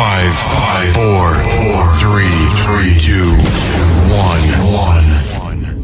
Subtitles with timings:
[0.00, 3.36] Five, five, four, four, three, three, two,
[4.08, 5.76] one, one.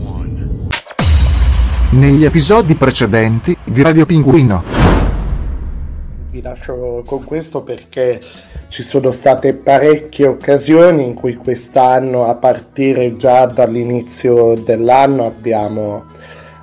[1.91, 4.63] Negli episodi precedenti di Radio Pinguino.
[6.31, 8.23] Vi lascio con questo perché
[8.69, 16.05] ci sono state parecchie occasioni in cui quest'anno, a partire già dall'inizio dell'anno, abbiamo,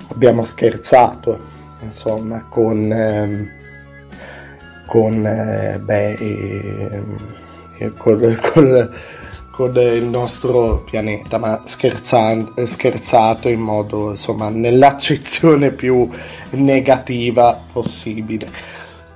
[0.08, 1.38] abbiamo scherzato,
[1.84, 3.48] insomma, con, ehm,
[4.86, 7.42] con, eh, beh, eh,
[7.96, 8.90] col- col-
[9.50, 16.08] con il nostro pianeta, ma scherzato in modo, insomma, nell'accezione più
[16.50, 18.48] negativa possibile.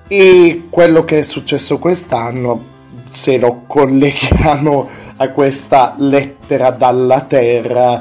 [0.06, 2.62] E quello che è successo quest'anno,
[3.10, 8.00] se lo colleghiamo a questa lettera dalla Terra,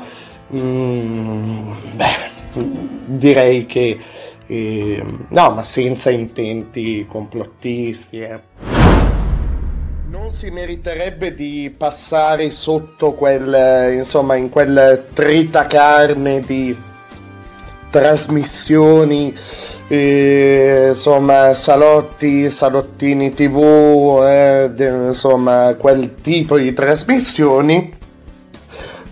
[0.55, 2.61] mm, beh,
[3.07, 3.99] direi che
[4.45, 8.19] eh, no, ma senza intenti complottisti.
[8.19, 8.76] eh.
[10.09, 16.73] Non si meriterebbe di passare sotto quel, insomma, in quel tritacarne di
[17.89, 19.35] trasmissioni,
[19.89, 27.93] eh, insomma, salotti, salottini tv, eh, de- insomma, quel tipo di trasmissioni.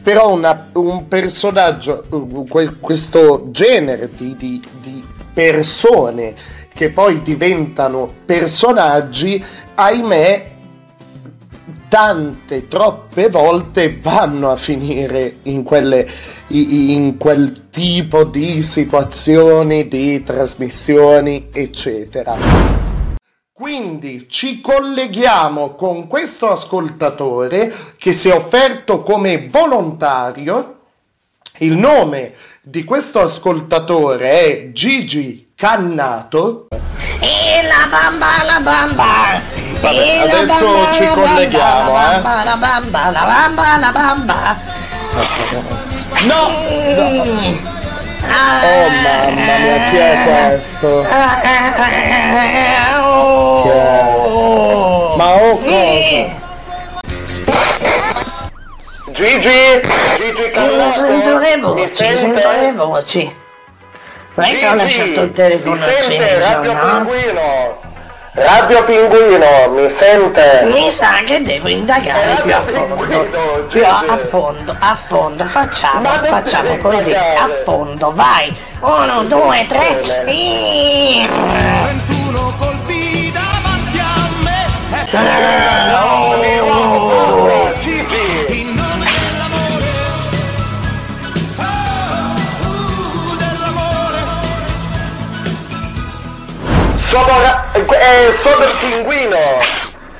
[0.01, 2.05] Però una- un personaggio,
[2.47, 6.33] que- questo genere di, di- di persone
[6.73, 9.43] che poi diventano personaggi,
[9.75, 10.53] ahimè,
[11.87, 16.07] tante, troppe volte vanno a finire in, quelle,
[16.47, 22.35] in quel tipo di situazioni, di trasmissioni, eccetera.
[23.57, 30.79] Quindi ci colleghiamo con questo ascoltatore che si è offerto come volontario.
[31.59, 36.67] Il nome di questo ascoltatore è Gigi Cannato.
[37.21, 39.64] E la bamba, la bamba.
[39.85, 42.45] Vabbè, E adesso bamba, ci colleghiamo, bamba, eh.
[42.45, 44.57] La bamba, la bamba, la bamba, la bamba.
[46.23, 46.49] No!
[46.49, 47.73] Mm.
[48.27, 51.03] Oh mamma mia, chi è questo?
[51.03, 55.15] Ah, ah, ah, ah, oh.
[55.15, 55.69] Ma oh cosa?
[55.69, 56.33] Eh,
[59.13, 59.61] Gigi?
[60.17, 63.35] Gigi Non sento le Mi voci, sento le voci.
[64.35, 66.79] È che ho lasciato il telefono acceso, Radio no?
[66.79, 67.93] Pinguino!
[68.35, 70.67] Radio Pinguino, mi sente?
[70.69, 73.65] Mi sa che devo indagare più a fondo.
[73.69, 78.53] Più a fondo, a fondo, facciamo, facciamo così, a fondo, vai!
[78.81, 81.29] Uno, due, tre, e...
[81.29, 84.67] 21 colpi davanti a me
[85.93, 87.24] Oh, Gigi!
[97.15, 99.37] Sono, ra- eh, sono il pinguino!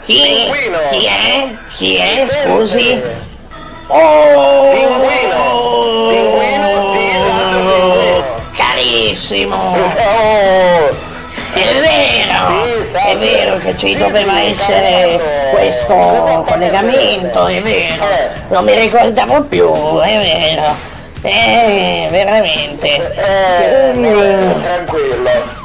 [0.05, 0.77] Chi, Pinguino.
[0.91, 1.49] chi è?
[1.75, 3.01] Chi è, scusi?
[3.87, 4.71] Oh!
[4.71, 6.07] Pinguino.
[6.09, 8.23] Pinguino di Radio Pinguino.
[8.55, 9.55] Carissimo!
[9.57, 10.95] Oh!
[11.51, 12.63] È vero,
[12.93, 13.15] è salve.
[13.17, 18.03] vero che ci doveva sì, essere questo collegamento, è vero.
[18.05, 18.29] Eh.
[18.47, 19.69] Non mi ricordavo più,
[19.99, 20.73] è vero.
[21.23, 22.87] Eh, veramente.
[22.87, 25.64] Eh, vabbè, tranquillo.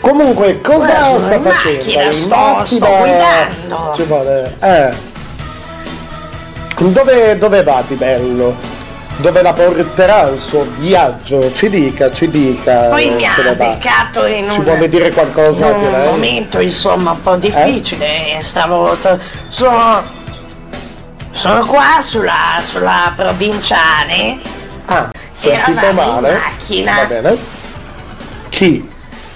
[0.00, 1.48] Comunque, cosa sta in facendo?
[1.48, 3.92] macchina, sto- sto guidando.
[3.94, 4.56] Ci vuole.
[4.60, 5.12] Eh.
[6.76, 8.54] Dove, dove va di bello?
[9.16, 11.52] Dove la porterà il suo viaggio?
[11.54, 12.88] Ci dica, ci dica.
[12.88, 17.22] Poi mi ha beccato in Ci un, vuole dire qualcosa in un momento insomma un
[17.22, 18.38] po' difficile.
[18.40, 18.96] Stavo.
[19.48, 20.02] Sono.
[21.30, 24.38] Sono qua sulla, sulla provinciale.
[24.86, 26.32] Ah, sentito Eravamo in male.
[26.34, 26.94] macchina.
[26.94, 27.36] Va bene.
[28.54, 28.88] Chi?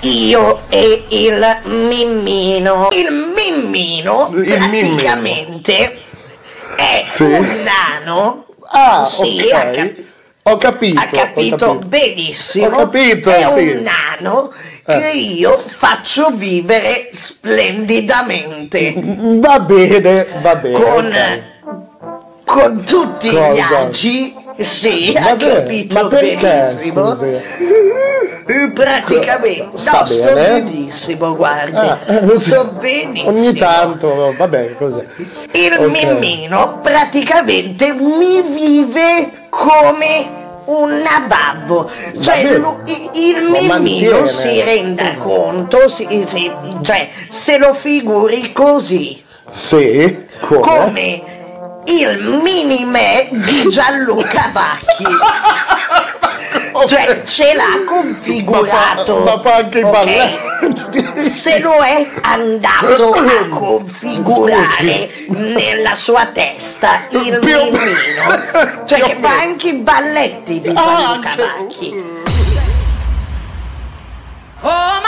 [0.02, 2.86] Io e il Mimmino.
[2.92, 4.94] Il Mimmino Il Mimmino.
[4.94, 5.98] praticamente
[6.76, 7.24] è Sì.
[7.24, 8.46] un nano.
[8.70, 9.52] Ah, Sì, ok.
[9.54, 9.98] ha cap-
[10.44, 11.00] ho capito.
[11.00, 11.86] ha capito ho capito.
[11.88, 12.66] benissimo.
[12.66, 13.58] Ho capito, è sì.
[13.70, 14.52] un nano
[14.86, 14.98] Eh.
[15.00, 18.94] che io faccio vivere splendidamente.
[18.96, 20.81] Va bene, va bene.
[20.81, 21.40] con, ok.
[22.44, 23.52] con tutti Cosa?
[23.52, 24.34] gli agi.
[24.69, 27.16] Sì, ha capito perché, benissimo.
[27.20, 30.62] Eh, Praticamente, Sta no, sto bene?
[30.62, 33.28] benissimo, guardi, Ah, eh, sto benissimo.
[33.28, 35.00] Ogni tanto, va bene, così.
[35.52, 35.87] Il Ok.
[35.90, 40.26] mimmino praticamente mi vive come
[40.64, 41.88] un nababbo,
[42.20, 42.82] cioè il Lo
[43.50, 43.66] mimmino
[44.20, 44.26] mantiene.
[44.26, 46.50] si renda conto, si- si-
[46.82, 50.60] cioè se lo figuri così, Sì, come?
[50.60, 51.22] come
[51.88, 55.06] il mini me di Gianluca Vacchi.
[56.87, 59.19] Cioè ce l'ha configurato.
[59.19, 59.90] Ma fa, ma fa anche il ok?
[59.90, 61.23] balletto.
[61.23, 68.84] se lo è andato a configurare nella sua testa il mimmino.
[68.87, 72.17] Cioè che fa anche i balletti di Gianluca Anche- Vacchi.
[74.61, 75.00] Oh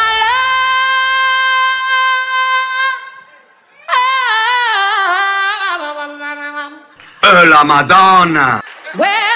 [7.33, 8.61] la Madonna!
[8.99, 9.30] Well,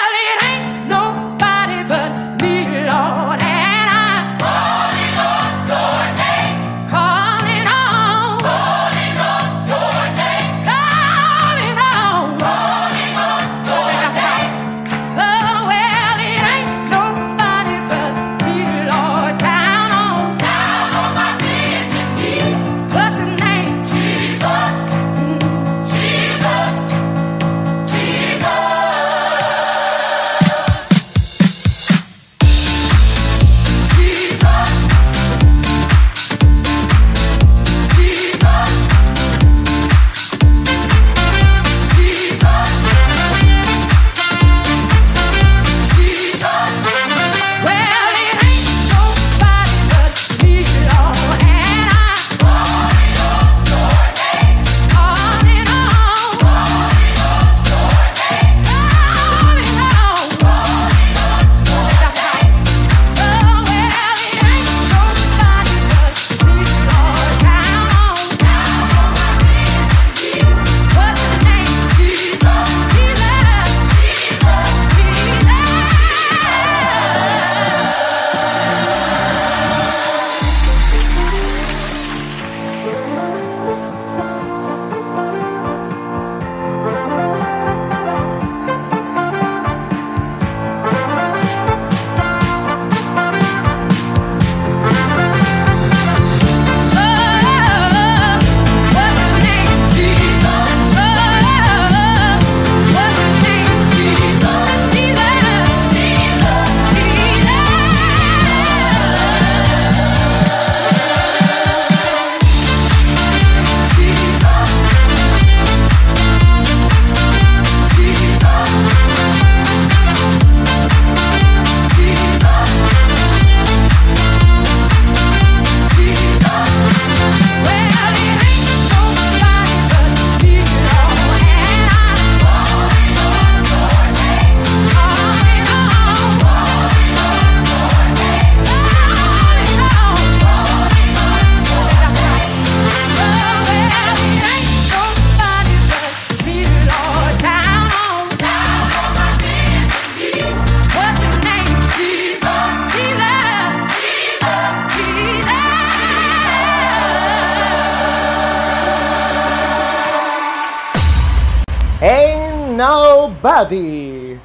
[163.55, 164.37] nobody.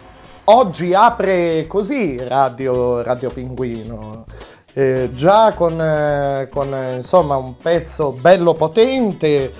[0.44, 4.24] Oggi apre così Radio, Radio Pinguino.
[4.72, 9.52] Eh, già con, eh, con, eh, insomma un pezzo bello potente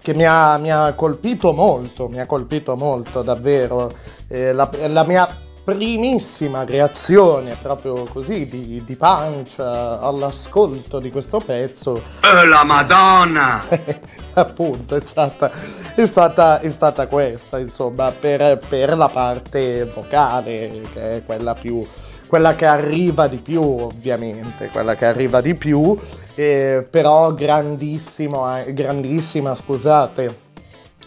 [0.00, 3.92] che mi ha, mi ha colpito molto, mi ha colpito molto davvero.
[4.28, 12.02] Eh, la, la mia primissima reazione proprio così di, di pancia all'ascolto di questo pezzo
[12.22, 13.64] Oh la Madonna!
[14.34, 15.50] appunto è stata,
[15.94, 21.86] è stata, è stata questa insomma per, per la parte vocale che è quella più
[22.26, 25.96] quella che arriva di più ovviamente quella che arriva di più
[26.34, 30.42] eh, però grandissimo eh, grandissima scusate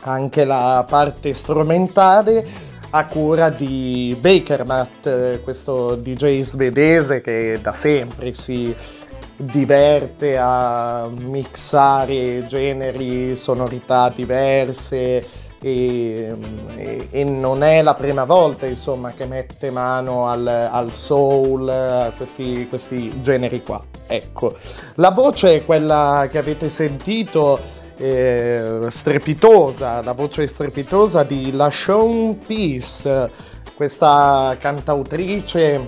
[0.02, 8.34] anche la parte strumentale a cura di Bakermat, eh, questo DJ svedese che da sempre
[8.34, 8.76] si
[9.36, 16.36] diverte a mixare generi, sonorità diverse e,
[17.12, 22.68] e- non è la prima volta insomma che mette mano al, al soul, a questi,
[22.68, 23.84] questi generi qua.
[24.08, 24.56] Ecco,
[24.96, 27.60] la voce è quella che avete sentito
[27.98, 33.32] eh, strepitosa, la voce strepitosa di LaShawn Peace,
[33.76, 35.86] questa cantautrice,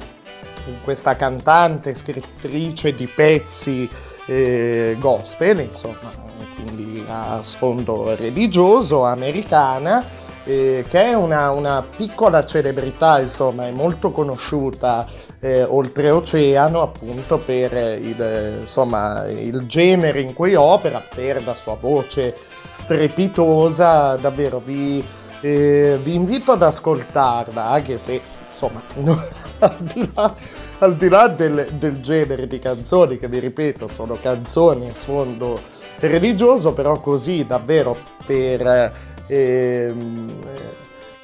[0.84, 3.90] questa cantante, scrittrice di pezzi
[4.26, 6.12] eh, gospel, insomma,
[6.56, 10.06] quindi a sfondo religioso, americana,
[10.44, 15.08] eh, che è una, una piccola celebrità, insomma, è molto conosciuta
[15.40, 21.78] eh, oltreoceano appunto per eh, il, insomma, il genere in cui opera, per la sua
[21.80, 22.36] voce
[22.72, 25.04] strepitosa, davvero vi,
[25.42, 29.24] eh, vi invito ad ascoltarla, anche se insomma no-
[29.60, 30.36] al di là,
[30.80, 35.60] al di là del, del genere di canzoni, che vi ripeto sono canzoni a sfondo
[36.00, 38.94] religioso, però così davvero per,
[39.28, 40.28] ehm,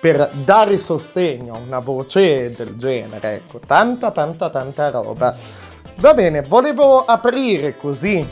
[0.06, 5.36] per dare sostegno a una voce del genere, ecco, tanta tanta tanta roba.
[5.98, 8.24] Va bene, volevo aprire così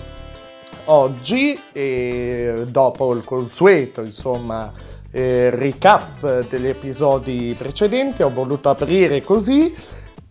[0.86, 4.72] oggi, e dopo il consueto, insomma,
[5.10, 9.76] eh, recap degli episodi precedenti, ho voluto aprire così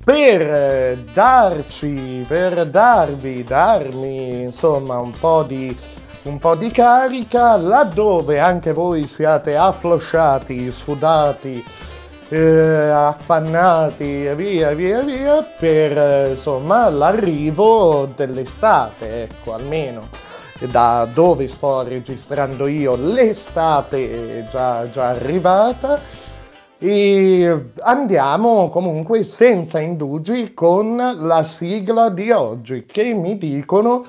[0.05, 5.77] per eh, darci, per darvi, darmi, insomma, un po' di
[6.25, 11.65] un po' di carica laddove anche voi siate afflosciati, sudati,
[12.29, 20.09] eh, affannati e via via via per insomma l'arrivo dell'estate, ecco almeno
[20.71, 25.99] da dove sto registrando io l'estate è già, già arrivata.
[26.79, 34.05] E andiamo comunque senza indugi con la sigla di oggi che mi dicono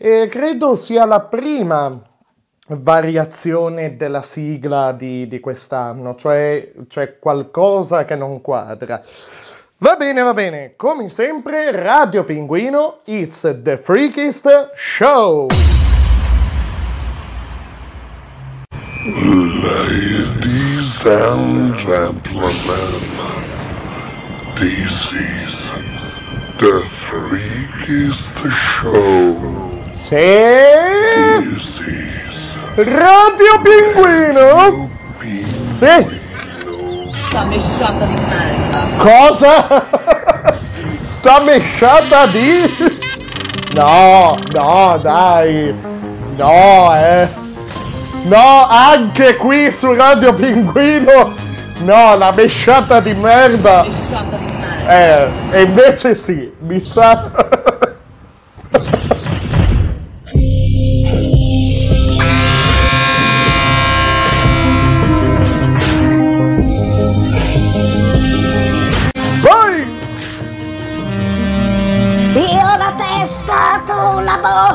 [0.00, 2.00] e credo sia la prima
[2.68, 9.02] variazione della sigla di, di quest'anno, cioè c'è qualcosa che non quadra.
[9.78, 15.48] Va bene, va bene, come sempre, Radio Pinguino, it's the freakiest show!
[19.60, 22.52] Ladies and gentlemen,
[24.58, 25.72] this is
[26.58, 29.67] the freakiest show.
[30.08, 30.16] Sì!
[32.76, 34.88] Radio Pinguino!
[35.60, 36.06] Sì!
[37.28, 38.86] Sta mesciata di merda.
[38.96, 39.84] Cosa?
[41.02, 42.74] Sta mesciata di...
[43.74, 45.74] No, no, dai.
[46.36, 47.28] No, eh.
[48.22, 51.34] No, anche qui su Radio Pinguino.
[51.80, 53.82] No, la mesciata di merda.
[53.82, 54.88] Mesciata di merda.
[54.88, 57.30] Eh, e invece sì, mi sa...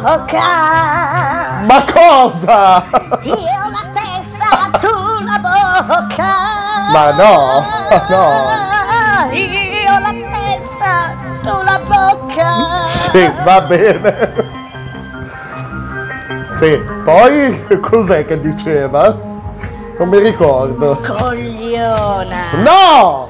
[0.04, 1.64] bocca.
[1.66, 2.84] Ma cosa?
[3.24, 4.94] Io la testa, tu
[5.24, 6.34] la bocca.
[6.92, 7.66] Ma no,
[8.10, 9.32] no.
[9.32, 12.86] Io la testa, tu la bocca.
[13.12, 14.63] Sì, va bene.
[16.64, 19.14] Sì, poi cos'è che diceva?
[20.00, 20.98] Non mi ricordo.
[21.06, 22.64] Cogliona.
[22.64, 23.28] No!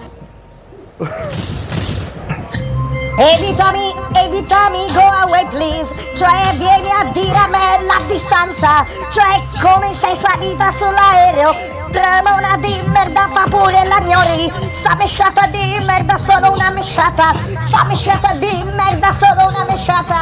[3.18, 3.92] Evitami,
[4.24, 6.14] evitami, go away please.
[6.14, 8.86] Cioè vieni a dire a me la distanza.
[9.12, 11.56] Cioè come sei salita sull'aereo.
[11.92, 14.52] Trema una di merda, fa pure la gnori.
[14.54, 17.34] Sta mesciata di merda, solo una mesciata.
[17.48, 20.22] Sta mesciata di merda, solo una mesciata.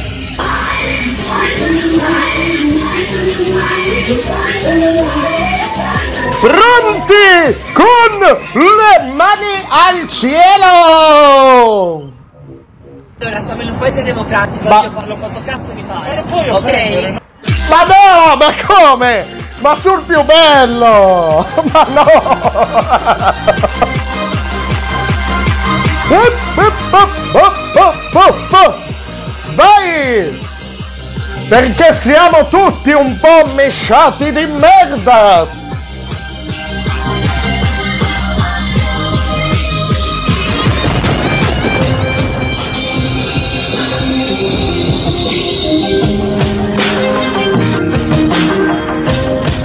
[6.41, 8.19] Pronti con
[8.53, 12.09] le mani al cielo!
[13.19, 16.23] Allora, siamo in un paese democratico, Ma- io parlo quanto cazzo mi pare.
[16.49, 17.13] Ok?
[17.69, 19.23] Ma no, ma come?
[19.59, 21.45] Ma sul più bello!
[21.71, 22.05] Ma no!
[29.55, 30.50] Vai!
[31.51, 35.45] Perché siamo tutti un po' mesciati di merda!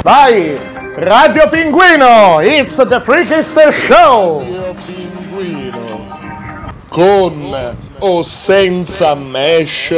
[0.03, 0.59] Vai!
[0.97, 2.41] Radio Pinguino!
[2.41, 4.41] It's the freakiest show!
[4.41, 6.19] Radio Pinguino.
[6.89, 9.95] Con o senza mesh.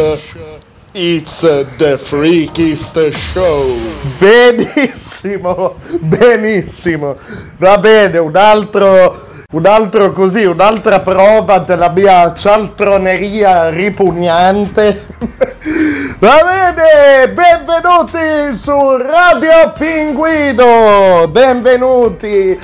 [1.01, 3.73] It's the freakiest show.
[4.19, 7.17] Benissimo, benissimo.
[7.59, 15.05] Va bene, un altro, un altro così, un'altra prova della mia cialtroneria ripugnante.
[16.19, 22.59] Va bene, benvenuti su Radio Pinguino, benvenuti.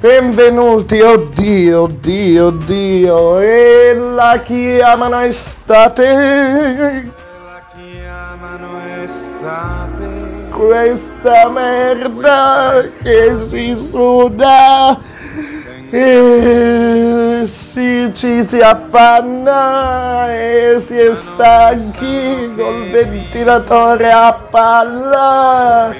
[0.00, 7.22] Benvenuti, oddio, oddio, oddio, e la chiamano estate.
[10.50, 14.98] Questa merda che si suda
[15.90, 25.94] e si, ci si affanna e si è stanchi col ventilatore a palla.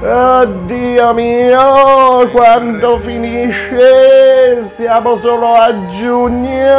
[0.00, 4.64] Oddio mio, quando finisce?
[4.76, 6.78] Siamo solo a giugno.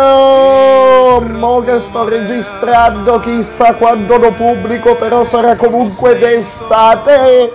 [1.20, 7.52] Mo che sto registrando, chissà quando lo pubblico, però sarà comunque d'estate.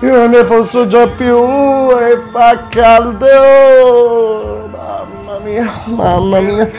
[0.00, 3.26] Io non ne posso già più e fa caldo.
[4.70, 6.70] Mamma mia, mamma mia.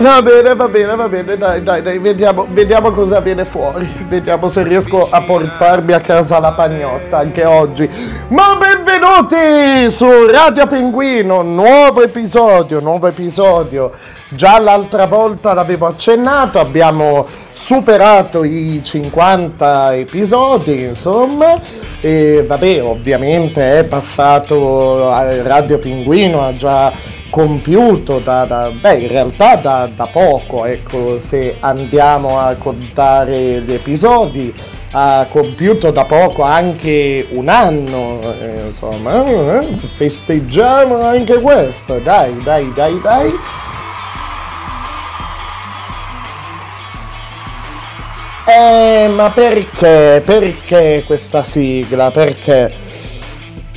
[0.00, 3.92] Va bene, va bene, va bene, dai, dai, dai, vediamo, vediamo cosa viene fuori.
[4.08, 7.90] Vediamo se riesco a portarmi a casa la pagnotta anche oggi.
[8.28, 13.90] Ma benvenuti su Radio Pinguino, nuovo episodio, nuovo episodio.
[14.28, 21.60] Già l'altra volta l'avevo accennato, abbiamo superato i 50 episodi, insomma,
[22.00, 25.10] e vabbè, ovviamente è passato
[25.42, 26.92] Radio Pinguino, ha già
[27.30, 33.72] compiuto da, da beh, in realtà da, da, poco, ecco, se andiamo a contare gli
[33.72, 34.52] episodi,
[34.92, 42.72] ha compiuto da poco anche un anno, eh, insomma, eh, festeggiamo anche questo, dai, dai,
[42.72, 43.38] dai, dai.
[48.46, 50.22] Eh, ma perché?
[50.24, 52.10] Perché questa sigla?
[52.10, 52.87] Perché?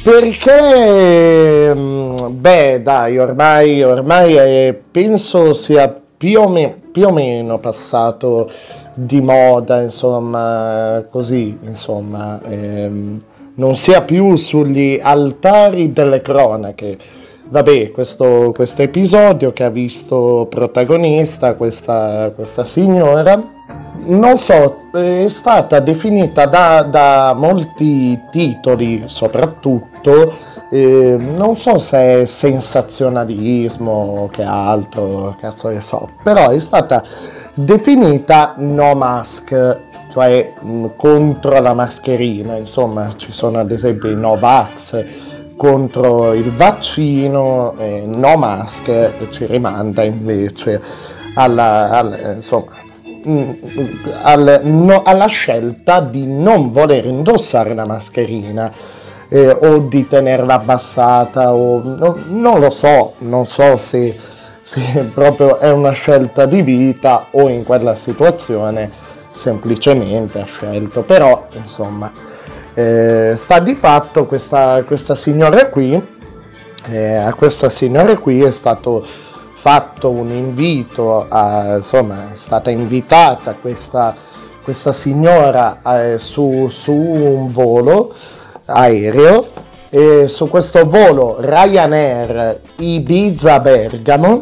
[0.03, 7.60] Perché, mm, beh, dai, ormai, ormai è, penso sia più o, me, più o, meno
[7.60, 8.50] passato
[8.96, 13.22] di moda, insomma, così, insomma, ehm,
[13.55, 16.98] non sia più sugli altari delle cronache.
[17.51, 23.43] Vabbè, questo, episodio che ha visto protagonista questa, questa signora
[24.05, 30.33] non so, è stata definita da, da molti titoli soprattutto,
[30.70, 37.03] eh, non so se è sensazionalismo o che altro, cazzo ne so, però è stata
[37.53, 45.40] definita no mask, cioè mh, contro la mascherina, insomma ci sono ad esempio i Novax
[45.61, 50.81] contro il vaccino, eh, no mask ci rimanda invece
[51.35, 52.71] alla, alla insomma,
[54.24, 58.71] al, no, alla scelta di non voler indossare la mascherina
[59.29, 64.17] eh, o di tenerla abbassata o no, non lo so, non so se,
[64.63, 64.81] se
[65.13, 68.89] proprio è una scelta di vita o in quella situazione
[69.35, 72.11] semplicemente ha scelto, però insomma
[72.74, 76.01] eh, sta di fatto questa, questa signora qui,
[76.90, 79.05] eh, a questa signora qui è stato
[79.62, 84.16] fatto un invito, a, insomma è stata invitata questa,
[84.64, 88.14] questa signora eh, su, su, un volo
[88.66, 94.42] aereo e su questo volo Ryanair Ibiza-Bergamo,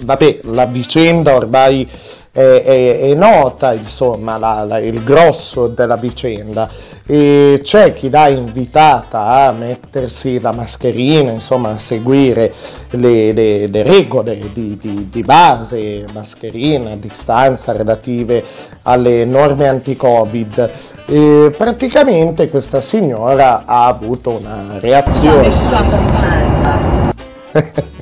[0.00, 1.88] vabbè la vicenda ormai
[2.30, 6.68] è, è, è nota, insomma la, la, il grosso della vicenda
[7.06, 12.54] e c'è chi l'ha invitata a mettersi la mascherina, insomma a seguire
[12.90, 18.42] le, le, le regole di, di, di, base, mascherina, distanza relative
[18.82, 20.70] alle norme anti-covid.
[21.06, 25.50] E praticamente questa signora ha avuto una reazione.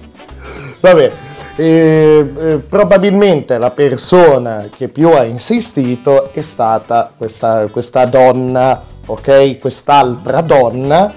[0.80, 1.12] Vabbè,
[1.56, 9.58] eh, probabilmente la persona che più ha insistito è stata questa, questa donna, ok?
[9.58, 11.12] Quest'altra donna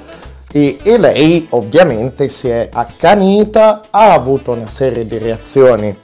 [0.52, 5.98] e, e, lei ovviamente si è accanita, ha avuto una serie di reazioni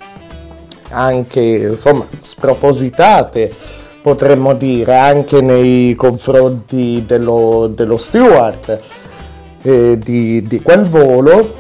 [0.94, 3.54] anche insomma spropositate
[4.02, 8.82] potremmo dire anche nei confronti dello, dello steward
[9.62, 11.54] eh, di, di quel volo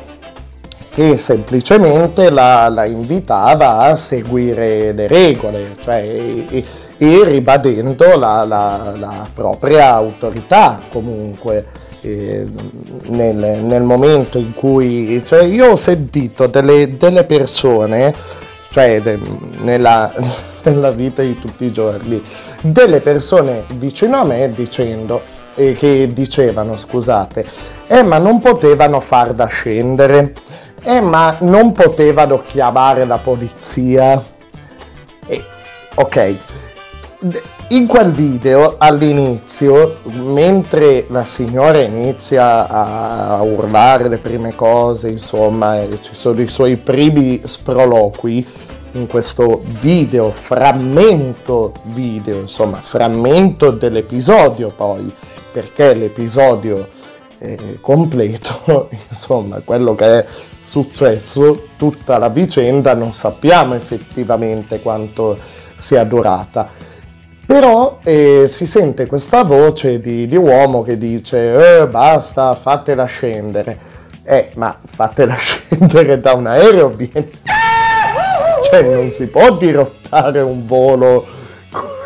[0.93, 6.65] che semplicemente la, la invitava a seguire le regole, cioè e,
[6.97, 11.89] e ribadendo la, la, la, propria autorità comunque.
[12.03, 12.47] Eh,
[13.09, 18.11] nel, nel, momento in cui cioè io ho sentito delle, delle persone
[18.71, 19.19] cioè de,
[19.59, 20.11] nella,
[20.65, 22.19] nella, vita di tutti i giorni
[22.61, 25.21] delle persone vicino a me dicendo
[25.53, 27.45] eh, che dicevano scusate
[27.85, 30.33] eh ma non potevano far da scendere
[30.83, 34.21] eh, ma non potevano chiamare la polizia.
[35.27, 35.43] Eh,
[35.95, 36.35] ok,
[37.69, 45.99] in quel video all'inizio, mentre la signora inizia a urlare le prime cose, insomma, e
[46.01, 48.45] ci sono i suoi primi sproloqui
[48.93, 55.05] in questo video, frammento video, insomma, frammento dell'episodio poi,
[55.51, 56.89] perché l'episodio
[57.37, 60.25] eh, completo, insomma, quello che è
[60.61, 65.37] successo, tutta la vicenda, non sappiamo effettivamente quanto
[65.77, 66.69] sia durata.
[67.45, 73.89] Però eh, si sente questa voce di, di uomo che dice eh, basta, fatela scendere.
[74.23, 77.29] Eh, ma fatela scendere da un aereo, viene...
[78.69, 81.25] cioè non si può dirottare un volo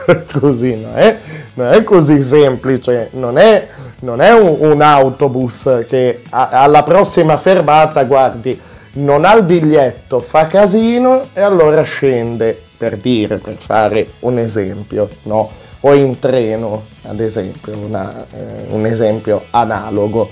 [0.39, 1.19] così, non è,
[1.55, 3.67] non è così semplice, non è,
[3.99, 8.59] non è un, un, autobus che a, alla prossima fermata, guardi,
[8.93, 15.09] non ha il biglietto, fa casino e allora scende per dire, per fare un esempio,
[15.23, 15.51] no?
[15.81, 20.29] O in treno, ad esempio, una, eh, un esempio analogo.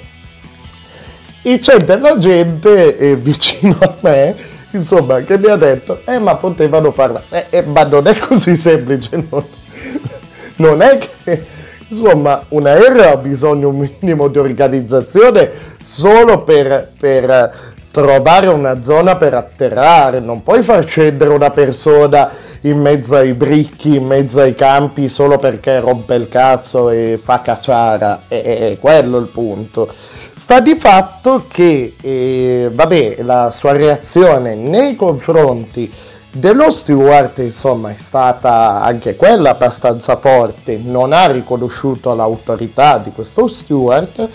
[1.42, 4.36] E c'è della gente eh, vicino a me,
[4.72, 8.56] insomma, che mi ha detto, eh ma potevano parlare, eh, eh, ma non è così
[8.56, 9.44] semplice, non,
[10.58, 11.46] non è che,
[11.94, 15.52] insomma, un aereo ha bisogno un minimo di organizzazione
[15.84, 22.80] solo per, per trovare una zona per atterrare, non puoi far scendere una persona in
[22.80, 28.24] mezzo ai bricchi, in mezzo ai campi solo perché rompe il cazzo e fa cacciara,
[28.28, 29.94] è, è quello il punto.
[30.36, 35.92] Sta di fatto che, eh, vabbè, la sua reazione nei confronti
[36.34, 43.48] dello steward, insomma, è stata anche quella abbastanza forte, non ha riconosciuto l'autorità di questo
[43.48, 44.30] steward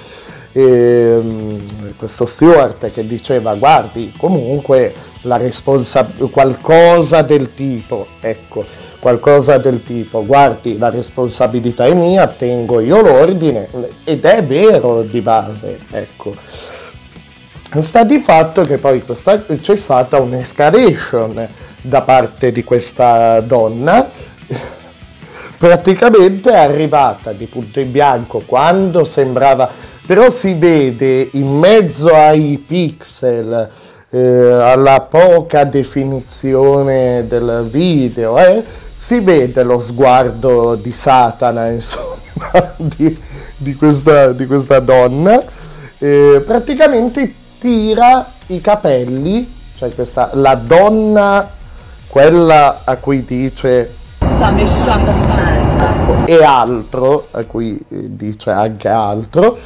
[0.53, 8.65] ehm, questo steward che diceva guardi comunque la responsabilità qualcosa del tipo ecco
[8.99, 13.69] qualcosa del tipo guardi la responsabilità è mia tengo io l'ordine
[14.05, 16.35] ed è vero di base ecco.
[17.81, 21.47] Sta di fatto che poi questa, c'è stata un'escalation
[21.81, 24.09] da parte di questa donna
[25.59, 32.65] praticamente è arrivata di punto in bianco quando sembrava però si vede in mezzo ai
[32.67, 33.69] pixel,
[34.09, 38.65] eh, alla poca definizione del video, eh,
[38.97, 43.15] si vede lo sguardo di Satana, insomma, di,
[43.59, 45.45] di, questa, di questa, donna.
[45.99, 51.51] Eh, praticamente tira i capelli, cioè questa, la donna,
[52.09, 58.89] quella a cui dice sta mesciata di merda e altro, a cui eh, dice anche
[58.89, 59.59] altro,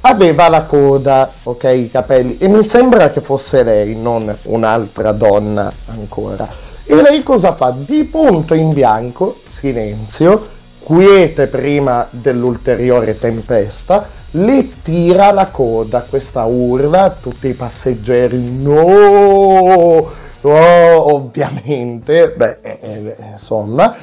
[0.00, 5.72] aveva la coda, ok, i capelli, e mi sembra che fosse lei, non un'altra donna
[5.86, 6.48] ancora.
[6.84, 7.74] E lei cosa fa?
[7.76, 10.48] Di punto in bianco, silenzio,
[10.82, 20.10] quiete prima dell'ulteriore tempesta, le tira la coda, questa urla, tutti i passeggeri, no,
[20.42, 23.94] no ovviamente, beh, eh, eh insomma,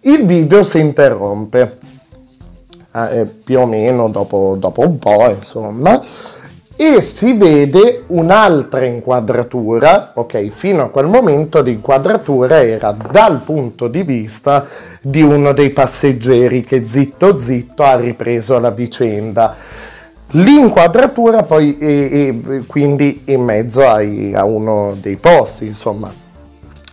[0.00, 1.78] il video si interrompe.
[2.96, 6.00] Eh, più o meno dopo, dopo un po', insomma,
[6.76, 14.02] e si vede un'altra inquadratura, ok, fino a quel momento l'inquadratura era dal punto di
[14.02, 14.66] vista
[15.00, 19.54] di uno dei passeggeri che zitto zitto ha ripreso la vicenda.
[20.36, 26.12] L'inquadratura poi è, è quindi in mezzo ai, a uno dei posti, insomma,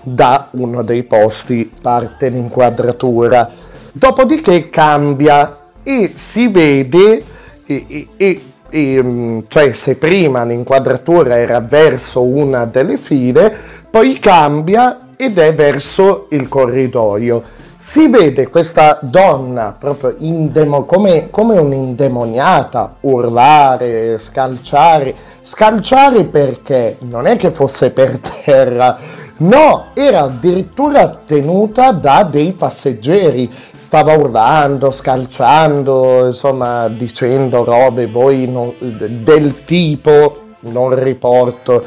[0.03, 3.49] da uno dei posti parte l'inquadratura.
[3.93, 7.23] Dopodiché cambia e si vede,
[7.65, 13.55] e, e, e, mm, cioè se prima l'inquadratura era verso una delle file,
[13.89, 17.43] poi cambia ed è verso il corridoio.
[17.91, 25.13] Si vede questa donna proprio indemo- come, come un'indemoniata urlare, scalciare.
[25.43, 26.95] Scalciare perché?
[27.01, 28.97] Non è che fosse per terra,
[29.39, 33.51] no, era addirittura tenuta da dei passeggeri.
[33.75, 41.83] Stava urlando, scalciando, insomma, dicendo robe voi non, del tipo, non riporto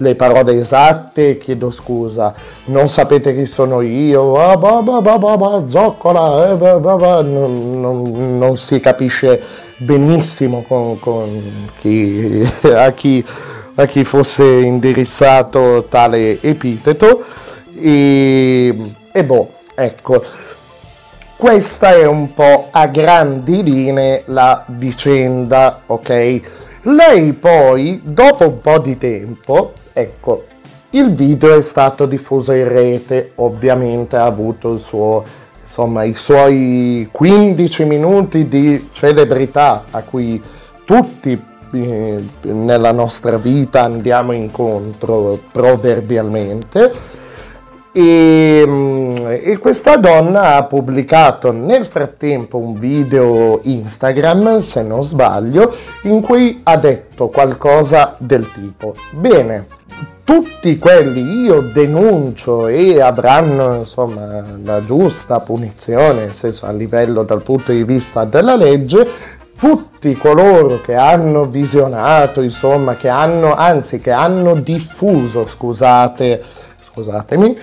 [0.00, 2.32] le parole esatte, chiedo scusa,
[2.66, 4.34] non sapete chi sono io,
[5.68, 6.56] zoccola,
[7.22, 9.42] non, non, si capisce
[9.78, 13.24] benissimo con, con chi, a, chi,
[13.74, 17.24] a chi fosse indirizzato tale epiteto.
[17.74, 20.22] E, e boh, ecco.
[21.36, 26.40] Questa è un po' a grandi linee la vicenda, ok?
[26.82, 30.44] Lei poi, dopo un po' di tempo, ecco,
[30.90, 35.24] il video è stato diffuso in rete, ovviamente ha avuto il suo,
[35.62, 40.42] insomma i suoi 15 minuti di celebrità a cui
[40.84, 41.38] tutti
[41.72, 46.92] eh, nella nostra vita andiamo incontro proverbialmente
[47.92, 55.74] e, mm, e, questa donna ha pubblicato nel frattempo un video Instagram, se non sbaglio,
[56.02, 59.66] in cui ha detto qualcosa del tipo: Bene,
[60.24, 67.42] tutti quelli io denuncio e avranno insomma la giusta punizione, nel senso a livello dal
[67.42, 69.08] punto di vista della legge,
[69.58, 76.42] tutti coloro che hanno visionato, insomma, che hanno, anzi, che hanno diffuso, scusate,
[76.98, 77.58] scusatemi,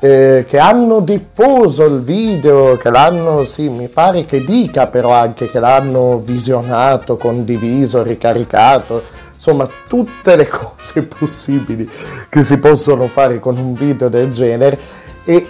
[0.00, 5.48] eh, che hanno diffuso il video, che l'hanno, sì, mi pare che dica però anche
[5.50, 9.02] che l'hanno visionato, condiviso, ricaricato,
[9.34, 11.88] insomma, tutte le cose possibili
[12.28, 14.78] che si possono fare con un video del genere.
[15.24, 15.46] E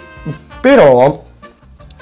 [0.59, 1.29] però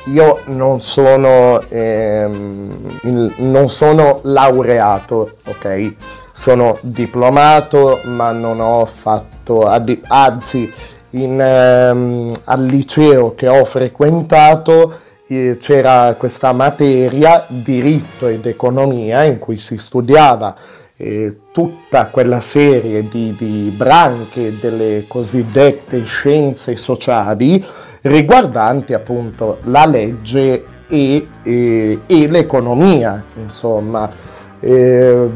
[0.05, 2.99] io non sono, ehm,
[3.37, 5.93] non sono laureato, ok?
[6.33, 9.69] Sono diplomato, ma non ho fatto,
[10.07, 10.71] anzi,
[11.11, 14.93] in, ehm, al liceo che ho frequentato
[15.27, 20.55] eh, c'era questa materia, diritto ed economia, in cui si studiava
[20.97, 27.63] eh, tutta quella serie di, di branche delle cosiddette scienze sociali
[28.01, 34.11] riguardanti appunto la legge e, e, e l'economia, insomma.
[34.59, 35.29] Eh,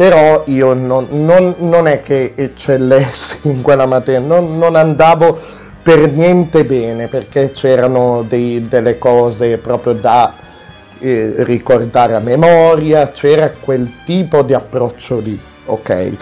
[0.00, 5.38] però io non, non, non, è che eccellessi in quella materia, non, non andavo
[5.82, 10.32] per niente bene perché c'erano dei, delle cose proprio da
[11.00, 16.12] eh, ricordare a memoria, c'era quel tipo di approccio lì, ok?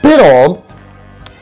[0.00, 0.60] Però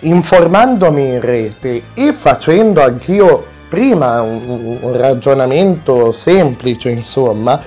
[0.00, 7.58] informandomi in rete e facendo anch'io prima un, un ragionamento semplice, insomma,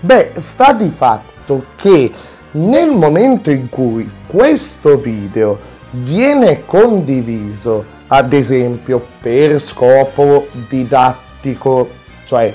[0.00, 2.12] beh, sta di fatto che
[2.52, 5.58] nel momento in cui questo video
[5.90, 11.88] viene condiviso, ad esempio per scopo didattico,
[12.26, 12.54] cioè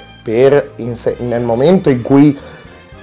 [0.77, 2.37] inse- nel momento in cui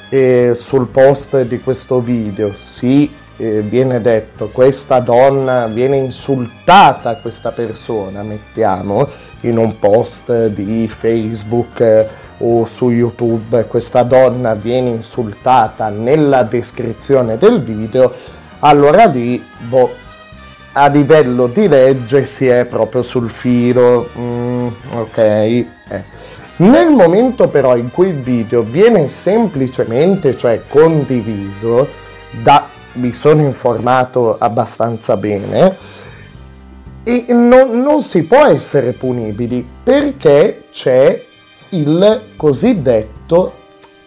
[0.09, 7.53] eh, sul post di questo video si eh, viene detto questa donna viene insultata questa
[7.53, 9.09] persona mettiamo
[9.43, 12.09] in un post di facebook eh,
[12.41, 18.13] o su youtube questa donna viene insultata nella descrizione del video
[18.61, 19.91] allora lì boh,
[20.73, 25.67] a livello di legge si è proprio sul filo mm, ok eh.
[26.57, 31.89] nel momento però in cui il video viene semplicemente cioè condiviso
[32.43, 35.77] da mi sono informato abbastanza bene
[37.03, 41.29] e non, non si può essere punibili perché c'è
[41.71, 43.53] il cosiddetto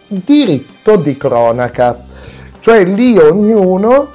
[0.06, 2.04] diritto di cronaca,
[2.60, 4.08] cioè lì ognuno,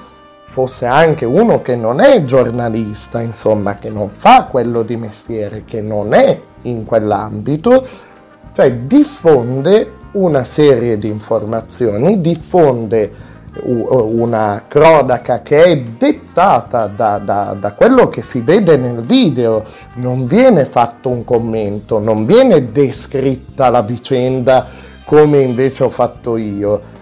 [0.46, 5.82] fosse anche uno che non è giornalista, insomma, che non fa quello di mestiere, che
[5.82, 7.88] non è in quell'ambito,
[8.54, 17.74] cioè diffonde una serie di informazioni, diffonde una cronaca che è dettata da, da, da,
[17.74, 19.64] quello che si vede nel video,
[19.96, 24.68] non viene fatto un commento, non viene descritta la vicenda
[25.06, 26.98] come invece ho fatto io.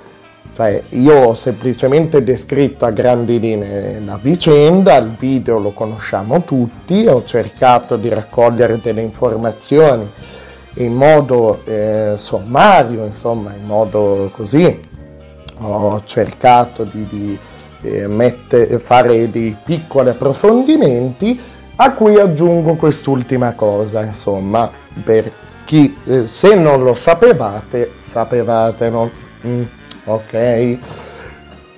[0.54, 7.06] Cioè, io ho semplicemente descritto a grandi linee la vicenda, il video lo conosciamo tutti,
[7.06, 10.10] ho cercato di raccogliere delle informazioni
[10.78, 14.96] in modo eh, sommario, insomma, in modo così
[15.60, 17.40] ho cercato di, di
[17.82, 21.40] eh, mette, fare dei piccoli approfondimenti
[21.76, 24.70] a cui aggiungo quest'ultima cosa, insomma,
[25.04, 25.32] per
[25.66, 29.12] chi eh, se non lo sapevate, sapevatelo.
[29.46, 29.64] Mm,
[30.06, 30.78] ok?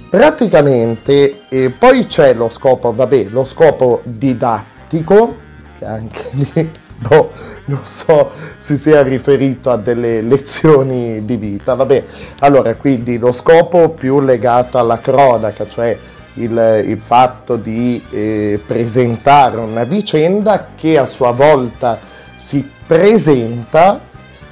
[0.10, 5.36] Praticamente eh, poi c'è lo scopo, vabbè, lo scopo didattico,
[5.78, 7.32] che anche lì boh,
[7.66, 11.74] non so si sia riferito a delle lezioni di vita.
[11.74, 12.04] Vabbè,
[12.40, 15.98] allora quindi lo scopo più legato alla cronaca, cioè
[16.34, 22.00] il, il fatto di eh, presentare una vicenda che a sua volta
[22.38, 24.00] si presenta,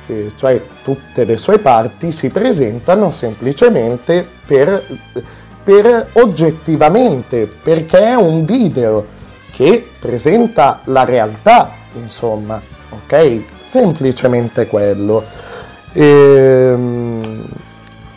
[0.06, 4.84] eh, cioè tutte le sue parti si presentano semplicemente per,
[5.64, 9.16] per oggettivamente, perché è un video
[9.52, 13.42] che presenta la realtà insomma, ok?
[13.66, 15.24] Semplicemente quello.
[15.94, 17.44] Ehm,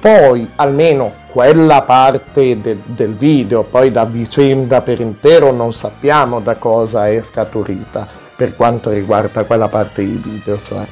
[0.00, 6.56] poi almeno quella parte de- del video, poi da vicenda per intero non sappiamo da
[6.56, 10.84] cosa è scaturita, per quanto riguarda quella parte di video, cioè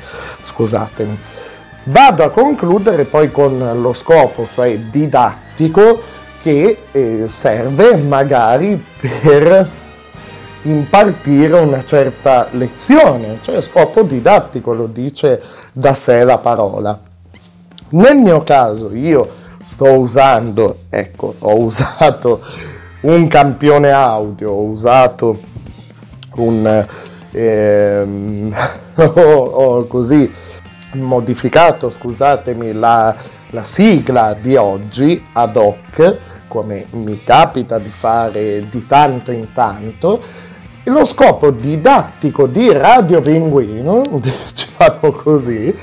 [0.44, 1.18] scusatemi.
[1.84, 6.02] Vado a concludere poi con lo scopo, cioè didattico,
[6.42, 9.68] che eh, serve magari per
[10.62, 15.42] impartire una certa lezione, cioè scopo didattico, lo dice
[15.72, 16.98] da sé la parola.
[17.90, 19.28] Nel mio caso io
[19.64, 22.42] sto usando, ecco, ho usato
[23.02, 25.38] un campione audio, ho usato
[26.36, 26.86] un
[27.30, 28.54] ehm,
[28.96, 30.30] ho, ho così
[30.94, 33.14] modificato, scusatemi, la,
[33.50, 36.16] la sigla di oggi ad hoc,
[36.48, 40.20] come mi capita di fare di tanto in tanto,
[40.88, 45.74] lo scopo didattico di Radio Pinguino, diciamo così,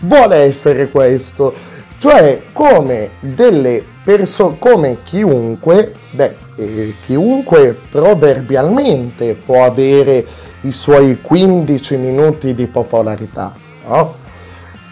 [0.00, 1.52] vuole essere questo,
[1.98, 10.24] cioè come delle persone, come chiunque, beh, eh, chiunque proverbialmente può avere
[10.62, 13.54] i suoi 15 minuti di popolarità,
[13.86, 14.22] no?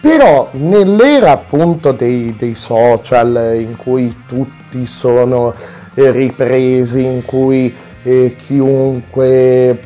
[0.01, 5.53] Però nell'era appunto dei, dei, social in cui tutti sono
[5.93, 9.79] ripresi, in cui eh, chiunque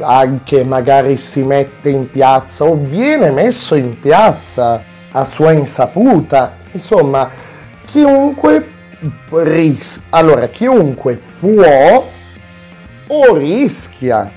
[0.00, 7.30] anche magari si mette in piazza o viene messo in piazza a sua insaputa, insomma,
[7.86, 8.68] chiunque
[9.30, 12.10] ris- allora chiunque può
[13.06, 14.30] o rischia,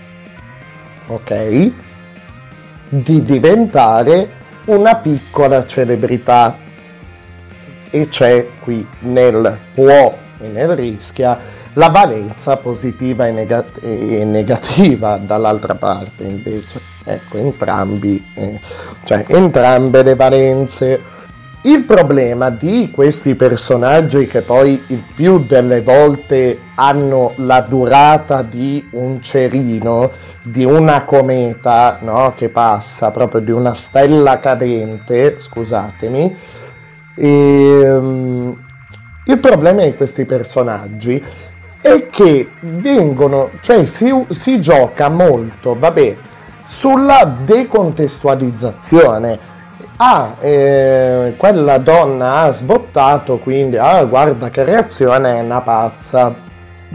[1.07, 1.71] ok,
[2.89, 4.29] di diventare
[4.65, 6.55] una piccola celebrità.
[7.89, 11.39] E c'è qui nel può e nel rischia
[11.77, 18.59] la valenza positiva e, negat- e negativa dall'altra parte invece ecco entrambi eh,
[19.03, 21.15] cioè entrambe le valenze
[21.61, 28.87] il problema di questi personaggi che poi il più delle volte hanno la durata di
[28.91, 30.11] un cerino,
[30.43, 32.33] di una cometa no?
[32.37, 36.37] che passa, proprio di una stella cadente, scusatemi,
[37.15, 38.57] e, um,
[39.25, 41.21] il problema di questi personaggi
[41.81, 46.15] è che vengono, cioè si, si gioca molto, vabbè,
[46.65, 49.55] sulla decontestualizzazione.
[49.97, 56.33] Ah, eh, quella donna ha sbottato, quindi, ah, guarda che reazione è una pazza,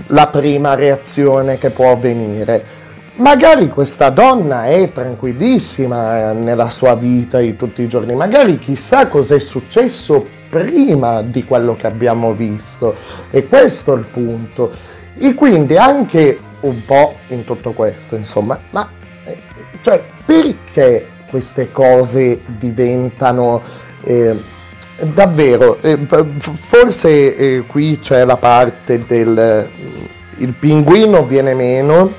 [0.09, 2.81] la prima reazione che può avvenire.
[3.17, 9.09] Magari questa donna è tranquillissima eh, nella sua vita di tutti i giorni, magari chissà
[9.09, 12.95] cos'è successo prima di quello che abbiamo visto,
[13.31, 14.71] e questo è il punto.
[15.17, 18.87] E quindi anche un po' in tutto questo, insomma, ma
[19.25, 19.39] eh,
[19.81, 23.63] cioè, perché queste cose diventano
[24.03, 24.39] eh,
[25.15, 25.99] davvero eh,
[26.37, 29.69] forse eh, qui c'è la parte del
[30.37, 32.13] il pinguino viene meno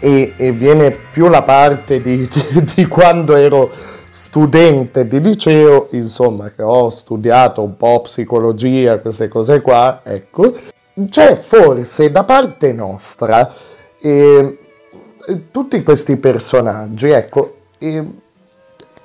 [0.00, 3.72] e, e viene più la parte di, di, di quando ero
[4.14, 10.54] studente di liceo, insomma, che ho studiato un po' psicologia, queste cose qua, ecco,
[11.10, 13.52] c'è forse da parte nostra
[14.00, 14.58] eh,
[15.50, 18.04] tutti questi personaggi, ecco, e,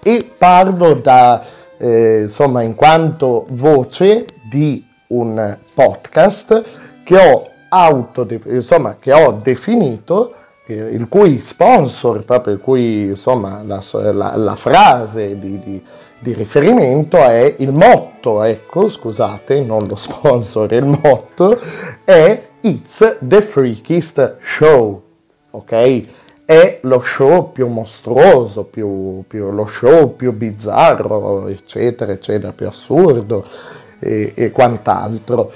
[0.03, 1.43] e parlo da,
[1.77, 6.63] eh, insomma, in quanto voce di un podcast
[7.03, 10.38] che ho, auto, insomma, che ho definito, eh,
[10.73, 15.83] il cui sponsor, proprio il cui, insomma, la, la, la frase di, di,
[16.19, 21.59] di, riferimento è il motto, ecco, scusate, non lo sponsor, il motto
[22.03, 25.07] è It's the Freakiest Show
[25.51, 26.01] ok?
[26.45, 33.45] È lo show più mostruoso, più, più, lo show più bizzarro, eccetera, eccetera, più assurdo
[33.99, 35.51] e, e quant'altro.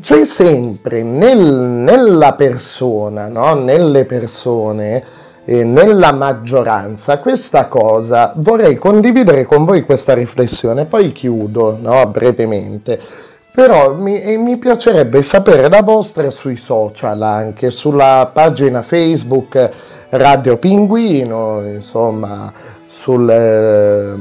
[0.00, 3.54] C'è sempre nel, nella persona, no?
[3.54, 5.02] nelle persone,
[5.44, 12.06] eh, nella maggioranza, questa cosa, vorrei condividere con voi questa riflessione, poi chiudo no?
[12.06, 13.26] brevemente
[13.58, 19.70] però mi, mi, piacerebbe sapere la vostra sui social, anche sulla pagina Facebook
[20.10, 22.52] Radio Pinguino, insomma,
[22.86, 24.14] sul, eh,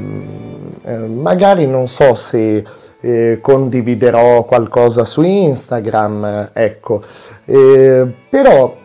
[0.89, 2.63] eh, magari non so se
[2.99, 7.03] eh, condividerò qualcosa su Instagram, ecco,
[7.45, 8.75] eh, però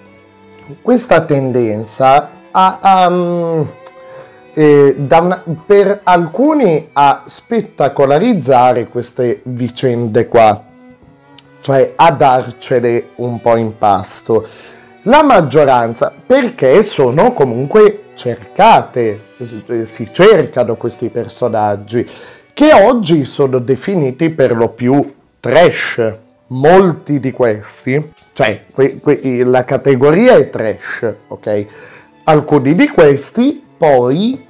[0.80, 3.66] questa tendenza a, a
[4.54, 10.62] eh, una, per alcuni a spettacolarizzare queste vicende qua,
[11.60, 14.46] cioè a darcele un po' in pasto.
[15.04, 19.30] La maggioranza, perché sono comunque cercate,
[19.84, 22.08] si cercano questi personaggi,
[22.62, 26.00] che oggi sono definiti per lo più trash,
[26.48, 31.66] molti di questi, cioè que- que- la categoria è trash, ok?
[32.22, 34.46] Alcuni di questi poi,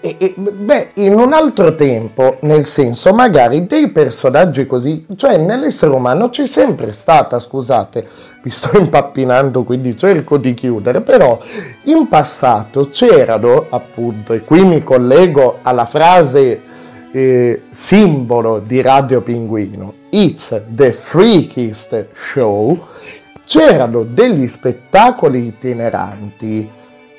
[0.00, 5.92] e- e- beh, in un altro tempo, nel senso magari dei personaggi così, cioè nell'essere
[5.92, 8.04] umano c'è sempre stata, scusate,
[8.42, 11.38] mi sto impappinando quindi cerco di chiudere, però
[11.84, 16.70] in passato c'erano appunto, e qui mi collego alla frase
[17.12, 22.78] eh, simbolo di Radio Pinguino, It's the freakiest show,
[23.44, 26.68] c'erano degli spettacoli itineranti,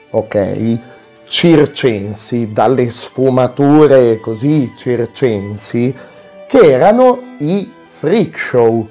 [0.10, 0.80] ok,
[1.26, 5.94] circensi, dalle sfumature così circensi,
[6.48, 8.88] che erano i freak show.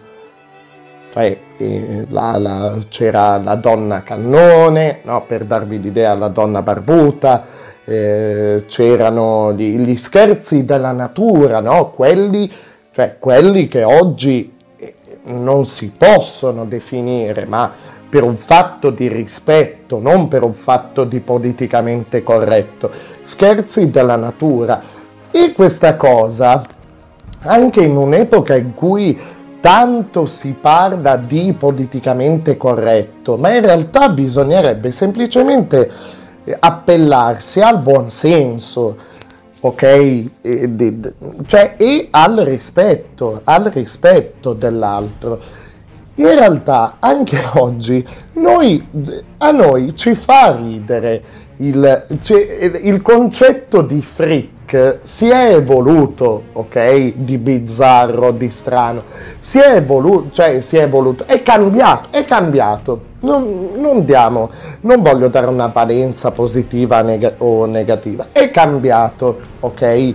[1.12, 7.44] Cioè, eh, la- la- c'era la donna cannone, no, per darvi l'idea, la donna barbuta,
[7.84, 11.90] eh, c'erano gli, gli scherzi della natura, no?
[11.90, 12.50] quelli,
[12.92, 17.72] cioè, quelli che oggi eh, non si possono definire, ma
[18.08, 22.90] per un fatto di rispetto, non per un fatto di politicamente corretto,
[23.22, 24.82] scherzi della natura.
[25.30, 26.62] E questa cosa,
[27.40, 29.18] anche in un'epoca in cui
[29.62, 35.90] tanto si parla di politicamente corretto, ma in realtà bisognerebbe semplicemente
[36.58, 38.96] appellarsi al buonsenso,
[39.60, 39.82] ok?
[39.82, 40.30] E,
[40.74, 41.12] di- di-
[41.46, 45.40] cioè, e al rispetto, al rispetto dell'altro.
[46.16, 48.86] In realtà anche oggi noi,
[49.38, 51.22] a noi ci fa ridere
[51.58, 54.02] il, cioè, il concetto di
[55.02, 57.12] si è evoluto, ok?
[57.14, 59.02] Di bizzarro, di strano,
[59.40, 63.10] si è evoluto, cioè si è evoluto, è cambiato, è cambiato.
[63.20, 64.50] Non, non diamo,
[64.80, 70.14] non voglio dare una valenza positiva nega- o negativa, è cambiato, ok?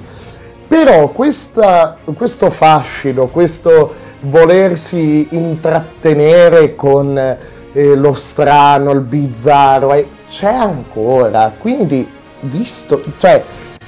[0.67, 10.51] Però questa- questo fascino, questo volersi intrattenere con eh, lo strano, il bizzarro, eh, c'è
[10.51, 11.53] ancora.
[11.57, 12.07] Quindi,
[12.41, 13.43] visto, cioè,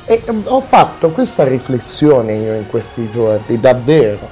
[0.10, 4.28] e, ho fatto questa riflessione io in questi giorni, davvero,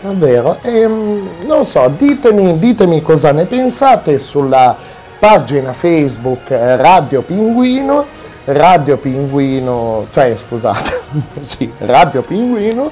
[0.00, 0.56] davvero.
[0.62, 4.74] E, mm, non so, ditemi, ditemi cosa ne pensate sulla
[5.18, 8.06] pagina Facebook eh, Radio Pinguino,
[8.44, 10.98] Radio Pinguino, cioè scusate,
[11.44, 12.90] sì, Radio Pinguino,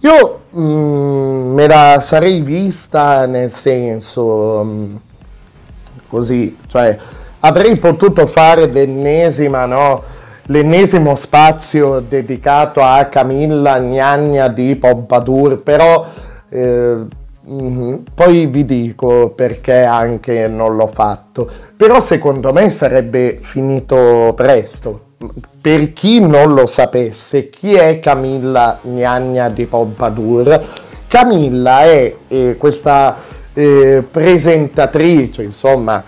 [0.00, 4.96] Io mm, me la sarei vista nel senso mm,
[6.08, 6.96] così, cioè
[7.40, 10.02] avrei potuto fare l'ennesima, no?
[10.48, 16.06] L'ennesimo spazio dedicato a Camilla Gnagna di Pompadour, però
[16.48, 17.04] eh,
[17.42, 21.50] mhm, poi vi dico perché anche non l'ho fatto.
[21.76, 25.05] Però secondo me sarebbe finito presto.
[25.60, 30.64] Per chi non lo sapesse, chi è Camilla Gnagna di Pompadour?
[31.08, 33.16] Camilla è eh, questa
[33.52, 36.02] eh, presentatrice, insomma,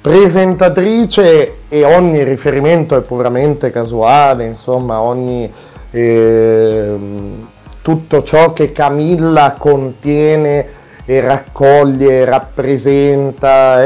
[0.00, 5.52] presentatrice e ogni riferimento è puramente casuale, insomma, ogni
[5.90, 7.48] ehm,
[7.82, 10.66] tutto ciò che Camilla contiene
[11.04, 13.84] e raccoglie, rappresenta,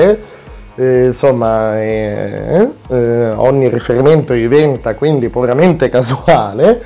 [0.80, 6.80] eh, insomma, eh, eh, ogni riferimento diventa quindi puramente casuale,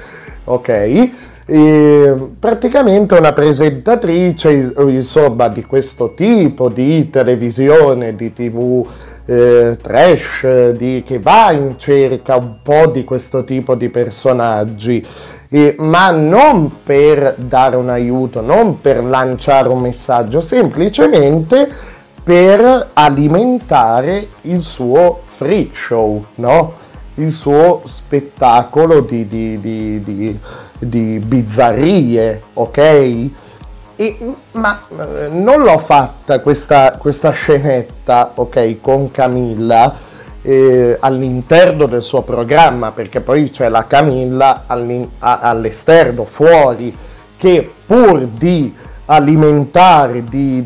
[0.44, 1.10] ok?
[1.46, 8.84] E praticamente una presentatrice insomma di questo tipo di televisione, di tv
[9.26, 15.06] eh, trash, di, che va in cerca un po' di questo tipo di personaggi,
[15.50, 21.92] eh, ma non per dare un aiuto, non per lanciare un messaggio, semplicemente
[22.24, 26.82] per alimentare il suo freak show, no?
[27.16, 30.40] il suo spettacolo di, di, di,
[30.78, 33.30] di, bizzarrie, ok?
[33.96, 34.18] E,
[34.52, 39.94] ma eh, non l'ho fatta questa, questa scenetta, ok, con Camilla
[40.42, 46.96] eh, all'interno del suo programma, perché poi c'è la Camilla all'esterno, fuori,
[47.36, 50.64] che pur di alimentare, di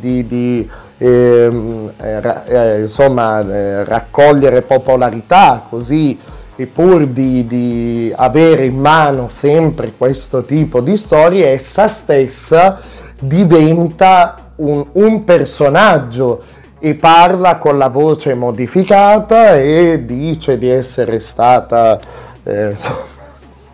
[0.98, 6.18] ehm, eh, eh, insomma, eh, raccogliere popolarità così
[6.56, 12.80] e pur di, di avere in mano sempre questo tipo di storie, essa stessa
[13.20, 16.42] diventa un, un personaggio
[16.80, 21.98] e parla con la voce modificata e dice di essere stata
[22.42, 23.06] eh, insomma,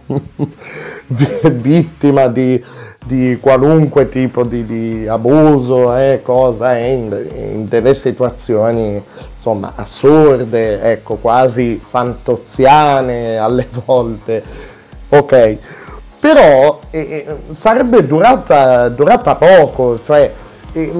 [1.51, 2.63] vittima di,
[3.05, 9.03] di qualunque tipo di, di abuso e cosa in, in delle situazioni
[9.37, 14.43] insomma assurde, ecco, quasi fantoziane alle volte.
[15.11, 15.59] Ok,
[16.19, 20.33] però eh, eh, sarebbe durata, durata poco, cioè
[20.73, 20.93] eh,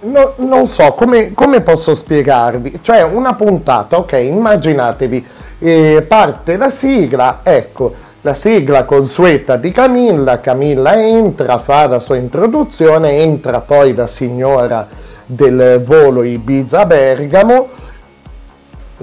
[0.00, 5.26] no- non so come, come posso spiegarvi, cioè una puntata, ok, immaginatevi,
[5.60, 7.94] eh, parte la sigla, ecco,
[8.26, 14.88] la sigla consueta di Camilla, Camilla entra, fa la sua introduzione, entra poi la signora
[15.24, 17.68] del volo Ibiza Bergamo,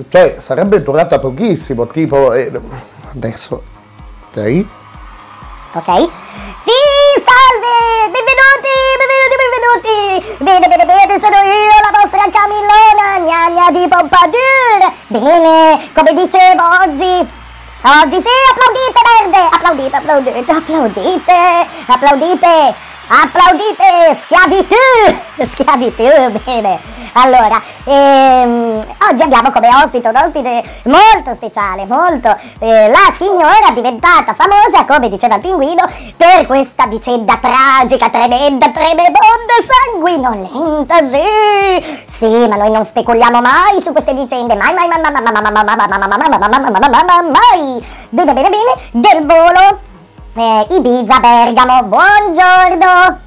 [0.10, 2.52] cioè sarebbe durata pochissimo, tipo eh,
[3.16, 3.64] adesso,
[4.32, 4.66] ok?
[5.72, 6.10] Ok?
[6.60, 6.80] Sì,
[7.24, 8.12] salve!
[8.12, 10.44] Benvenuti, benvenuti, benvenuti!
[10.44, 14.92] Bene, bene, bene, sono io, la vostra Camillona, gnagna di Pompadour!
[15.08, 17.42] Bene, come dicevo oggi...
[17.86, 19.56] Oggi sì, applaudite, verde!
[19.58, 22.93] Applaudite, applaudite, applaudite, applaudite!
[23.08, 24.76] Applaudite, schiavitù!
[25.44, 26.04] Schiavitù,
[26.44, 26.80] bene.
[27.14, 32.36] Allora, ehm, oggi abbiamo come ospite un ospite molto speciale, molto.
[32.60, 35.88] eh, la signora diventata famosa, come diceva il pinguino,
[36.18, 39.54] per questa vicenda tragica, tremenda, tremebonda,
[39.92, 42.02] sanguinolenta, sì!
[42.12, 45.42] Sì, ma noi non speculiamo mai su queste vicende, mai, mai, mai, mai, mai, mai,
[45.42, 47.86] mai, mai, mai, mai, mai, mai, mai, mai, mai, mai, mai!
[48.10, 49.92] Bene, bene, bene, del volo
[50.36, 53.22] eh, Ibiza Bergamo, buongiorno!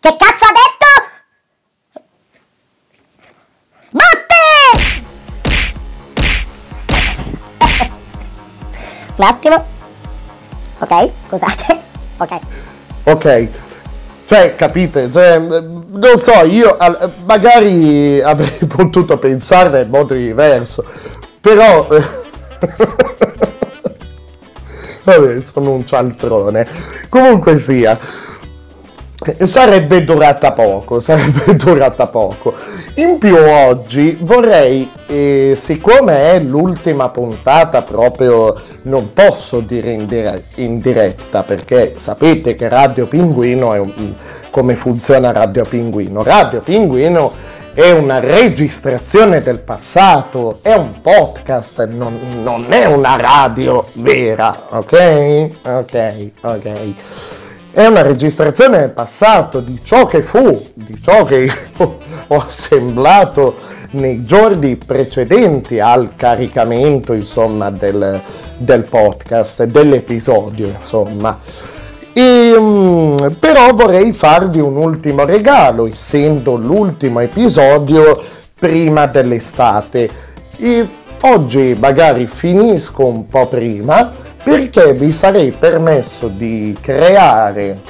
[0.00, 0.86] Che cazzo ha detto?
[3.90, 4.42] Botte!
[9.16, 9.64] Un attimo.
[10.78, 11.80] Ok, scusate.
[12.18, 12.38] Ok.
[13.04, 13.48] Ok,
[14.26, 16.76] cioè capite, cioè, non so, io
[17.24, 20.84] magari avrei potuto pensare in modo diverso,
[21.40, 21.86] però...
[25.08, 26.66] Vabbè, sono un cialtrone.
[27.08, 27.98] Comunque sia,
[29.44, 32.52] sarebbe durata poco, sarebbe durata poco.
[32.96, 40.44] In più oggi vorrei, eh, siccome è l'ultima puntata proprio, non posso dire in, dire-
[40.56, 44.14] in diretta, perché sapete che Radio Pinguino è un,
[44.50, 46.22] come funziona Radio Pinguino.
[46.22, 53.86] Radio Pinguino è una registrazione del passato, è un podcast, non, non è una radio
[53.94, 55.48] vera, ok?
[55.62, 56.72] Ok, ok.
[57.70, 61.52] È una registrazione del passato di ciò che fu, di ciò che io
[62.26, 63.56] ho assemblato
[63.90, 68.20] nei giorni precedenti al caricamento, insomma, del,
[68.58, 71.38] del podcast, dell'episodio, insomma.
[72.18, 78.20] E, mm, però vorrei farvi un ultimo regalo, essendo l'ultimo episodio
[78.58, 80.10] prima dell'estate.
[80.56, 80.88] E
[81.20, 84.10] oggi magari finisco un po' prima
[84.42, 87.82] perché vi sarei permesso di creare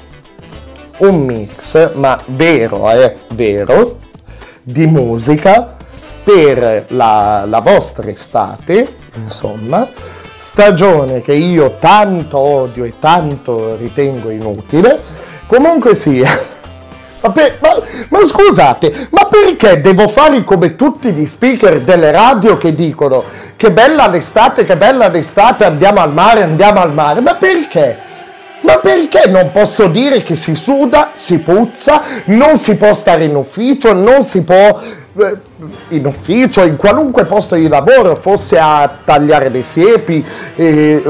[0.98, 3.96] un mix, ma vero, è vero,
[4.62, 5.74] di musica
[6.22, 9.88] per la, la vostra estate, insomma,
[10.58, 15.00] stagione che io tanto odio e tanto ritengo inutile.
[15.46, 16.28] Comunque sia.
[17.20, 22.72] Ma, ma- ma scusate, ma perché devo fare come tutti gli speaker delle radio che
[22.76, 23.24] dicono
[23.56, 27.20] che bella l'estate, che bella l'estate, andiamo al mare, andiamo al mare?
[27.20, 27.98] Ma perché?
[28.60, 33.36] Ma perché non posso dire che si suda, si puzza, non si può stare in
[33.36, 34.80] ufficio, non si può
[35.18, 35.36] eh,
[35.88, 40.24] in ufficio, in qualunque posto di lavoro, fosse a tagliare le siepi,
[40.56, 41.02] eh,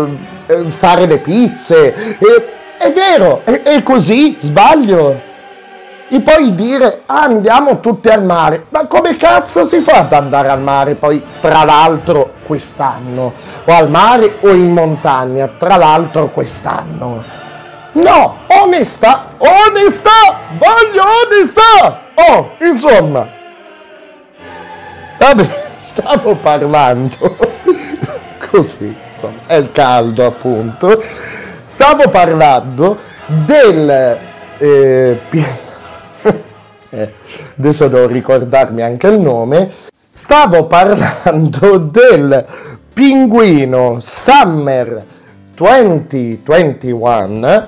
[0.46, 1.94] eh, fare le pizze.
[2.18, 5.28] eh, è vero, è, è così, sbaglio.
[6.11, 8.64] E poi dire "Ah, andiamo tutti al mare.
[8.70, 13.32] Ma come cazzo si fa ad andare al mare poi, tra l'altro, quest'anno?
[13.64, 17.22] O al mare o in montagna, tra l'altro, quest'anno?
[17.92, 22.00] No, onestà, onestà, voglio onestà!
[22.14, 23.28] Oh, insomma.
[25.18, 27.36] Vabbè, stavo parlando
[28.50, 31.02] così, insomma, è il caldo appunto.
[31.64, 34.18] Stavo parlando del
[34.59, 35.20] eh,
[36.91, 37.12] eh,
[37.59, 39.70] adesso devo ricordarmi anche il nome.
[40.11, 42.45] Stavo parlando del
[42.93, 45.05] pinguino Summer
[45.55, 47.66] 2021,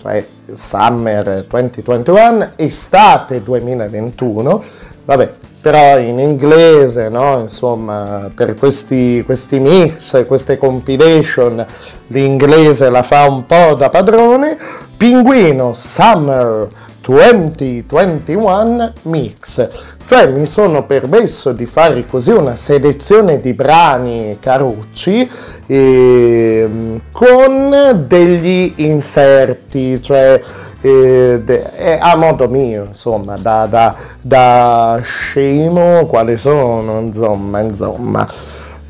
[0.00, 4.62] cioè Summer 2021, estate 2021.
[5.04, 7.40] Vabbè, però in inglese, no?
[7.40, 11.64] Insomma, per questi, questi mix, queste compilation,
[12.08, 14.56] l'inglese la fa un po' da padrone.
[14.96, 16.68] Pinguino Summer
[17.08, 19.66] 2021 Mix,
[20.06, 25.26] cioè mi sono permesso di fare così una selezione di brani carucci
[25.66, 30.38] ehm, con degli inserti, cioè
[30.82, 38.28] eh, de- eh, a modo mio, insomma, da, da, da scemo, quali sono, insomma, insomma.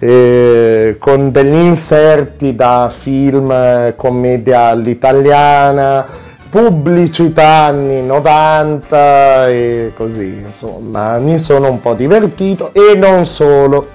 [0.01, 6.07] eh, con degli inserti da film eh, commedia all'italiana,
[6.49, 13.86] pubblicità anni 90 e così, insomma, mi sono un po' divertito e non solo,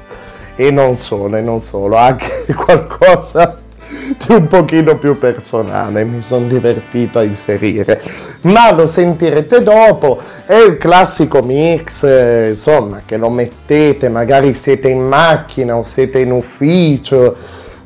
[0.56, 3.58] e non solo, e non solo, anche qualcosa
[4.26, 8.01] di un pochino più personale, mi sono divertito a inserire,
[8.41, 14.89] ma lo sentirete dopo, è il classico mix, eh, insomma, che lo mettete, magari siete
[14.89, 17.36] in macchina o siete in ufficio,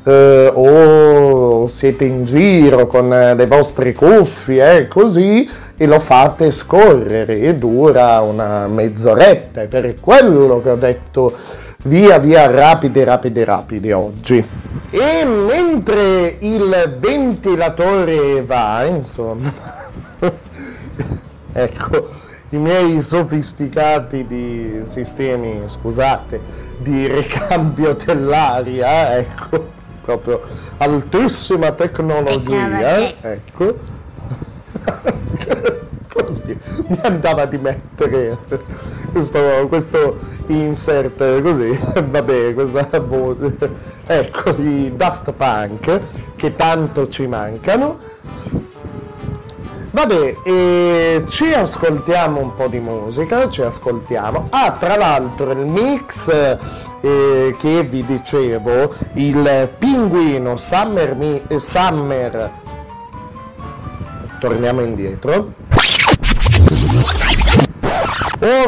[0.08, 6.52] eh, o siete in giro con eh, le vostre cuffie, eh, così, e lo fate
[6.52, 11.36] scorrere e dura una mezz'oretta, è per quello che ho detto
[11.84, 14.44] via via rapidi rapidi rapidi oggi.
[14.90, 19.54] E mentre il ventilatore va, insomma,
[21.52, 22.10] ecco,
[22.52, 26.40] i miei sofisticati di sistemi, scusate,
[26.80, 29.76] di ricambio dell'aria, ecco,
[30.08, 30.42] proprio
[30.78, 33.78] altissima tecnologia, ecco.
[36.08, 38.38] Così mi andava di mettere
[39.12, 41.78] questo, questo insert così,
[42.10, 43.56] vabbè, questa voce.
[44.08, 46.02] Ecco, i Daft Punk
[46.36, 48.00] che tanto ci mancano.
[49.92, 54.48] Vabbè, e ci ascoltiamo un po' di musica, ci ascoltiamo.
[54.50, 56.30] Ah, tra l'altro il mix
[57.02, 62.52] eh, che vi dicevo, il pinguino Summer, Mi- eh, Summer
[64.40, 65.54] torniamo indietro.
[68.40, 68.66] Oh.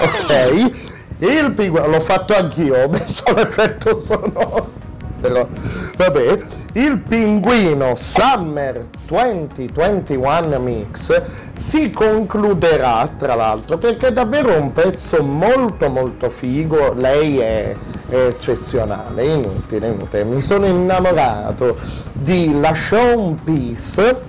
[0.00, 0.72] Ok,
[1.18, 4.72] il pinguino, l'ho fatto anch'io, ho messo l'effetto sonoro.
[5.24, 5.48] Però,
[5.96, 6.38] vabbè,
[6.74, 11.22] il pinguino Summer 2021 Mix
[11.54, 17.74] si concluderà, tra l'altro, perché è davvero un pezzo molto molto figo, lei è,
[18.06, 20.24] è eccezionale, inutile, inutile.
[20.24, 21.78] Mi sono innamorato
[22.12, 24.20] di La Show Peace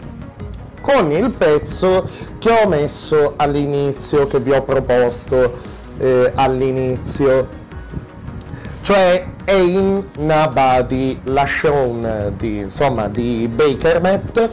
[0.80, 5.60] con il pezzo che ho messo all'inizio, che vi ho proposto
[5.98, 7.50] eh, all'inizio,
[8.80, 14.50] cioè Ain Nabadi Lashon di, insomma, di Baker Matt,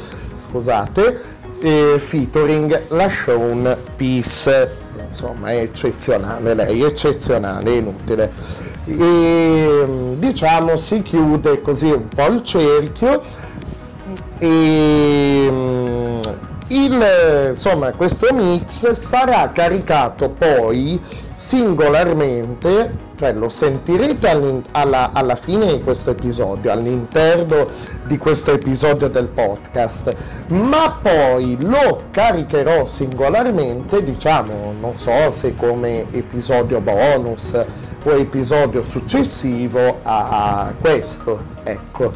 [0.49, 1.21] scusate,
[1.63, 4.77] eh, featuring Lashon Peace,
[5.09, 8.33] insomma è eccezionale lei, eccezionale, inutile.
[8.85, 13.23] E diciamo si chiude così un po' il cerchio
[14.39, 16.21] e mm,
[16.69, 17.05] il,
[17.51, 21.01] insomma, questo mix sarà caricato poi
[21.35, 27.69] singolarmente, cioè lo sentirete alla, alla fine di questo episodio, all'interno
[28.05, 30.13] di questo episodio del podcast,
[30.49, 37.65] ma poi lo caricherò singolarmente, diciamo, non so se come episodio bonus
[38.03, 42.13] o episodio successivo a, questo, ecco.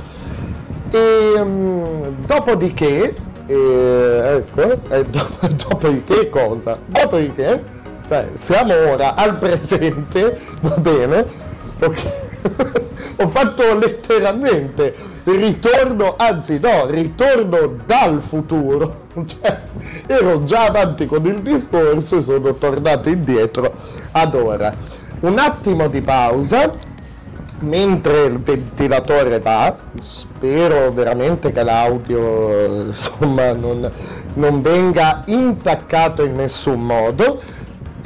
[0.90, 3.14] E, mm, dopodiché,
[3.46, 5.38] eh, ecco, e do-
[5.68, 6.76] dopodiché cosa?
[6.84, 7.62] Dopodiché,
[8.08, 11.26] cioè, siamo ora al presente, va bene?
[11.80, 12.24] Ok.
[13.18, 14.94] Ho fatto letteralmente
[15.24, 19.04] ritorno, anzi no, ritorno dal futuro.
[19.26, 19.58] Cioè,
[20.06, 23.72] ero già avanti con il discorso e sono tornato indietro
[24.12, 24.74] ad ora.
[25.20, 26.70] Un attimo di pausa
[27.60, 33.90] mentre il ventilatore va, spero veramente che l'audio insomma non,
[34.34, 37.40] non venga intaccato in nessun modo.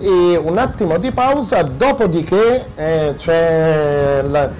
[0.02, 4.50] E un attimo di pausa, dopodiché eh, c'è, la-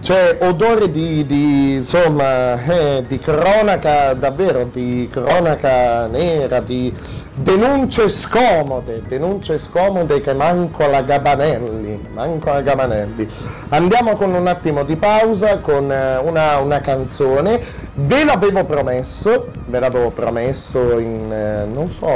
[0.00, 6.92] c'è odore di, di, insomma, eh, di cronaca, davvero di cronaca nera, di
[7.34, 13.28] denunce scomode, denunce scomode che manco la Gabanelli, manco la Gabanelli.
[13.68, 17.60] Andiamo con un attimo di pausa con eh, una, una canzone,
[17.94, 22.06] ve l'avevo promesso, ve l'avevo promesso in eh, non so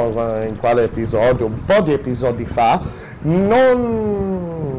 [0.46, 2.80] in quale episodio, un po' di episodi fa,
[3.22, 4.73] non,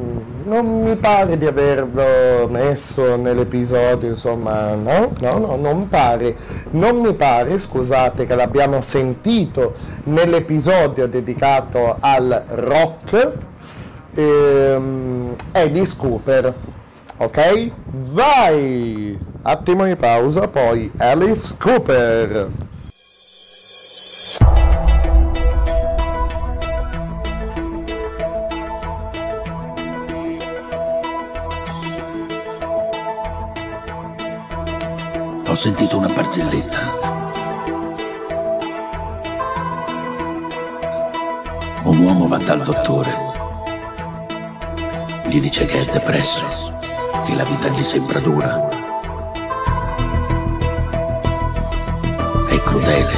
[0.45, 6.35] non mi pare di averlo messo nell'episodio, insomma, no, no, no, non pare,
[6.71, 13.31] non mi pare, scusate, che l'abbiamo sentito nell'episodio dedicato al rock,
[14.13, 16.53] ehm, Alice Cooper,
[17.17, 17.71] ok?
[18.11, 19.19] Vai!
[19.41, 22.49] Attimo di pausa, poi Alice Cooper.
[35.55, 36.79] Ho sentito una barzelletta.
[41.83, 43.09] Un uomo va dal dottore.
[45.27, 46.45] Gli dice che è depresso,
[47.23, 48.67] che la vita gli sembra dura.
[52.49, 53.13] È crudele.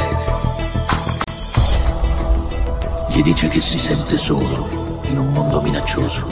[3.08, 6.28] Gli dice che si sente solo in un mondo minaccioso.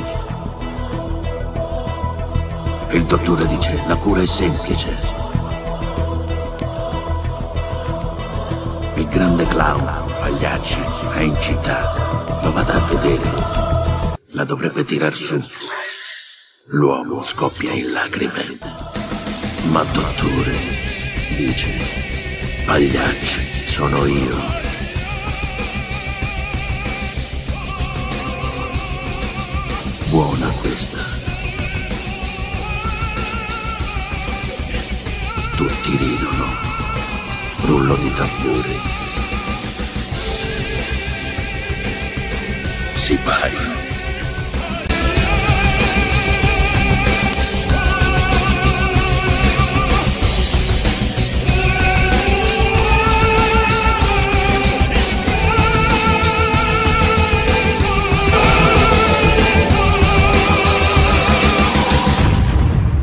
[2.89, 5.14] E il dottore dice la cura è semplice.
[9.15, 10.81] Grande clown, Pagliacci,
[11.13, 12.41] è in città.
[12.43, 13.31] Lo vada a vedere.
[14.31, 15.39] La dovrebbe tirar su.
[16.65, 18.59] L'uomo scoppia in lacrime.
[19.71, 20.51] Ma dottore,
[21.37, 21.69] dice,
[22.65, 24.35] Pagliacci, sono io.
[30.09, 30.99] Buona questa.
[35.55, 36.63] Tutti ridono.
[37.61, 39.04] Rullo di tamburi.
[43.05, 43.53] Si pari.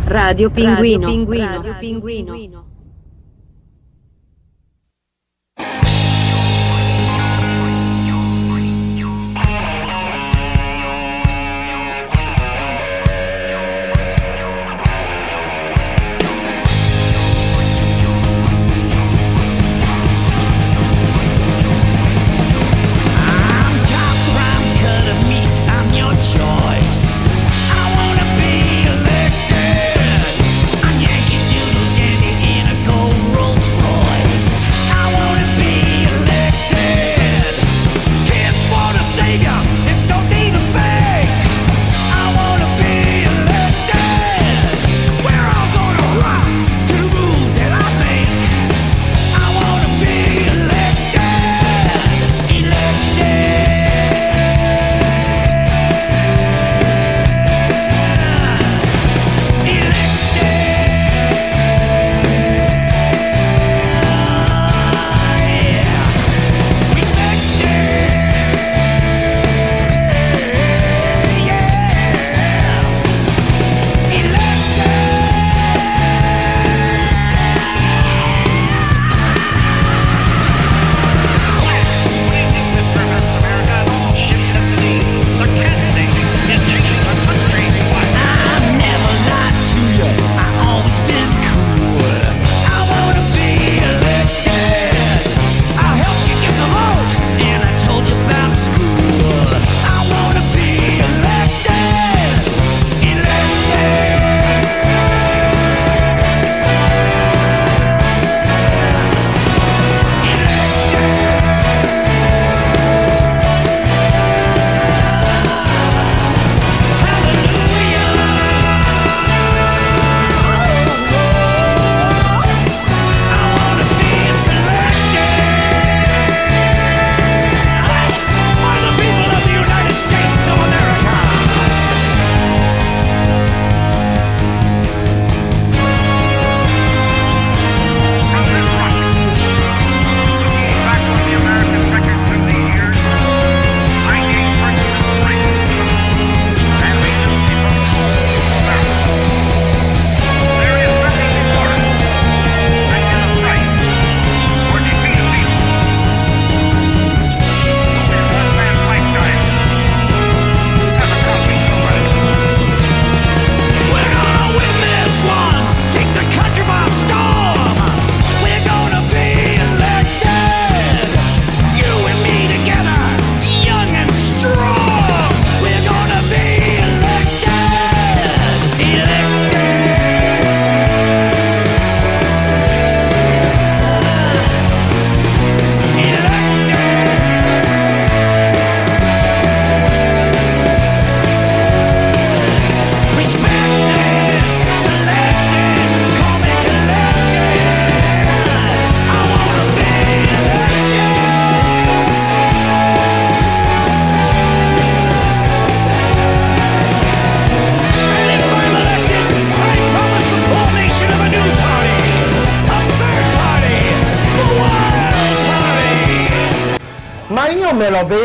[0.08, 1.06] Radio Pinguino.
[1.06, 2.71] Radio Pinguino.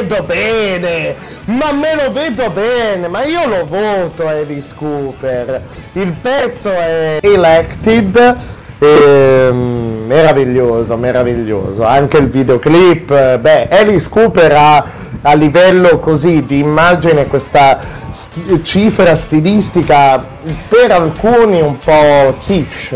[0.07, 5.61] Vedo bene, ma me lo vedo bene, ma io lo voto Alice Cooper.
[5.93, 8.35] Il pezzo è Elected,
[8.79, 11.83] ehm, meraviglioso, meraviglioso.
[11.83, 14.85] Anche il videoclip, eh, beh, Alice Cooper ha
[15.21, 17.79] a livello così di immagine questa
[18.11, 20.23] sti- cifra stilistica
[20.69, 22.91] per alcuni un po' kitsch,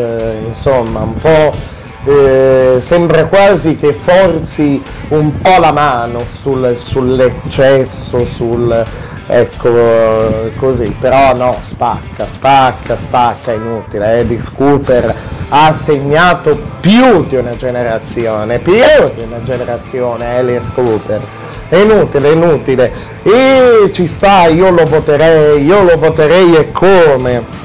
[0.45, 2.40] insomma, un po' eh,
[2.81, 8.85] sembra quasi che forzi un po' la mano sul- sull'eccesso, sul
[9.27, 14.19] ecco così, però no, spacca, spacca, spacca, inutile.
[14.19, 15.13] Eddie Scooter
[15.49, 21.21] ha segnato più di una generazione, più di una generazione Alice Cooper.
[21.69, 22.91] È inutile, è inutile.
[23.23, 27.59] E ci sta, io lo voterei, io lo voterei e come.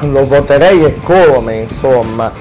[0.00, 2.32] Lo voterei e come, insomma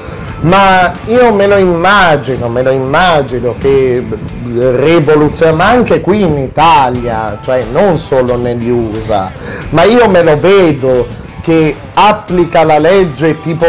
[0.44, 4.06] ma io me lo immagino, me lo immagino che
[4.44, 9.32] rivoluziona, ma anche qui in Italia, cioè non solo negli USA,
[9.70, 11.08] ma io me lo vedo
[11.42, 13.66] che applica la legge tipo,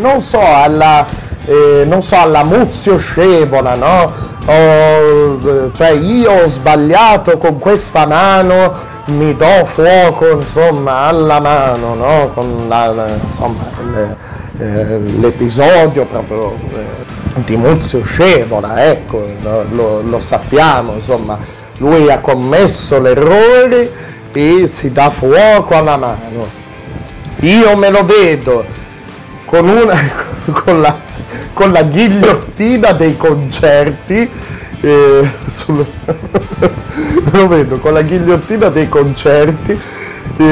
[0.00, 1.04] non so, alla,
[1.44, 4.12] eh, non so, alla Muzio Scevola, no?
[4.46, 8.72] O, cioè io ho sbagliato con questa mano,
[9.06, 12.30] mi do fuoco insomma alla mano, no?
[12.32, 14.16] Con la, insomma, le,
[14.60, 21.38] eh, l'episodio proprio eh, di Muzio Scevola, ecco, lo, lo, sappiamo, insomma,
[21.78, 23.90] lui ha commesso l'errore
[24.32, 26.58] e si dà fuoco alla mano.
[27.40, 28.64] Io me lo vedo
[29.46, 29.98] con, una,
[30.52, 31.00] con, la,
[31.54, 34.30] con la ghigliottina dei concerti
[34.82, 35.86] eh, sul,
[37.32, 39.78] lo vedo con la ghigliottina dei concerti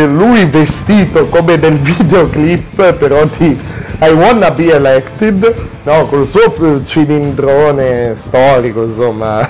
[0.06, 3.58] lui vestito come nel videoclip però di
[4.00, 9.48] I Wanna Be Elected, no, col suo cilindrone storico, insomma,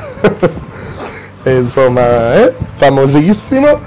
[1.45, 3.81] insomma, eh, famosissimo,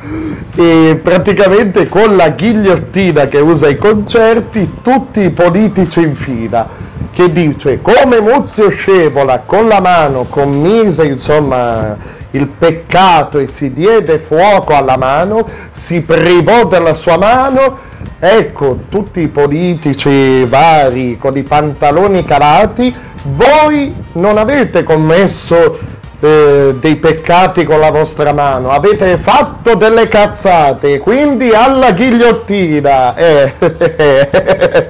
[0.56, 6.68] e praticamente con la ghigliottina che usa ai concerti, tutti i politici in fila,
[7.12, 11.98] che dice come Muzio Scevola con la mano commise, insomma,
[12.32, 17.78] il peccato e si diede fuoco alla mano, si privò della sua mano,
[18.20, 25.78] ecco tutti i politici vari con i pantaloni calati, voi non avete commesso
[26.22, 33.16] eh, dei peccati con la vostra mano, avete fatto delle cazzate, quindi alla ghigliottina.
[33.16, 33.54] Eh,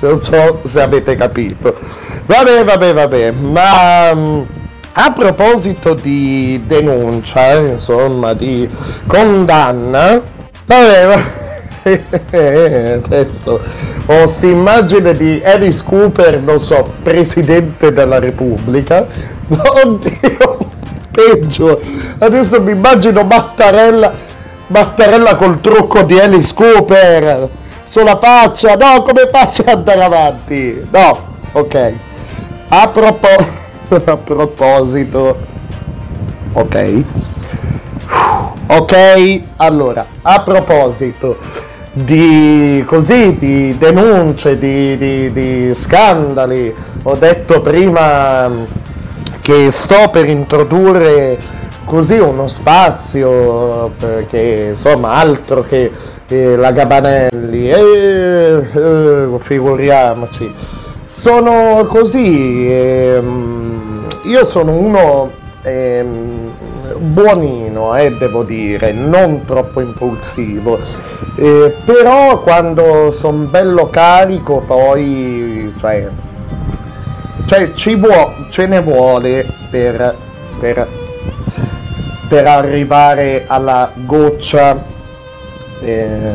[0.00, 1.76] non so se avete capito.
[2.26, 4.40] Vabbè, vabbè, vabbè, ma mm,
[4.94, 8.68] a proposito di denuncia, insomma, di
[9.06, 10.20] condanna,
[10.66, 11.22] vabbè,
[11.82, 13.60] adesso
[14.06, 19.06] ho sta immagine di Alice Cooper, non so, presidente della Repubblica.
[19.48, 20.70] Oddio,
[21.10, 21.80] peggio.
[22.18, 24.12] Adesso mi immagino Mattarella,
[24.66, 27.48] Mattarella col trucco di Alice Cooper
[27.86, 28.74] sulla faccia.
[28.74, 30.86] No, come faccio ad andare avanti?
[30.90, 31.18] No,
[31.52, 31.92] ok.
[32.68, 33.60] A proposito
[34.04, 35.38] a proposito.
[36.52, 37.04] Ok.
[38.66, 41.38] Ok allora a proposito
[41.92, 48.50] di così di denunce di, di, di scandali ho detto prima
[49.42, 51.38] che sto per introdurre
[51.84, 55.90] così uno spazio perché insomma altro che
[56.28, 57.70] eh, la Gabanelli.
[57.70, 60.50] Eh, eh, figuriamoci
[61.22, 65.30] sono così ehm, io sono uno
[65.62, 66.50] ehm,
[66.98, 70.80] buonino, eh, devo dire, non troppo impulsivo,
[71.36, 76.08] eh, però quando sono bello carico poi, cioè,
[77.44, 80.16] cioè ci vuo, ce ne vuole per,
[80.58, 80.88] per,
[82.26, 84.82] per arrivare alla goccia
[85.82, 86.34] eh,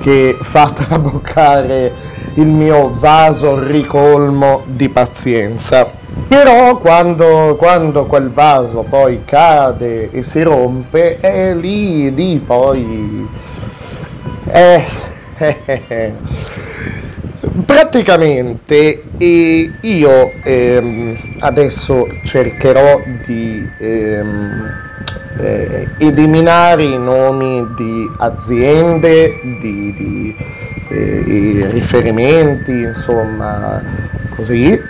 [0.00, 5.90] che fa traboccare il mio vaso ricolmo di pazienza.
[6.28, 13.28] Però quando, quando, quel vaso poi cade e si rompe, è lì, lì poi...
[14.46, 14.84] Eh,
[15.38, 16.12] eh, eh.
[17.66, 24.72] Praticamente io ehm, adesso cercherò di ehm,
[25.38, 30.36] eh, eliminare i nomi di aziende, di, di
[30.92, 33.82] eh, riferimenti, insomma,
[34.34, 34.80] così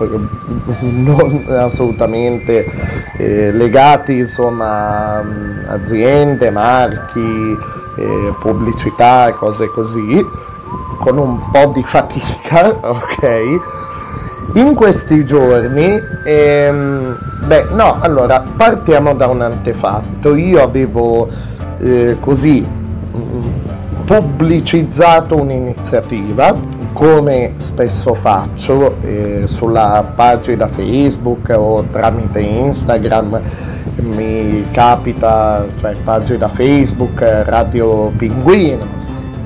[0.80, 2.64] non assolutamente
[3.16, 5.24] eh, legati insomma a
[5.68, 7.56] aziende, marchi,
[7.96, 10.24] eh, pubblicità e cose così,
[10.98, 13.60] con un po' di fatica, ok?
[14.54, 20.34] In questi giorni, ehm, beh, no, allora partiamo da un antefatto.
[20.34, 21.28] Io avevo
[21.78, 22.66] eh, così
[24.10, 26.52] pubblicizzato un'iniziativa,
[26.92, 33.40] come spesso faccio eh, sulla pagina Facebook o tramite Instagram.
[33.98, 38.84] Mi capita, cioè pagina Facebook Radio Pinguino,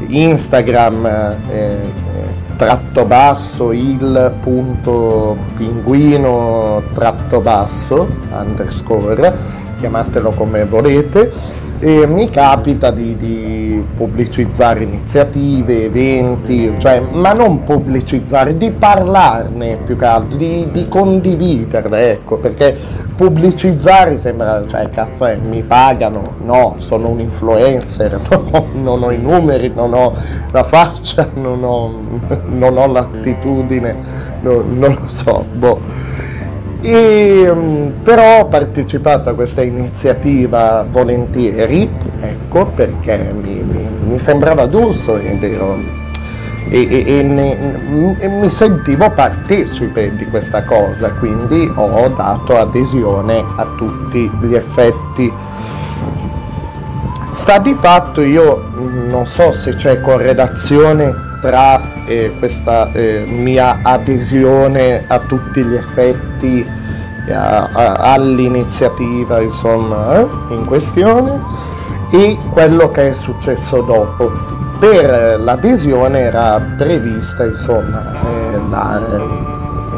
[0.06, 1.06] Instagram
[1.50, 1.92] eh,
[2.56, 9.32] tratto basso il punto pinguino tratto basso underscore
[9.80, 11.32] chiamatelo come volete
[11.86, 19.94] e mi capita di, di, pubblicizzare iniziative, eventi, cioè, ma non pubblicizzare, di parlarne più
[19.98, 22.74] che altro, di, di condividerle, ecco, perché
[23.14, 28.18] pubblicizzare sembra, cioè, cazzo è, mi pagano, no, sono un influencer,
[28.50, 30.16] no, non ho i numeri, non ho
[30.52, 32.00] la faccia, non ho,
[32.46, 33.94] non ho l'attitudine,
[34.40, 36.22] no, non lo so, boh.
[36.86, 37.50] E,
[38.02, 41.88] però ho partecipato a questa iniziativa volentieri,
[42.20, 45.78] ecco, perché mi, mi, mi sembrava giusto ed ero,
[46.68, 53.66] e, e, ne, e, mi sentivo partecipe di questa cosa, quindi ho dato adesione a
[53.78, 55.32] tutti gli effetti.
[57.44, 58.70] Sta di fatto io
[59.06, 66.66] non so se c'è correlazione tra eh, questa eh, mia adesione a tutti gli effetti
[67.28, 71.38] a, a, all'iniziativa insomma eh, in questione
[72.12, 74.32] e quello che è successo dopo.
[74.78, 79.02] Per l'adesione era prevista insomma eh, la,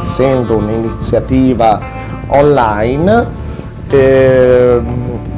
[0.00, 1.78] essendo un'iniziativa
[2.26, 3.44] online
[3.88, 4.80] eh,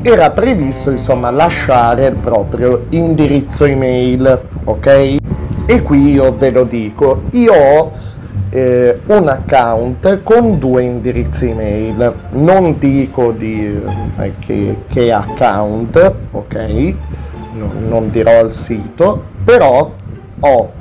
[0.02, 5.16] era previsto insomma lasciare il proprio indirizzo email ok
[5.70, 7.92] e qui io ve lo dico, io ho
[8.48, 13.66] eh, un account con due indirizzi email, non dico di
[14.16, 16.94] eh, che, che, account, ok?
[17.52, 19.92] No, non dirò il sito, però
[20.40, 20.72] ho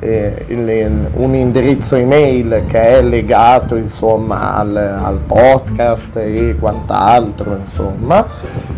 [0.00, 8.26] eh, il, un indirizzo email che è legato insomma al, al podcast e quant'altro insomma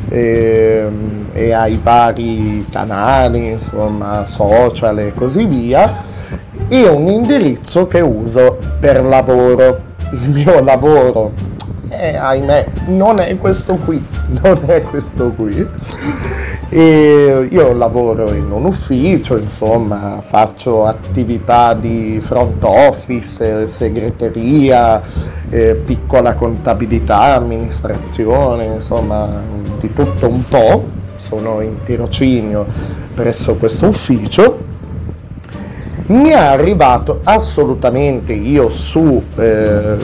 [0.09, 6.04] e, ehm, e ai vari canali insomma social e così via
[6.68, 9.86] e un indirizzo che uso per lavoro.
[10.11, 11.32] Il mio lavoro
[11.90, 15.68] eh, ahimè non è questo qui non è questo qui
[16.70, 25.00] e io lavoro in un ufficio, insomma, faccio attività di front office, segreteria,
[25.48, 29.42] eh, piccola contabilità, amministrazione, insomma,
[29.80, 30.96] di tutto un po'.
[31.16, 32.66] Sono in tirocinio
[33.14, 34.66] presso questo ufficio.
[36.06, 39.96] Mi è arrivato assolutamente io su eh,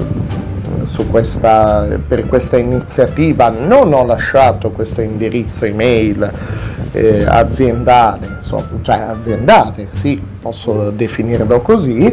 [1.10, 6.30] questa, per questa iniziativa non ho lasciato questo indirizzo email
[6.92, 12.12] eh, aziendale, insomma, cioè aziendale, sì, posso definirlo così,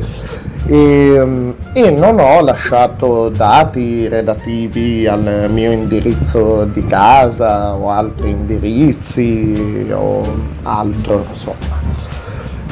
[0.65, 9.87] e, e, non ho lasciato dati relativi al mio indirizzo di casa o altri indirizzi
[9.91, 10.21] o
[10.63, 11.79] altro, insomma.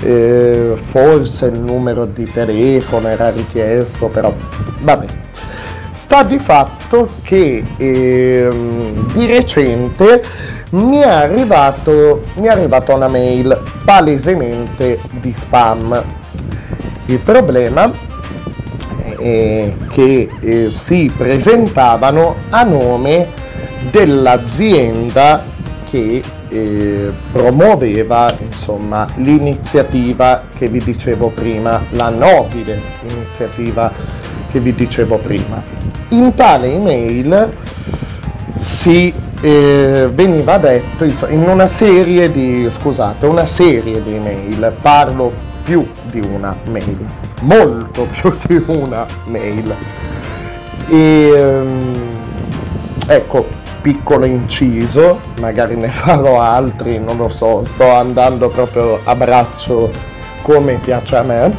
[0.01, 4.33] Eh, forse il numero di telefono era richiesto, però
[4.79, 5.05] vabbè,
[6.09, 10.23] sta di fatto che ehm, di recente
[10.71, 16.03] mi è, arrivato, mi è arrivata una mail palesemente di spam.
[17.05, 17.91] Il problema
[19.19, 23.27] è che eh, si presentavano a nome
[23.91, 25.43] dell'azienda
[25.91, 34.18] che eh, promuoveva insomma, l'iniziativa che vi dicevo prima, la nobile iniziativa
[34.49, 35.61] che vi dicevo prima.
[36.09, 37.51] In tale email
[38.57, 45.31] si eh, veniva detto in una serie di scusate, una serie di email, parlo
[45.63, 47.05] più di una mail,
[47.41, 49.75] molto più di una mail.
[50.89, 52.07] E, ehm,
[53.07, 53.47] ecco,
[53.81, 59.91] piccolo inciso, magari ne farò altri, non lo so, sto andando proprio a braccio
[60.41, 61.55] come piace a me.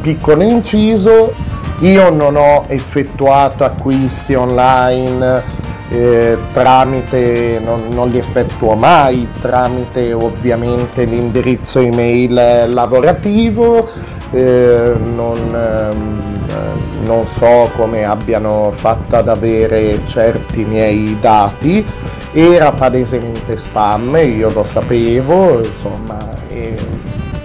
[0.00, 1.32] Piccolo inciso,
[1.80, 11.04] io non ho effettuato acquisti online eh, tramite, non, non, li effettuo mai, tramite ovviamente
[11.04, 13.88] l'indirizzo email lavorativo,
[14.30, 21.84] eh, non, eh, non so come abbiano fatto ad avere certi miei dati,
[22.32, 26.18] era palesemente spam, io lo sapevo, insomma,
[26.48, 26.74] e,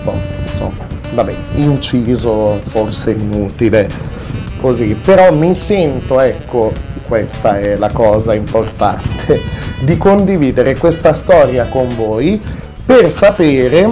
[0.03, 3.88] boh, insomma vabbè, inciso forse inutile
[4.64, 6.72] così, però mi sento, ecco,
[7.05, 9.41] questa è la cosa importante,
[9.84, 12.41] di condividere questa storia con voi
[12.86, 13.89] per sapere,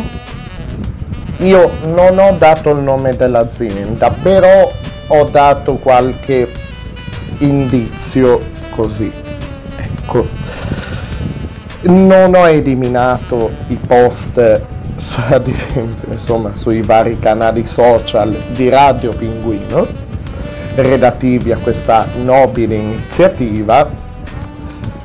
[1.39, 4.71] io non ho dato il nome dell'azienda, però
[5.07, 6.49] ho dato qualche
[7.39, 9.11] indizio così,
[9.75, 10.25] ecco,
[11.81, 14.37] non ho eliminato i post
[15.31, 20.10] ad esempio insomma sui vari canali social di Radio Pinguino
[20.75, 23.89] relativi a questa nobile iniziativa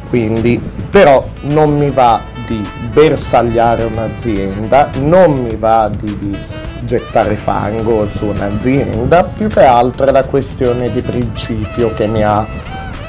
[0.08, 0.60] quindi
[0.90, 6.38] però non mi va di bersagliare un'azienda non mi va di, di
[6.82, 12.46] gettare fango su un'azienda più che altro è la questione di principio che mi ha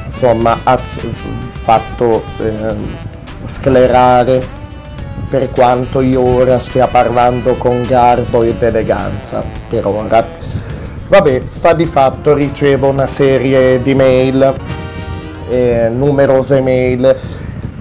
[0.07, 0.79] insomma ha
[1.63, 2.75] fatto eh,
[3.45, 4.65] sclerare
[5.29, 10.25] per quanto io ora stia parlando con garbo ed eleganza per ora.
[11.09, 14.53] Vabbè, sta di fatto ricevo una serie di mail,
[15.47, 17.17] eh, numerose mail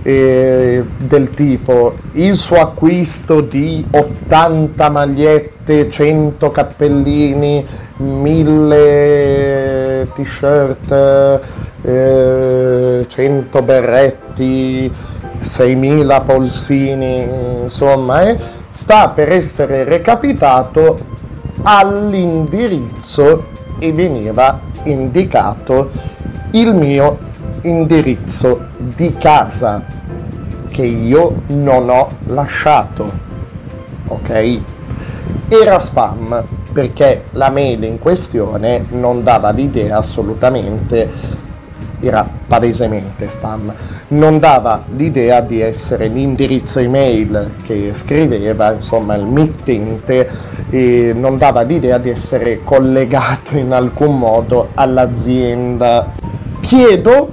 [0.04, 7.66] eh, del tipo il suo acquisto di 80 magliette, 100 cappellini,
[7.96, 11.40] 1000 t-shirt,
[11.82, 14.88] eh, 100 berretti,
[15.42, 17.28] 6.000 polsini,
[17.62, 21.15] insomma, eh, sta per essere recapitato
[21.62, 23.46] all'indirizzo
[23.78, 25.90] e veniva indicato
[26.52, 27.18] il mio
[27.62, 29.84] indirizzo di casa
[30.68, 33.24] che io non ho lasciato.
[34.08, 34.60] Ok?
[35.48, 41.10] Era spam perché la mail in questione non dava l'idea assolutamente
[42.00, 43.72] era palesemente spam,
[44.08, 50.28] non dava l'idea di essere l'indirizzo email che scriveva, insomma il mittente,
[50.70, 56.10] e non dava l'idea di essere collegato in alcun modo all'azienda.
[56.60, 57.30] Chiedo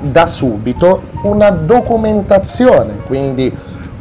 [0.00, 3.52] da subito una documentazione, quindi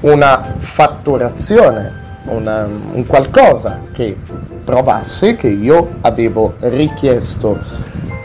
[0.01, 4.15] una fatturazione, una, un qualcosa che
[4.63, 7.57] provasse che io avevo richiesto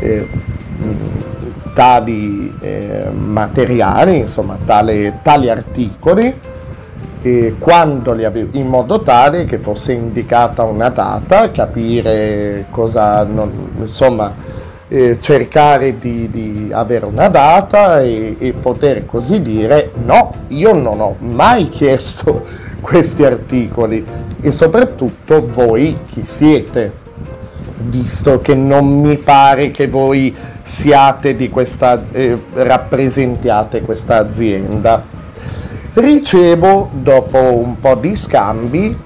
[0.01, 0.29] eh,
[1.74, 6.35] tali eh, materiali, insomma tale, tali articoli,
[7.22, 13.70] eh, quando li avevo, in modo tale che fosse indicata una data, capire cosa, non,
[13.76, 14.35] insomma,
[14.89, 21.01] eh, cercare di, di, avere una data e, e poter così dire no, io non
[21.01, 22.45] ho mai chiesto
[22.83, 24.05] questi articoli
[24.41, 26.93] e soprattutto voi chi siete,
[27.85, 30.35] visto che non mi pare che voi
[30.83, 35.05] siate di questa, eh, rappresentiate questa azienda.
[35.95, 38.99] Ricevo dopo un po' di scambi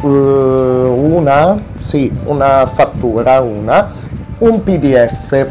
[0.00, 3.92] uh, una, sì, una fattura, una,
[4.38, 5.46] un PDF,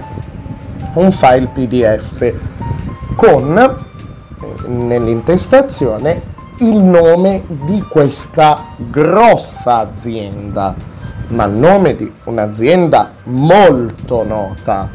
[0.96, 2.34] un file PDF
[3.16, 6.22] con eh, nell'intestazione
[6.58, 10.76] il nome di questa grossa azienda
[11.34, 14.90] ma il nome di un'azienda molto nota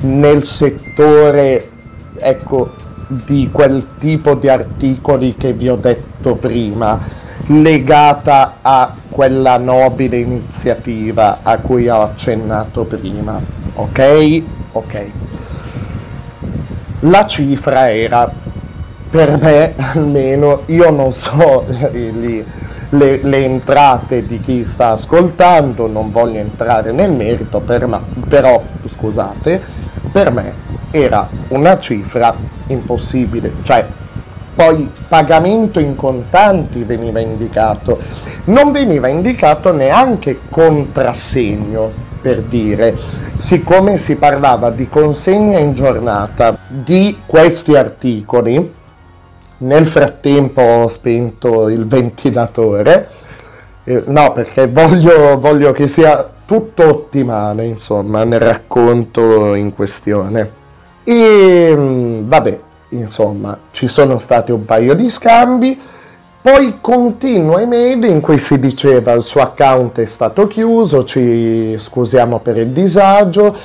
[0.00, 1.70] nel settore
[2.14, 2.70] ecco,
[3.08, 6.98] di quel tipo di articoli che vi ho detto prima,
[7.46, 13.40] legata a quella nobile iniziativa a cui ho accennato prima.
[13.74, 14.42] Ok?
[14.72, 15.04] Ok.
[17.00, 18.30] La cifra era,
[19.10, 22.44] per me almeno, io non so lì
[22.90, 28.62] le, le, entrate di chi sta ascoltando, non voglio entrare nel merito, per ma, però
[28.84, 29.60] scusate,
[30.10, 30.54] per me
[30.90, 32.34] era una cifra
[32.68, 33.86] impossibile, cioè
[34.54, 38.00] poi pagamento in contanti veniva indicato,
[38.44, 42.96] non veniva indicato neanche contrassegno, per dire,
[43.36, 48.74] siccome si parlava di consegna in giornata di questi articoli,
[49.58, 53.08] nel frattempo ho spento il ventilatore,
[53.84, 60.56] eh, no perché voglio, voglio che sia tutto ottimale, insomma, nel racconto in questione.
[61.04, 62.60] E mm, vabbè,
[62.90, 65.78] insomma, ci sono stati un paio di scambi,
[66.40, 72.38] poi continua email in cui si diceva il suo account è stato chiuso, ci scusiamo
[72.38, 73.56] per il disagio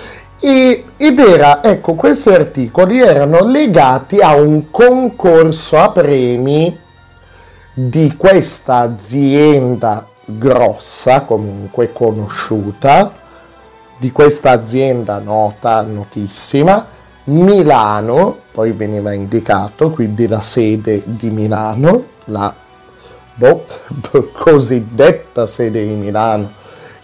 [0.46, 6.78] e, ed era, ecco, questi articoli erano legati a un concorso a premi
[7.74, 13.14] di questa azienda grossa, comunque conosciuta,
[13.98, 16.88] di questa azienda nota, notissima,
[17.26, 22.54] Milano, poi veniva indicato, quindi la sede di Milano, la
[23.34, 23.66] boh,
[24.36, 26.52] cosiddetta sede di Milano,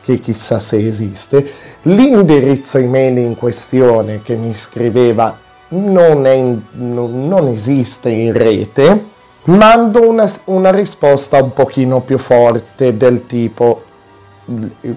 [0.02, 5.38] che chissà se esiste, l'indirizzo email in questione che mi scriveva
[5.70, 9.06] non, è in- non- esiste in rete,
[9.46, 13.84] mando una, una risposta un pochino più forte del tipo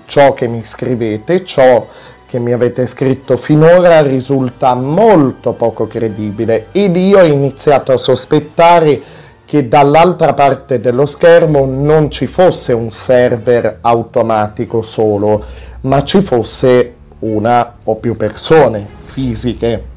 [0.07, 1.87] ciò che mi scrivete, ciò
[2.27, 6.69] che mi avete scritto finora risulta molto poco credibile.
[6.73, 12.91] Ed io ho iniziato a sospettare che dall'altra parte dello schermo non ci fosse un
[12.91, 15.45] server automatico solo,
[15.83, 19.91] ma ci fosse una o più persone fisiche.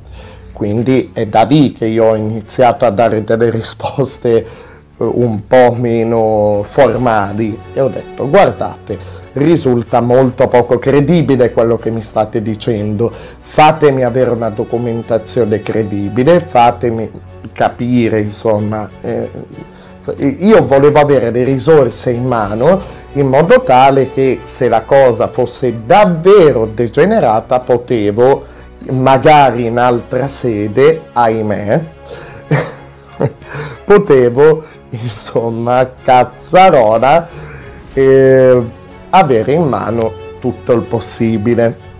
[0.51, 4.45] Quindi è da lì che io ho iniziato a dare delle risposte eh,
[4.97, 8.97] un po' meno formali e ho detto guardate,
[9.33, 13.11] risulta molto poco credibile quello che mi state dicendo.
[13.41, 17.09] Fatemi avere una documentazione credibile, fatemi
[17.51, 18.89] capire, insomma.
[19.01, 19.29] Eh,
[20.17, 25.85] io volevo avere le risorse in mano in modo tale che se la cosa fosse
[25.85, 28.45] davvero degenerata potevo
[28.91, 31.83] magari in altra sede, ahimè,
[33.85, 37.27] potevo insomma cazzarola
[37.93, 38.63] eh,
[39.09, 41.93] avere in mano tutto il possibile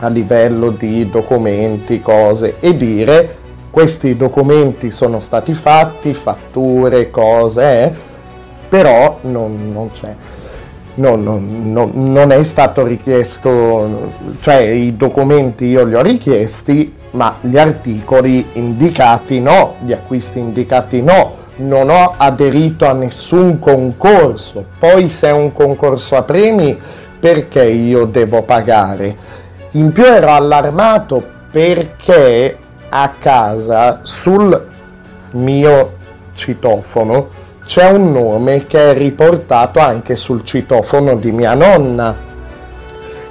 [0.00, 3.36] a livello di documenti, cose e dire
[3.70, 7.92] questi documenti sono stati fatti, fatture, cose, eh,
[8.68, 10.14] però non, non c'è.
[10.94, 17.36] Non, non, non, non è stato richiesto, cioè i documenti io li ho richiesti, ma
[17.40, 24.64] gli articoli indicati no, gli acquisti indicati no, non ho aderito a nessun concorso.
[24.78, 26.76] Poi se è un concorso a premi,
[27.18, 29.16] perché io devo pagare?
[29.72, 32.56] In più ero allarmato perché
[32.88, 34.66] a casa sul
[35.32, 35.92] mio
[36.34, 37.28] citofono
[37.64, 42.16] c'è un nome che è riportato anche sul citofono di mia nonna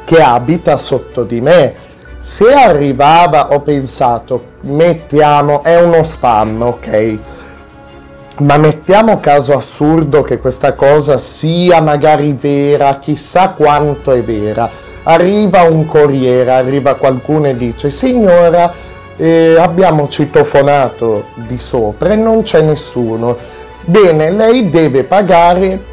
[0.07, 1.73] che abita sotto di me.
[2.19, 7.17] Se arrivava, ho pensato, mettiamo, è uno spam, ok?
[8.37, 14.69] Ma mettiamo caso assurdo che questa cosa sia magari vera, chissà quanto è vera.
[15.03, 18.71] Arriva un corriere, arriva qualcuno e dice, signora,
[19.17, 23.35] eh, abbiamo citofonato di sopra e non c'è nessuno.
[23.83, 25.83] Bene, lei deve pagare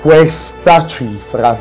[0.00, 1.58] questa cifra.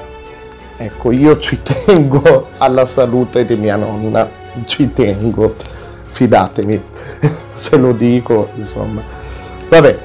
[0.78, 4.30] Ecco, io ci tengo alla salute di mia nonna,
[4.66, 5.56] ci tengo,
[6.12, 6.82] fidatemi,
[7.56, 9.02] se lo dico, insomma.
[9.70, 9.98] Vabbè,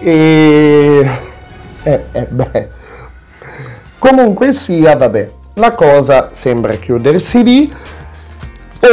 [0.00, 1.10] e...
[1.82, 2.68] Eh, eh, beh.
[3.98, 7.74] Comunque sia, vabbè, la cosa sembra chiudersi lì.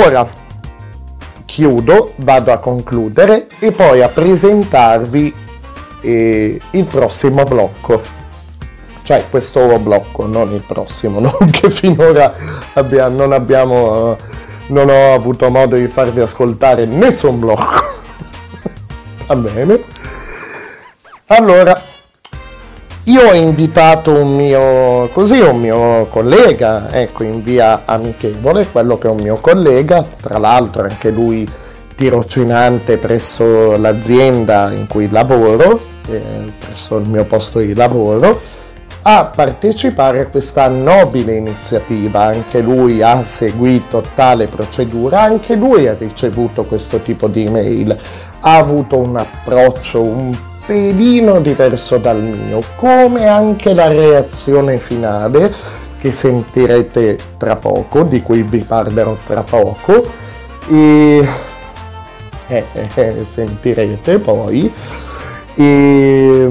[0.05, 0.45] Ora
[1.47, 5.33] chiudo, vado a concludere e poi a presentarvi
[6.01, 8.01] eh, il prossimo blocco.
[9.01, 12.31] Cioè questo blocco, non il prossimo, non che finora
[12.73, 14.17] abbia, non abbiamo,
[14.67, 17.95] non ho avuto modo di farvi ascoltare nessun blocco.
[19.25, 19.81] Va bene.
[21.27, 21.81] Allora,
[23.07, 29.07] io ho invitato un mio, così, un mio collega, ecco, in via amichevole, quello che
[29.07, 31.47] è un mio collega, tra l'altro anche lui
[31.95, 38.41] tirocinante presso l'azienda in cui lavoro, eh, presso il mio posto di lavoro,
[39.03, 42.23] a partecipare a questa nobile iniziativa.
[42.23, 47.97] Anche lui ha seguito tale procedura, anche lui ha ricevuto questo tipo di email,
[48.41, 55.51] ha avuto un approccio un pelino diverso dal mio, come anche la reazione finale
[55.99, 60.05] che sentirete tra poco, di cui vi parlerò tra poco,
[60.69, 61.27] e
[62.47, 64.71] eh, eh, sentirete poi.
[65.55, 66.47] E,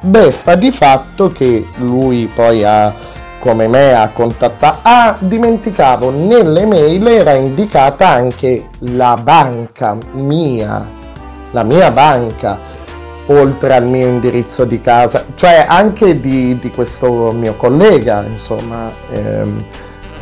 [0.00, 2.94] beh, sta di fatto che lui poi ha,
[3.40, 4.78] come me, ha contattato.
[4.82, 10.86] Ah, dimenticavo, nelle mail era indicata anche la banca mia,
[11.50, 12.78] la mia banca
[13.30, 19.64] oltre al mio indirizzo di casa, cioè anche di, di questo mio collega, insomma, ehm,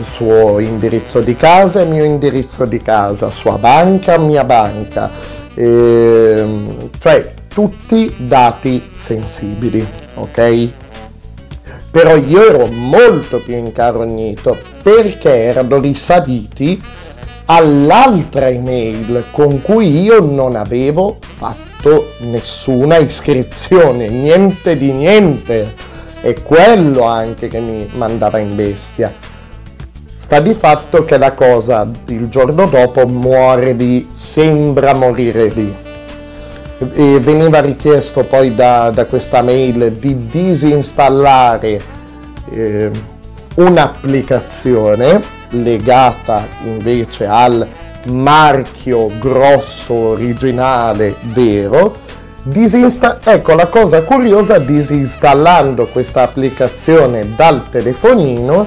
[0.03, 5.11] suo indirizzo di casa e mio indirizzo di casa, sua banca, mia banca,
[5.55, 10.69] ehm, cioè tutti dati sensibili, ok?
[11.91, 16.81] Però io ero molto più incarognito perché erano risaliti
[17.51, 25.75] all'altra email con cui io non avevo fatto nessuna iscrizione, niente di niente.
[26.21, 29.13] È quello anche che mi mandava in bestia.
[30.05, 35.75] Sta di fatto che la cosa il giorno dopo muore lì, sembra morire lì.
[36.79, 41.81] E veniva richiesto poi da, da questa mail di disinstallare
[42.51, 42.91] eh,
[43.55, 47.67] un'applicazione legata invece al
[48.07, 51.97] marchio grosso originale vero
[52.43, 58.67] disinsta- ecco la cosa curiosa disinstallando questa applicazione dal telefonino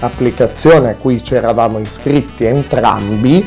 [0.00, 3.46] applicazione a cui ci eravamo iscritti entrambi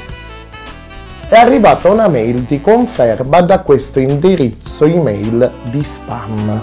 [1.29, 6.61] è arrivata una mail di conferma da questo indirizzo email di spam.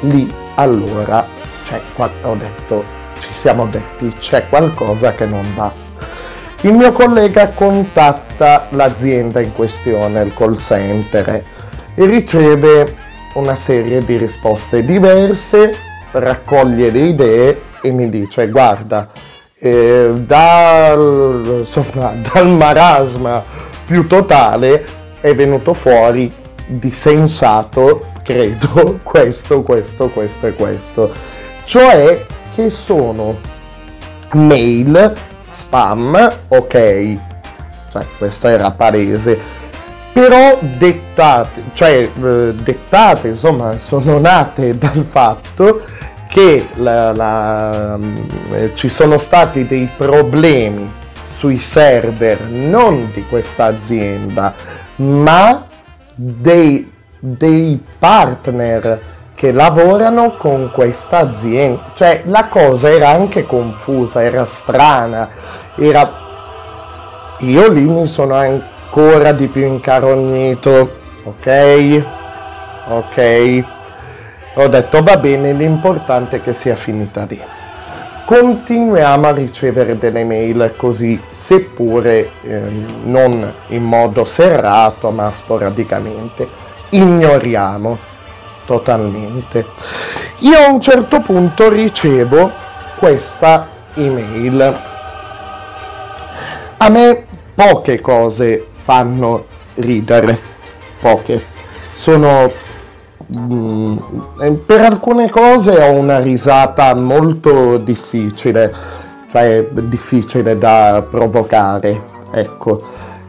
[0.00, 1.24] Lì allora
[1.62, 5.72] c'è qua ho detto ci siamo detti c'è qualcosa che non va.
[6.62, 11.42] Il mio collega contatta l'azienda in questione il call center
[11.94, 12.96] e riceve
[13.34, 15.76] una serie di risposte diverse
[16.12, 19.10] raccoglie le idee e mi dice guarda
[19.58, 23.42] eh, dal, insomma, dal marasma
[23.86, 24.84] più totale
[25.20, 26.32] è venuto fuori
[26.66, 31.12] di sensato credo questo questo questo e questo.
[31.64, 33.38] Cioè che sono
[34.32, 35.12] mail
[35.50, 37.12] spam ok.
[37.90, 39.62] Cioè questo era palese.
[40.12, 45.82] Però dettate cioè eh, dettate insomma sono nate dal fatto
[46.28, 47.98] che la, la,
[48.52, 50.88] eh, ci sono stati dei problemi
[51.28, 54.54] sui server non di questa azienda
[54.96, 55.66] ma
[56.14, 59.00] dei, dei partner
[59.34, 65.28] che lavorano con questa azienda cioè la cosa era anche confusa era strana
[65.76, 66.22] era
[67.38, 72.02] io lì mi sono ancora di più incarognito ok
[72.88, 73.64] ok
[74.56, 77.40] ho detto va bene, l'importante è che sia finita lì.
[78.24, 82.60] Continuiamo a ricevere delle mail così, seppure eh,
[83.02, 86.46] non in modo serrato, ma sporadicamente.
[86.90, 87.98] Ignoriamo
[88.64, 89.66] totalmente.
[90.38, 92.50] Io a un certo punto ricevo
[92.96, 94.78] questa email.
[96.76, 100.38] A me poche cose fanno ridere,
[101.00, 101.52] poche.
[101.94, 102.50] Sono
[103.36, 103.96] Mm,
[104.66, 108.72] per alcune cose ho una risata molto difficile,
[109.30, 112.78] cioè difficile da provocare, ecco.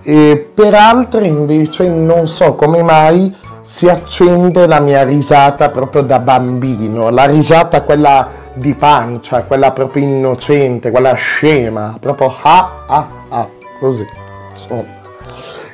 [0.04, 3.34] E per altre invece non so come mai
[3.76, 10.02] si accende la mia risata proprio da bambino, la risata quella di pancia, quella proprio
[10.02, 14.06] innocente, quella scema, proprio ah ah ah, così,
[14.52, 15.04] insomma.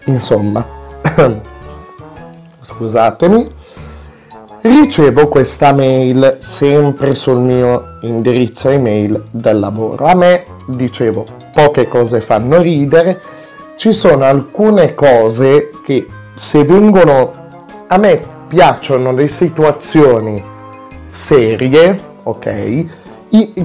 [0.06, 0.66] Insomma,
[2.62, 3.50] scusatemi
[4.62, 10.06] ricevo questa mail sempre sul mio indirizzo email del lavoro.
[10.06, 11.24] A me, dicevo,
[11.54, 13.22] poche cose fanno ridere,
[13.76, 17.41] ci sono alcune cose che se vengono
[17.94, 20.42] a me piacciono le situazioni
[21.12, 23.00] serie, ok?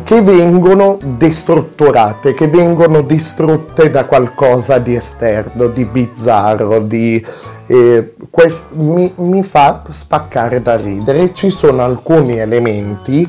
[0.04, 7.24] che vengono destrutturate, che vengono distrutte da qualcosa di esterno, di bizzarro, di,
[7.66, 11.32] eh, quest- mi, mi, fa spaccare da ridere.
[11.32, 13.28] Ci sono alcuni elementi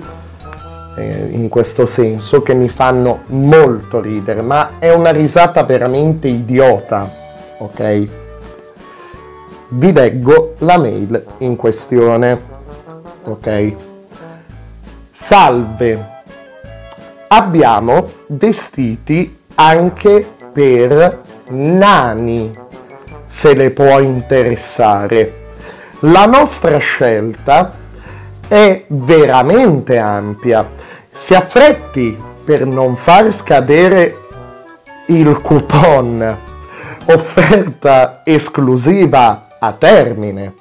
[0.96, 7.10] eh, in questo senso che mi fanno molto ridere, ma è una risata veramente idiota,
[7.58, 8.26] ok?
[9.70, 12.42] Vi leggo la mail in questione,
[13.24, 13.76] ok?
[15.12, 16.16] Salve
[17.28, 22.58] abbiamo vestiti anche per nani,
[23.28, 25.46] se le può interessare.
[26.02, 27.74] La nostra scelta
[28.48, 30.66] è veramente ampia.
[31.12, 34.16] Si affretti per non far scadere
[35.08, 36.38] il coupon
[37.08, 40.54] offerta esclusiva a termine.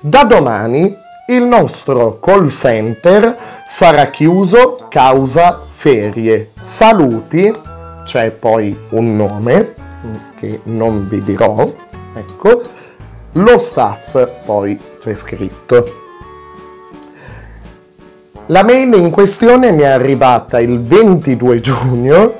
[0.00, 0.96] Da domani
[1.28, 3.36] il nostro call center
[3.68, 6.50] sarà chiuso causa ferie.
[6.60, 7.52] Saluti,
[8.04, 9.74] c'è poi un nome
[10.38, 11.72] che non vi dirò,
[12.14, 12.62] ecco,
[13.32, 16.00] lo staff poi c'è scritto.
[18.46, 22.34] La mail in questione mi è arrivata il 22 giugno,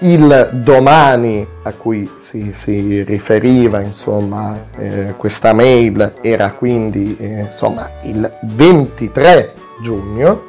[0.00, 7.90] il domani a cui si, si riferiva, insomma, eh, questa mail era quindi, eh, insomma,
[8.02, 10.42] il 23 giugno,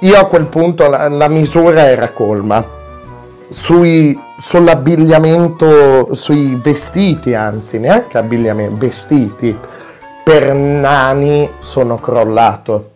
[0.00, 2.80] io a quel punto la, la misura era colma.
[3.48, 9.56] Sui, sull'abbigliamento, sui vestiti anzi, neanche abbigliamento, vestiti
[10.24, 12.92] per nani sono crollato.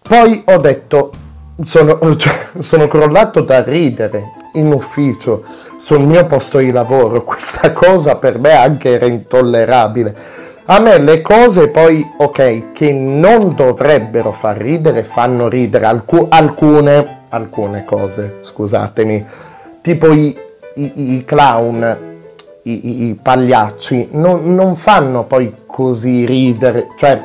[0.00, 1.12] Poi ho detto,
[1.64, 5.42] sono, cioè, sono crollato da ridere in ufficio
[5.78, 7.22] sul mio posto di lavoro.
[7.24, 10.16] Questa cosa per me anche era intollerabile.
[10.70, 17.20] A me le cose poi, ok, che non dovrebbero far ridere, fanno ridere alcu- alcune,
[17.30, 19.24] alcune cose, scusatemi,
[19.80, 20.38] tipo i,
[20.74, 21.98] i, i clown,
[22.64, 27.22] i, i pagliacci, non, non fanno poi così ridere, cioè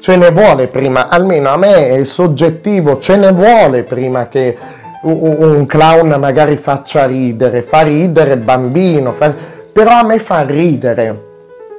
[0.00, 4.56] ce ne vuole prima, almeno a me è soggettivo, ce ne vuole prima che
[5.02, 9.34] un, clown magari faccia ridere, fa ridere bambino, fa-
[9.70, 11.24] però a me fa ridere,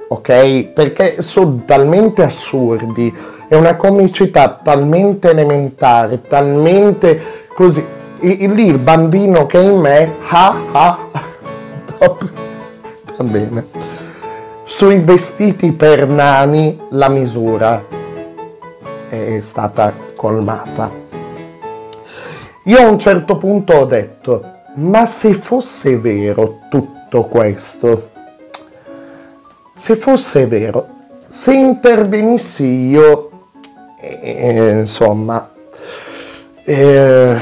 [0.07, 0.65] ok?
[0.65, 3.11] Perché sono talmente assurdi,
[3.48, 7.19] è una comicità talmente elementare, talmente
[7.56, 7.84] così.
[8.22, 10.98] I- lì il bambino che è in me, ah ah,
[13.18, 13.65] va bene.
[14.65, 17.99] Sui vestiti per nani la misura
[19.12, 20.90] è stata colmata.
[22.66, 24.44] Io a un certo punto ho detto,
[24.76, 28.10] ma se fosse vero tutto questo,
[29.76, 30.88] se fosse vero,
[31.28, 33.32] se intervenissi io,
[34.00, 35.52] eh, insomma,
[36.64, 37.36] eh,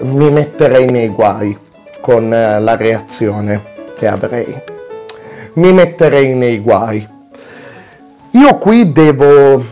[0.00, 1.58] mi metterei nei guai
[2.00, 3.62] con eh, la reazione
[3.96, 4.54] che avrei.
[5.54, 7.08] Mi metterei nei guai.
[8.32, 9.64] Io qui devo, eh,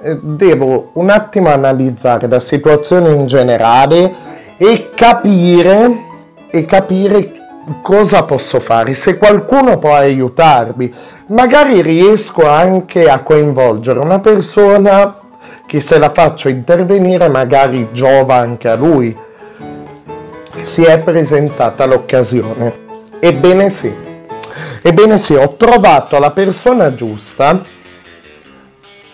[0.00, 4.14] devo un attimo analizzare la situazione in generale
[4.56, 6.04] e capire,
[6.48, 7.32] e capire
[7.82, 10.92] cosa posso fare, se qualcuno può aiutarmi.
[11.28, 15.16] Magari riesco anche a coinvolgere una persona
[15.66, 19.14] che se la faccio intervenire magari giova anche a lui.
[20.54, 22.86] Si è presentata l'occasione.
[23.20, 23.92] Ebbene sì,
[24.80, 27.62] ebbene sì, ho trovato la persona giusta,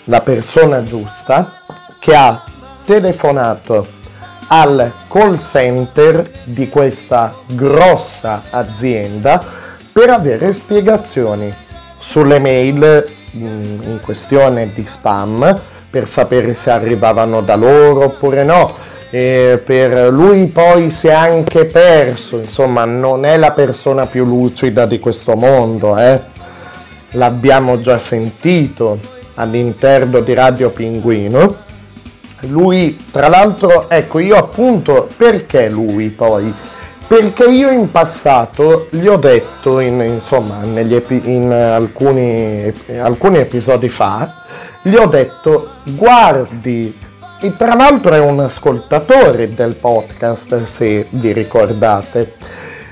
[0.05, 1.53] la persona giusta
[1.99, 2.43] che ha
[2.85, 3.87] telefonato
[4.49, 9.43] al call center di questa grossa azienda
[9.91, 11.53] per avere spiegazioni
[11.99, 18.93] sulle mail in questione di spam per sapere se arrivavano da loro oppure no.
[19.11, 24.87] E per lui poi si è anche perso, insomma non è la persona più lucida
[24.87, 26.21] di questo mondo, eh?
[27.11, 28.99] l'abbiamo già sentito
[29.35, 31.63] all'interno di Radio Pinguino.
[32.49, 36.53] Lui, tra l'altro, ecco io appunto, perché lui poi?
[37.07, 44.43] Perché io in passato gli ho detto, in, insomma, epi- in alcuni, alcuni episodi fa,
[44.83, 46.97] gli ho detto guardi,
[47.41, 52.35] e tra l'altro è un ascoltatore del podcast, se vi ricordate.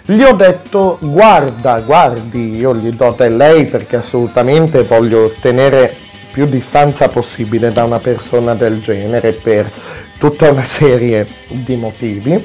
[0.04, 5.96] Gli ho detto guarda, guardi, io gli do del lei perché assolutamente voglio ottenere
[6.32, 9.70] più distanza possibile da una persona del genere per
[10.18, 12.42] tutta una serie di motivi.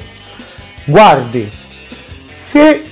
[0.84, 1.50] Guardi,
[2.30, 2.82] se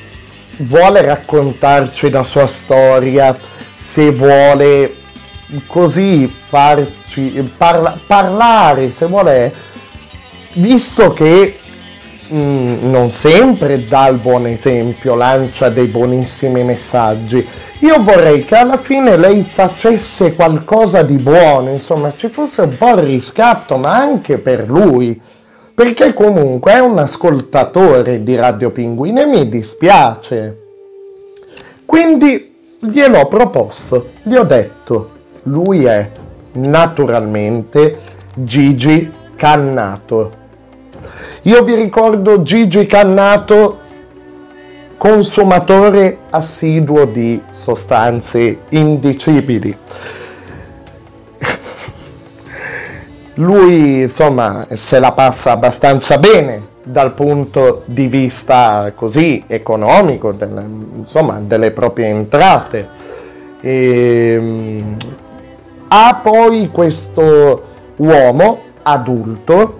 [0.58, 3.36] vuole raccontarci la sua storia,
[3.76, 4.94] se vuole
[5.66, 9.52] così farci parla, parlare, se vuole,
[10.54, 11.58] visto che
[12.28, 17.46] mh, non sempre dà il buon esempio, lancia dei buonissimi messaggi,
[17.80, 22.90] io vorrei che alla fine lei facesse qualcosa di buono, insomma, ci fosse un po'
[22.90, 25.20] il riscatto, ma anche per lui,
[25.74, 30.62] perché comunque è un ascoltatore di Radio Pinguino e mi dispiace.
[31.84, 35.10] Quindi gliel'ho proposto, gli ho detto,
[35.44, 36.08] lui è
[36.52, 37.98] naturalmente
[38.34, 40.44] Gigi Cannato.
[41.42, 43.78] Io vi ricordo Gigi Cannato,
[44.96, 49.76] consumatore assiduo di sostanze indicibili.
[53.34, 60.64] Lui insomma se la passa abbastanza bene dal punto di vista così economico, delle,
[60.98, 62.88] insomma delle proprie entrate.
[63.60, 64.84] E,
[65.88, 67.64] ha poi questo
[67.96, 69.78] uomo adulto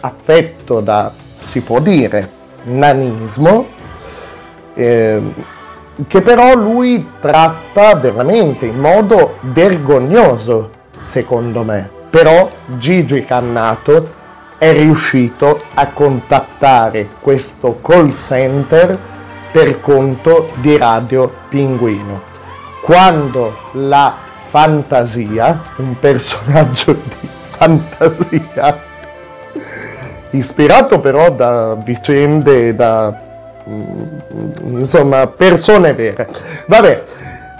[0.00, 1.12] affetto da,
[1.42, 2.28] si può dire,
[2.64, 3.66] nanismo,
[4.74, 5.20] eh,
[6.06, 10.70] che però lui tratta veramente in modo vergognoso,
[11.02, 11.88] secondo me.
[12.10, 14.18] Però Gigi Cannato
[14.58, 18.98] è riuscito a contattare questo call center
[19.50, 22.22] per conto di Radio Pinguino.
[22.82, 24.14] Quando la
[24.48, 28.80] fantasia, un personaggio di fantasia,
[30.30, 33.28] ispirato però da vicende, da
[34.68, 36.28] insomma persone vere.
[36.66, 37.02] Vabbè,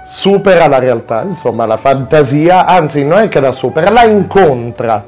[0.06, 5.04] supera la realtà, insomma la fantasia, anzi non è che la supera, la incontra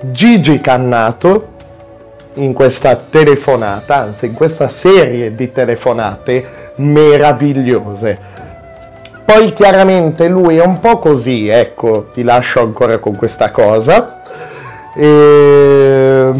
[0.00, 1.54] Gigi Cannato
[2.34, 8.18] in questa telefonata, anzi in questa serie di telefonate meravigliose
[9.24, 14.20] Poi chiaramente lui è un po' così, ecco, ti lascio ancora con questa cosa.
[14.94, 16.32] E...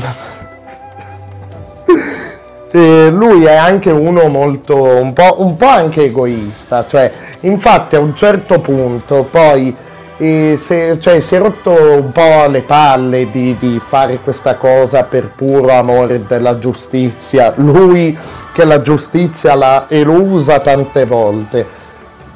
[2.71, 7.11] e lui è anche uno molto, un po', un po' anche egoista, cioè,
[7.41, 9.75] infatti a un certo punto poi
[10.19, 15.05] e se- cioè, si è rotto un po' le palle di, di fare questa cosa
[15.05, 18.17] per puro amore della giustizia, lui
[18.53, 21.67] che la giustizia l'ha elusa tante volte.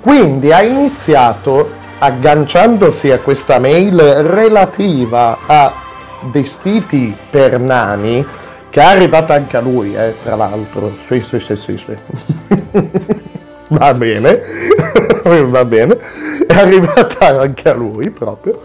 [0.00, 5.72] Quindi ha iniziato agganciandosi a questa mail relativa a
[6.30, 8.24] vestiti per nani,
[8.70, 10.94] che è arrivata anche a lui, eh, tra l'altro.
[11.06, 11.98] Sì, sì, sì, sì, sì.
[13.68, 14.40] Va bene,
[15.22, 15.96] va bene,
[16.44, 18.60] è arrivata anche a lui proprio.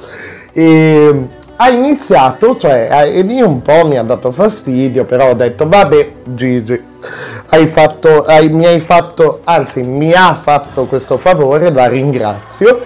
[0.52, 1.28] E
[1.58, 6.12] ha iniziato, cioè, e lì un po' mi ha dato fastidio, però ho detto, vabbè,
[6.24, 6.82] Gigi,
[7.50, 12.82] hai fatto, hai- mi hai fatto, anzi, mi ha fatto questo favore, la ringrazio.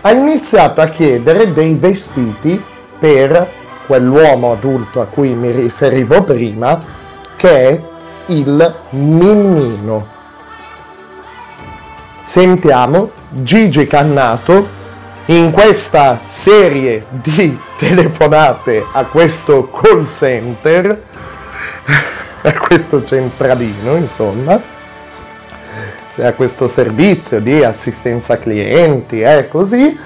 [0.00, 2.62] Ha iniziato a chiedere dei vestiti
[2.98, 3.46] per
[3.88, 6.78] quell'uomo adulto a cui mi riferivo prima,
[7.36, 7.82] che è
[8.26, 10.06] il Minnino.
[12.20, 14.68] Sentiamo Gigi Cannato
[15.26, 21.02] in questa serie di telefonate a questo call center,
[22.42, 24.60] a questo centralino, insomma,
[26.20, 29.98] a questo servizio di assistenza clienti, è così,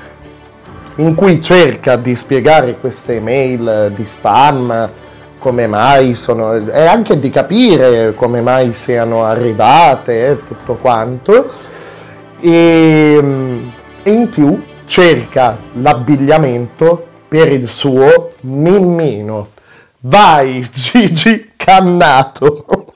[0.96, 4.90] in cui cerca di spiegare queste mail di spam,
[5.38, 11.50] come mai sono, e anche di capire come mai siano arrivate e tutto quanto
[12.40, 13.22] e,
[14.02, 19.50] e in più cerca l'abbigliamento per il suo mimmino.
[20.00, 22.64] Vai Gigi Cannato!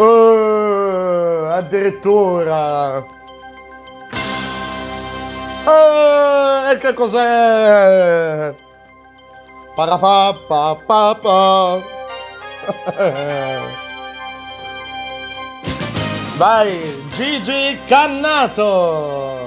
[0.00, 3.17] Oh, addirittura!
[5.70, 8.54] Oh, e che cos'è?
[9.74, 11.76] Parapapapapa.
[16.38, 19.38] Vai, Gigi Cannato!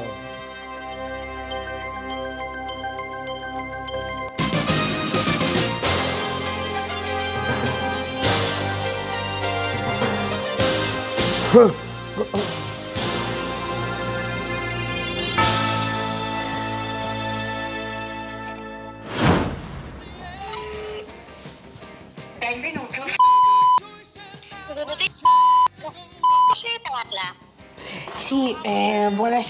[11.52, 11.81] Benvenuto.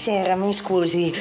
[0.04, 1.14] Buonasera, mi scusi.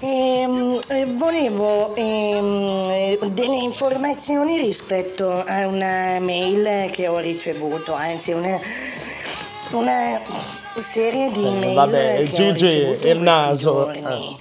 [0.00, 8.30] Ehm, eh, volevo ehm, eh, delle informazioni rispetto a una mail che ho ricevuto, anzi
[8.32, 8.56] una,
[9.72, 10.20] una
[10.76, 13.72] serie di Eh, mail vabbè, che ho Gigi, ricevuto il naso.
[13.72, 14.36] giorni.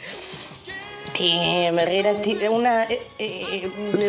[1.17, 1.79] Ehm,
[2.49, 2.85] una-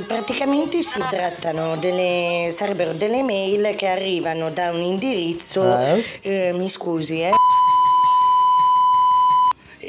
[0.06, 6.04] praticamente si trattano delle sarebbero delle mail che arrivano da un indirizzo Eh?
[6.22, 7.32] eh, mi scusi eh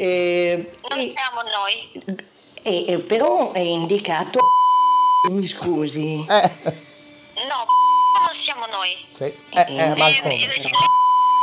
[0.03, 1.91] eh, Non siamo noi.
[2.63, 4.39] eh, eh, però è indicato
[5.31, 6.51] mi scusi Eh,
[7.47, 8.95] No, non siamo noi.
[9.11, 10.35] sì, eh, eh, ma Eh, come?
[10.35, 10.61] eh,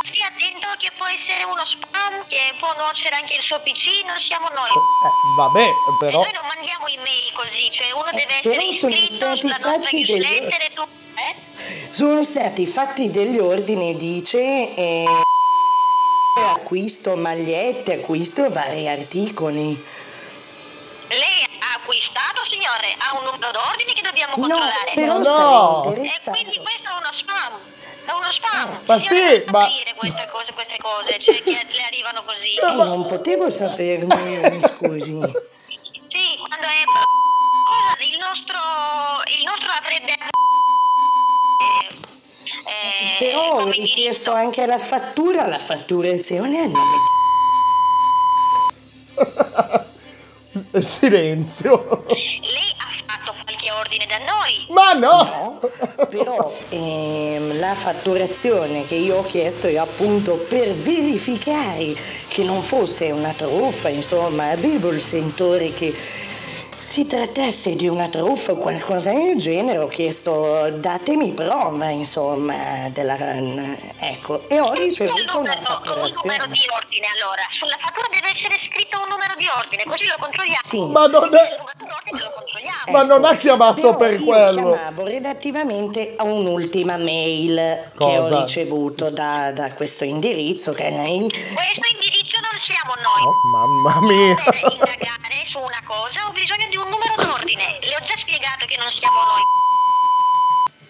[0.09, 4.19] Stia attento che può essere uno spam, che può nuocere anche il suo PC, non
[4.27, 4.71] siamo noi.
[4.71, 5.67] Eh, vabbè,
[5.99, 6.21] però...
[6.23, 9.57] Noi non mandiamo email così, cioè uno Eh, deve però essere sono iscritto stati sulla
[9.61, 10.83] nostra fatti degli- newsletter e tu...
[11.21, 11.35] Eh?
[11.93, 14.39] sono stati fatti degli ordini dice
[14.75, 15.05] eh,
[16.37, 19.79] acquisto magliette acquisto vari articoli
[21.11, 22.95] Lei ha acquistato, signore?
[22.99, 24.93] Ha un numero d'ordini che dobbiamo no controllare.
[24.95, 25.83] però No.
[25.91, 25.97] E
[26.31, 27.59] quindi questo è uno spam.
[28.07, 28.79] È uno spam.
[28.87, 32.55] Ma Signore, sì, non ma- capire queste cose, queste cose, cioè che le arrivano così.
[32.55, 35.19] Eh, non potevo saperlo io, mi scusi.
[36.15, 36.79] Sì, quando è
[38.07, 38.59] il nostro
[39.35, 40.15] il nostro avrebbe
[42.67, 47.09] eh, Però ho come richiesto anche la fattura, la fatturazione a nome
[50.81, 52.05] Silenzio.
[52.09, 54.67] lei ha fatto qualche ordine da noi.
[54.71, 55.61] Ma no!
[55.61, 61.95] No, però ehm, la fatturazione che io ho chiesto è appunto per verificare
[62.29, 65.95] che non fosse una truffa, insomma, avevo il sentore che
[66.81, 73.17] si trattasse di una truffa o qualcosa del genere, ho chiesto datemi prova, insomma, della,
[73.99, 76.53] ecco, e ho ricevuto una numero, un numero fatturazione.
[76.53, 77.43] di ordine allora.
[77.51, 80.65] Sulla fattura deve essere scritto un numero di ordine, così lo controlliamo.
[80.65, 80.81] Sì.
[80.87, 81.43] Ma non è...
[81.43, 82.91] Il numero di ordine lo controlliamo.
[82.91, 84.73] Ma non ha chiamato Però per io quello.
[84.73, 88.21] chiamavo redattivamente a un'ultima mail che Cosa?
[88.21, 92.59] ho ricevuto da, da questo indirizzo che è Questo indirizzo non
[92.91, 93.23] siamo noi.
[93.23, 94.35] Oh, mamma mia.
[94.35, 97.79] Per indagare su una cosa ho bisogno di un numero d'ordine.
[97.81, 99.43] Le ho già spiegato che non siamo noi.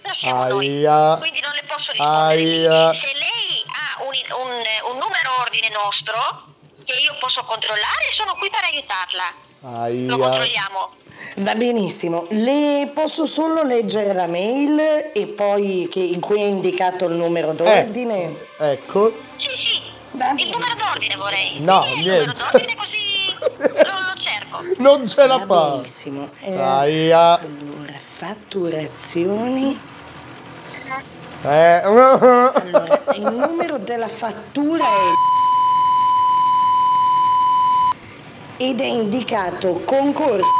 [0.02, 0.66] Non siamo noi.
[0.86, 1.16] Aia.
[1.18, 2.40] Quindi non le posso rispondere.
[2.40, 2.92] Aia.
[3.00, 4.14] Se lei ha un,
[4.48, 6.48] un- un numero ordine nostro
[6.84, 9.28] che io posso controllare, sono qui per aiutarla.
[9.60, 10.16] Lo Aia.
[10.16, 10.98] controlliamo.
[11.36, 17.04] Va benissimo, le posso solo leggere la mail e poi che, in cui è indicato
[17.06, 18.34] il numero d'ordine?
[18.58, 19.12] Ecco.
[19.36, 19.82] Sì, sì.
[20.12, 21.60] Va Il numero d'ordine vorrei.
[21.60, 22.26] No, Sì, il niente.
[22.26, 24.82] numero d'ordine così lo, lo cerco.
[24.82, 25.70] Non ce la fa.
[25.70, 26.30] benissimo.
[26.40, 27.38] Eh, Aia.
[27.38, 29.80] allora, fatturazioni.
[31.42, 31.80] Eh.
[31.82, 35.28] Allora, il numero della fattura è
[38.62, 40.50] ed è indicato concorso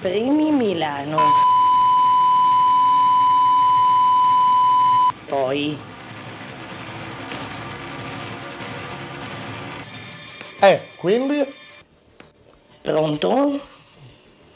[0.00, 1.18] premi Milano.
[5.26, 5.78] Poi
[10.62, 11.44] Eh, quindi?
[12.82, 13.60] pronto?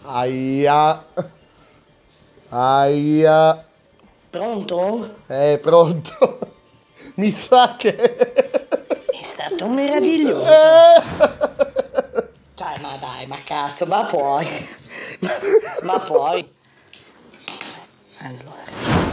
[0.04, 1.04] Aia.
[2.48, 3.64] Aia.
[4.30, 5.16] Pronto?
[5.26, 6.38] Eh, pronto.
[7.18, 7.96] Mi sa che...
[7.96, 10.44] È stato meraviglioso.
[10.44, 11.02] Eh.
[12.54, 14.46] Cioè, ma dai, ma cazzo, ma poi.
[15.18, 15.30] Ma,
[15.82, 16.48] ma poi.
[18.18, 19.05] Allora.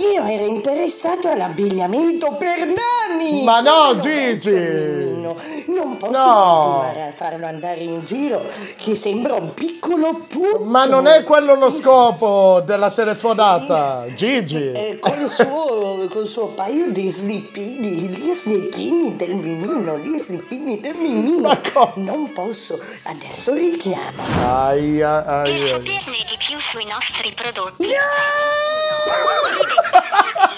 [0.00, 3.44] Io ero interessato all'abbigliamento per nani.
[3.44, 5.18] Ma no, Gigi.
[5.66, 6.58] Non posso No.
[6.62, 8.42] continuare a farlo andare in giro
[8.78, 10.60] che sembra un piccolo putto.
[10.64, 14.72] Ma non è quello lo scopo della telefonata, Gigi.
[14.72, 20.96] Eh, col, suo, col suo paio di slippini, gli slippini del mimino, gli slippini del
[20.96, 21.48] mimino.
[21.48, 24.22] Ma co- Non posso, adesso richiamo.
[24.46, 25.66] Aia, Per aia.
[25.66, 27.92] saperne di più sui nostri prodotti, No!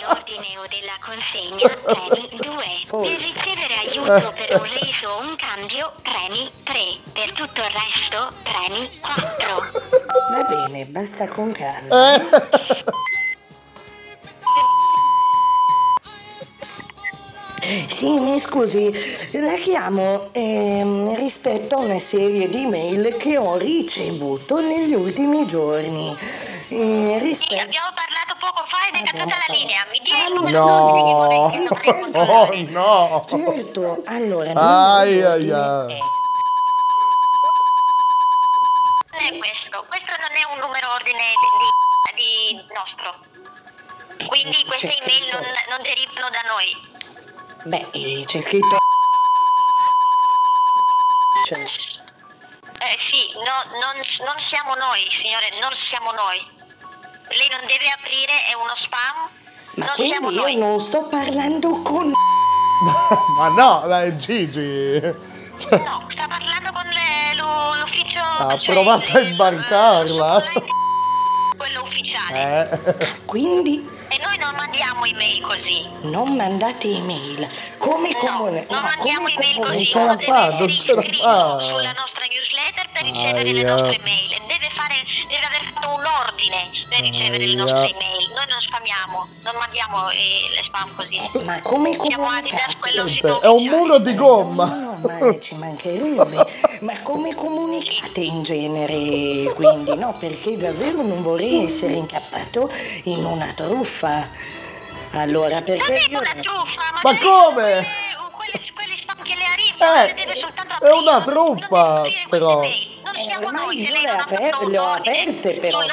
[0.01, 2.65] L'ordine o della consegna, premi 2.
[2.87, 3.15] Forse.
[3.15, 6.75] Per ricevere aiuto per un reso o un cambio, premi 3.
[7.13, 9.81] Per tutto il resto, premi 4.
[10.31, 12.15] Va bene, basta con calma.
[12.15, 12.21] Eh.
[17.89, 18.91] Sì, mi scusi,
[19.33, 26.11] la chiamo ehm, rispetto a una serie di mail che ho ricevuto negli ultimi giorni.
[26.11, 26.17] Eh,
[26.69, 27.63] Sì, rispetto...
[27.63, 28.12] abbiamo parlato
[28.43, 29.87] poco fa ed è caduta la linea.
[29.91, 30.41] Mi dia il No.
[30.41, 32.59] numero che vorrei che dovrei No, controllare.
[32.59, 33.25] oh no.
[33.55, 34.51] Certo, allora...
[34.99, 35.99] Ai, ai, ai.
[39.13, 41.49] Non è questo, questo non è un numero ordine di,
[42.17, 43.15] di- di nostro.
[44.27, 46.69] Quindi queste C'è email scritto- non, non derivano da noi.
[47.65, 48.77] Beh, eh, c'è scritto...
[51.47, 53.95] Cioè, Eh sì, no, non,
[54.27, 56.61] non siamo noi, signore, non siamo noi.
[57.37, 59.29] Lei non deve aprire, è uno spam.
[59.77, 60.53] ma non siamo quindi noi.
[60.55, 62.13] io non sto parlando con...
[63.39, 65.01] Ma no, dai, Gigi.
[65.01, 68.21] Cioè, No, sta parlando con le- lu- l'ufficio.
[68.21, 70.43] Ha cioè, provato a imbarcarla.
[71.57, 72.69] Quello ufficiale.
[72.99, 73.21] eh.
[73.25, 75.87] Quindi E noi non mandiamo email così.
[76.11, 77.49] non mandate email.
[77.79, 78.67] Come No, comune...
[78.69, 79.87] non no, mandiamo come email comune- così.
[79.87, 81.51] ce la fa, non ce la iscritto fa.
[81.59, 83.75] sulla nostra newsletter ricevere le Aia.
[83.77, 84.33] nostre email.
[84.33, 84.95] E deve fare,
[85.29, 87.65] deve aver fatto un ordine per ricevere le Aia.
[87.65, 88.29] nostre email.
[88.33, 91.45] Noi non spamiamo, non mandiamo eh, le spam così.
[91.45, 93.41] Ma come Siamo Adidas, quello comunicate?
[93.41, 94.65] È un muro di gomma.
[94.67, 96.47] no, ma ci mancherebbe.
[96.81, 99.97] Ma come comunicate in genere quindi?
[99.97, 102.71] No, perché davvero non vorrei essere incappato
[103.05, 104.29] in una truffa.
[105.15, 106.19] Allora, Non perché è io...
[106.19, 107.53] una truffa, Ma magari come?
[107.53, 107.87] quelle-
[108.33, 112.61] quelli, quelli spam che le arrivano, Eh, le deve soltanto è una truffa, però.
[112.61, 112.92] mail.
[113.13, 114.71] Non Eh, siamo ormai noi, io se lei le non ho ha aperte- fatto un
[114.73, 115.87] le ho aperte, però, Eh.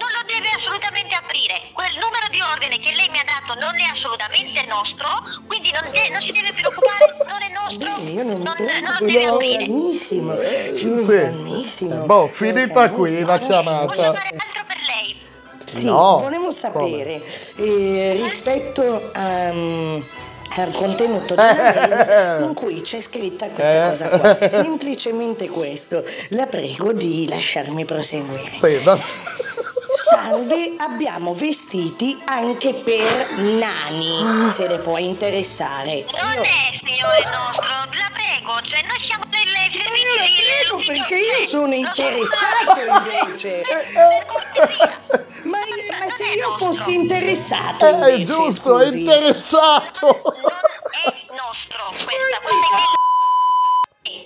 [0.00, 1.54] non lo deve assolutamente aprire.
[1.76, 5.08] Quel numero di ordine che lei mi ha dato non è assolutamente nostro,
[5.46, 8.96] quindi non, de- non si deve preoccupare, non è nostro, Bene, io non non, non
[8.98, 9.64] lo deve aprire.
[10.00, 11.84] sono Sì.
[12.06, 14.12] Boh, finita qui la chiamata.
[14.12, 15.20] fare altro per lei?
[15.64, 17.20] Sì, No, volevo sapere
[17.56, 20.00] eh, rispetto a, mm,
[20.62, 21.52] al contenuto della
[22.38, 23.88] mail in cui c'è scritta questa Eh.
[23.90, 24.48] cosa qua.
[24.48, 26.04] Semplicemente questo.
[26.30, 28.50] La prego di lasciarmi proseguire.
[28.54, 28.98] Sì, da-
[29.96, 36.04] Salve, abbiamo vestiti anche per nani, se le può interessare.
[36.10, 41.16] Non è, signore nostro, la prego, cioè noi siamo delle servizi io la prego perché
[41.16, 42.80] io sono interessato
[43.24, 43.62] invece.
[45.44, 47.86] Ma, ma se io fossi interessato.
[47.86, 48.96] Eh, invece, è giusto, scusi.
[48.96, 50.22] è interessato.
[50.90, 52.66] È nostro questa, quindi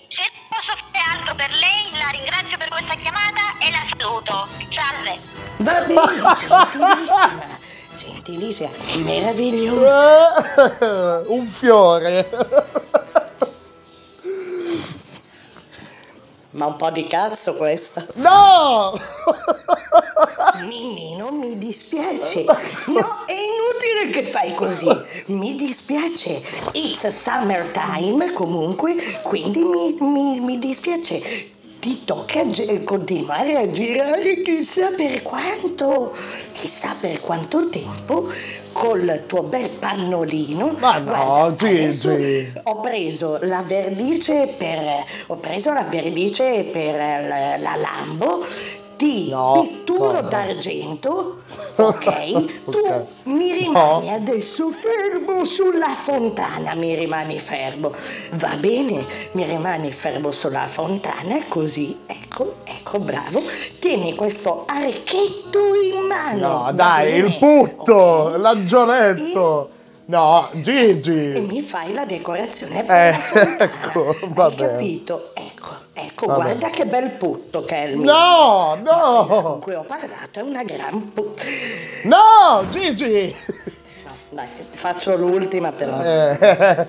[0.09, 4.47] se posso fare altro per lei, la ringrazio per questa chiamata e la saluto.
[4.71, 5.19] Salve.
[5.59, 6.35] Va bene,
[7.97, 7.97] gentilissima.
[7.97, 8.97] Gentilissima, eh.
[8.99, 11.23] meravigliosa.
[11.27, 12.29] Un fiore.
[16.59, 18.05] Ma un po' di cazzo questa.
[18.15, 18.99] No!
[20.67, 22.43] Mimì, non mi dispiace.
[22.43, 24.89] No, è inutile che fai così.
[25.27, 26.43] Mi dispiace.
[26.73, 31.53] It's summertime comunque, quindi mi, mi- mi dispiace.
[31.89, 32.43] Ti tocca
[32.85, 36.15] continuare a girare chissà per quanto,
[36.53, 38.29] chissà per quanto tempo
[38.73, 40.77] col tuo bel pannolino.
[40.81, 42.53] Ma no, Gigi.
[42.65, 48.45] Ho preso la vernice per ho preso la vernice per la, la Lambo
[48.99, 51.37] di pitturo d'argento.
[51.79, 57.93] Ok, tu mi rimani adesso fermo sulla fontana, mi rimani fermo.
[58.33, 63.41] Va bene, mi rimani fermo sulla fontana, così, ecco, ecco, bravo.
[63.79, 66.65] Tieni questo archetto in mano.
[66.65, 67.27] No, dai, bene?
[67.29, 69.71] il putto, l'angioletto.
[70.07, 71.39] No, E Gigi.
[71.47, 73.57] mi fai la decorazione per Eh, la fontana.
[73.71, 74.69] ecco, va Hai bene.
[74.71, 75.31] capito?
[75.35, 75.58] Ecco,
[76.07, 78.13] ecco, Va guarda che bel putto che è il mio.
[78.13, 79.27] No, no.
[79.27, 81.43] Con cui ho parlato è una gran put...
[82.05, 83.35] No, Gigi.
[84.31, 86.01] Dai, faccio l'ultima però.
[86.03, 86.87] Eh.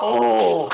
[0.00, 0.68] Oh!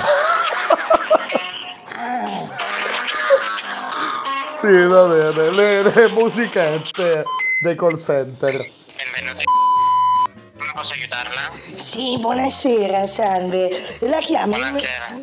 [4.61, 7.23] Sì, va bene, le, le musichette
[7.63, 8.67] dei call center.
[11.75, 13.71] Sì, buonasera, salve.
[14.01, 14.57] La chiamo.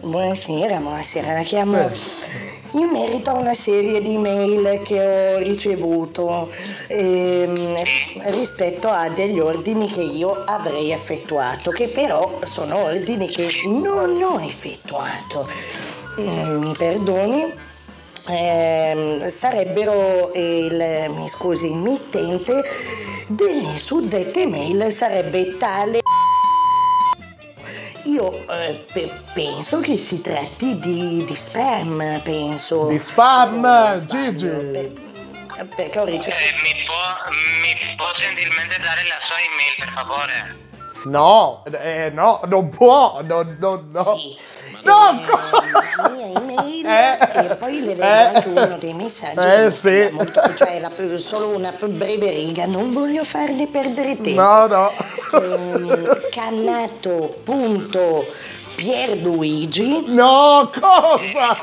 [0.02, 1.34] Buonasera, buonasera.
[1.34, 1.90] La chiamo
[2.72, 6.49] in merito a una serie di mail che ho ricevuto
[6.88, 7.82] ehm,
[8.26, 14.41] rispetto a degli ordini che io avrei effettuato, che però sono ordini che non ho
[14.41, 15.48] effettuato.
[16.18, 17.66] Mi perdoni?
[18.30, 22.62] Ehm, sarebbero il, mi scusi, il mittente
[23.28, 25.99] delle suddette mail sarebbe tale
[28.08, 32.88] io eh, pe- penso che si tratti di, di spam, penso.
[32.88, 34.48] Di spam, Gigi.
[35.76, 36.44] Perché ho ricevuto.
[36.64, 36.95] mi, può,
[37.62, 40.66] mi può gentilmente dare la sua email, per favore?
[41.03, 44.19] No, eh, no, non può, no, no, no.
[44.84, 45.22] No,
[45.95, 46.86] la mia email
[47.49, 48.07] e poi le leggo Eh.
[48.36, 49.40] anche uno dei messaggi.
[49.40, 50.10] Eh, sì.
[50.11, 54.41] molto- cioè la- solo una breve riga, non voglio farne perdere tempo.
[54.41, 54.90] No, no.
[55.34, 58.26] Ehm, cannato punto
[58.78, 60.06] Pierluigi.
[60.08, 61.58] No, cosa?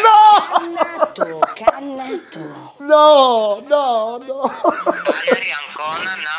[0.00, 0.22] No!
[0.54, 2.74] Cannato, cannato.
[2.78, 4.50] No, no, no.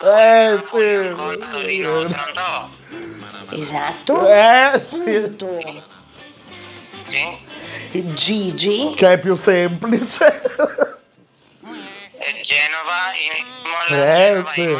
[0.02, 1.15] Eh, sì.
[3.60, 4.28] Esatto.
[4.30, 4.98] Eh, sì.
[5.02, 5.84] Punto.
[8.15, 8.94] Gigi.
[8.95, 10.41] Che è più semplice.
[12.44, 14.78] Genova, in Eh, sì.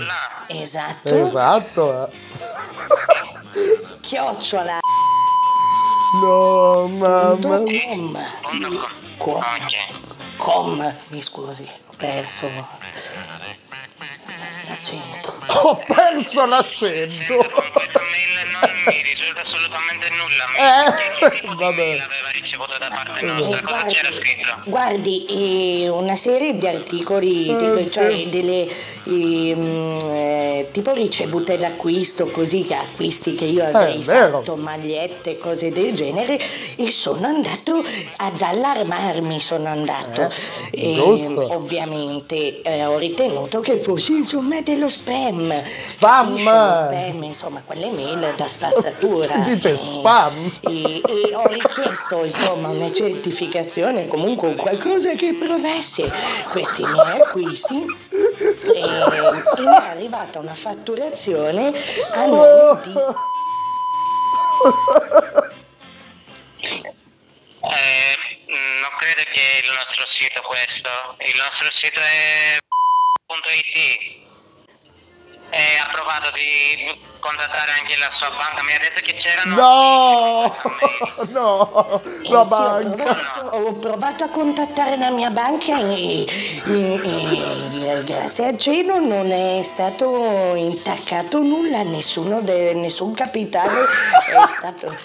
[0.48, 1.28] Esatto.
[1.28, 2.10] Esatto.
[3.56, 4.00] eh.
[4.02, 4.80] Chiocciola.
[6.22, 7.58] No, mamma.
[9.18, 9.42] Com.
[9.42, 9.42] Com.
[10.38, 10.94] Com.
[11.10, 13.63] Mi scusi, ho perso l'accento.
[15.62, 17.34] Ho perso l'accento.
[18.86, 20.46] mi risulta assolutamente nulla.
[20.58, 21.90] Eh, vabbè.
[22.00, 24.56] Aveva ricevuto da parte nostra, cosa c'era scritto?
[24.66, 25.26] Guardi,
[25.84, 28.68] eh, una serie di articoli, Eh, tipo, cioè delle
[29.06, 34.40] ehm, eh, tipo ricevute d'acquisto, così che acquisti che io avrei Eh, vero.
[34.40, 36.40] fatto, magliette, cose del genere,
[36.76, 37.84] e sono andato
[38.18, 40.22] ad allarmarmi, sono andato.
[40.72, 41.54] Eh, E, giusto.
[41.54, 45.43] ovviamente eh, ho ritenuto che fosse insomma dello spam.
[45.66, 46.32] Spam.
[46.34, 49.34] Lo spam, insomma, quelle mail da spazzatura.
[49.44, 50.60] Si dice Eh, spam.
[50.68, 56.12] e, e ho richiesto insomma una certificazione, comunque un qualcosa che provasse
[56.52, 61.72] questi miei acquisti e, e mi è arrivata una fatturazione
[62.14, 62.94] a nome di
[67.66, 68.18] Eh,
[68.82, 70.90] non credo che il nostro sito questo.
[71.20, 72.58] Il nostro sito è
[73.56, 74.23] .it.
[75.56, 78.64] E ha provato di contattare anche la sua banca.
[78.64, 79.56] Mi ha detto che c'erano.
[79.56, 80.56] No,
[81.30, 83.04] no, la Eh banca.
[83.04, 86.26] provato, ho provato a contattare la mia banca e,
[86.66, 87.02] e-
[87.86, 93.88] e grazie al cielo non è stato intaccato nulla, nessuno de- nessun capitale è
[94.58, 94.98] stato...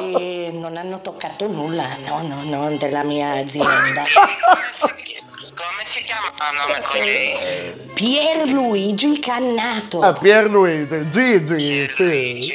[0.00, 4.04] e non hanno toccato nulla, no, no, no, della mia azienda.
[5.56, 7.92] Come si chiama il nome così?
[7.94, 10.00] Pierluigi Cannato.
[10.00, 12.52] Ah, Pierluigi, Gigi, sì.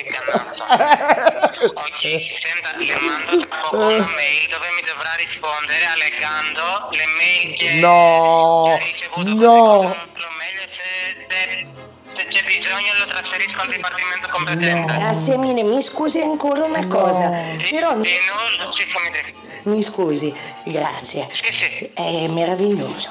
[2.01, 8.83] Senta, le mando una mail dove mi dovrà rispondere allegando le mail che No, che
[8.93, 9.95] ricevuto no,
[12.15, 14.93] se c'è bisogno lo trasferisco al dipartimento competente.
[14.93, 17.31] Grazie mille, mi scusi ancora una cosa,
[17.69, 19.40] però mi, Sì, no, sì.
[19.63, 20.33] Mi scusi,
[20.63, 21.89] grazie, Sì, sì.
[21.93, 23.09] è meraviglioso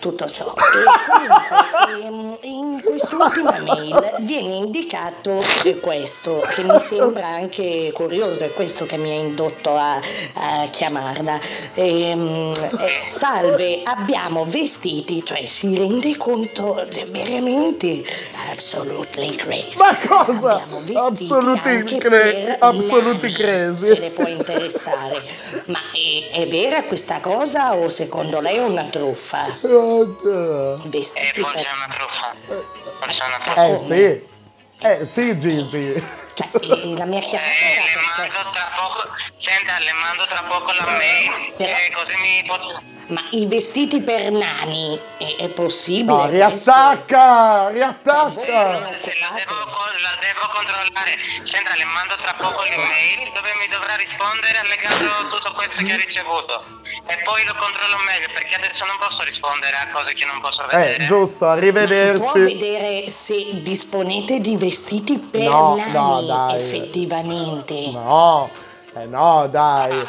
[0.00, 0.52] tutto ciò.
[0.54, 5.42] E comunque, ehm, in quest'ultima mail viene indicato
[5.80, 11.38] questo, che mi sembra anche curioso, è questo che mi ha indotto a, a chiamarla.
[11.74, 18.02] Ehm, eh, salve, abbiamo vestiti, cioè si rende conto veramente
[18.50, 19.78] absolutely crazy.
[19.78, 20.62] Ma cosa?
[20.62, 22.16] Abbiamo vestiti Absolutely cra-
[23.32, 23.86] crazy.
[23.86, 25.22] Se le può interessare.
[25.66, 29.46] Ma è, è vera questa cosa o secondo lei è una truffa?
[29.62, 30.80] Oddio.
[30.84, 31.64] Vestiti Forse per...
[31.64, 32.34] è una truffa.
[32.98, 33.64] Forse è una truffa.
[33.66, 36.18] Eh sì, eh sì Gigi.
[36.40, 39.08] Cioè, e la mia chiamata Eh, le mando tra poco,
[39.38, 42.82] senta, le mando tra poco la mail, Però- e così mi posso...
[43.10, 46.14] Ma i vestiti per nani è, è possibile?
[46.14, 48.40] No, riattacca, riattacca.
[48.40, 49.54] Se la devo,
[49.98, 51.18] la devo controllare.
[51.50, 55.96] Senta, le mando tra poco l'email dove mi dovrà rispondere allegando tutto questo che ha
[55.96, 56.64] ricevuto.
[57.06, 60.62] E poi lo controllo meglio perché adesso non posso rispondere a cose che non posso
[60.70, 61.04] Eh, vedere.
[61.04, 62.38] giusto, Può arrivederci.
[62.38, 66.60] vedere se disponete di vestiti per No, nani no, dai.
[66.62, 67.90] effettivamente.
[67.90, 68.50] No,
[68.94, 70.06] eh no, dai.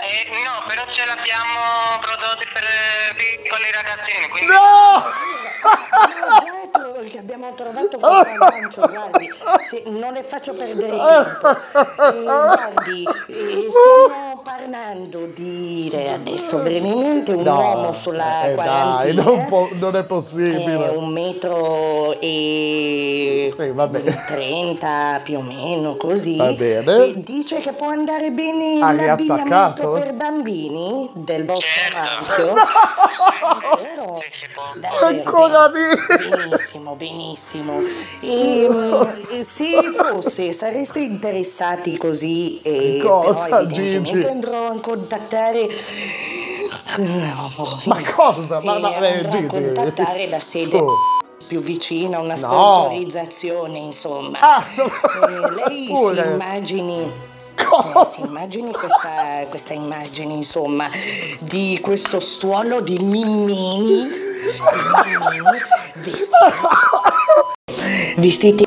[0.00, 4.50] Eh, no, però ce l'abbiamo prodotti per eh, piccoli ragazzini, quindi...
[4.52, 5.02] No!
[7.04, 9.28] Che abbiamo trovato questo aggancio, guardi,
[9.60, 11.48] se- non le faccio perdere tempo.
[11.48, 19.22] Eh, guardi, eh, stiamo parlando di adesso brevemente un No, uomo sulla eh, dai, quarantina.
[19.22, 20.86] non, po- non è eh, possibile.
[20.94, 24.24] un metro e Sì, va bene.
[24.26, 26.36] 30 più o meno così.
[26.36, 27.04] Va bene.
[27.04, 29.92] E dice che può andare bene Ha l'abbigliamento riattaccato?
[29.92, 31.96] per bambini del vostro Certo.
[31.96, 32.54] marchio.
[34.80, 35.68] Davvero, Ancora.
[35.68, 37.80] Benissimo, benissimo.
[38.20, 44.26] E, mm, se fosse, sareste interessati così, eh, Cosa, però evidentemente Gigi?
[44.26, 45.68] andrò a contattare...
[46.96, 47.50] No,
[47.86, 48.60] Ma cosa?
[48.62, 49.46] Ma, eh, ma eh, andrò a Gigi.
[49.46, 50.92] contattare la sede Oh.
[51.46, 52.36] più vicina, una No.
[52.36, 54.38] sponsorizzazione, insomma.
[54.40, 56.30] Ah, Eh, lei si pure.
[56.32, 57.32] immagini...
[57.54, 58.22] Cosa?
[58.22, 60.88] Eh, immagini questa, questa immagine, insomma,
[61.40, 65.58] di questo stuolo di mimmini, di mimmini
[65.96, 66.34] vestiti.
[68.16, 68.64] vestiti.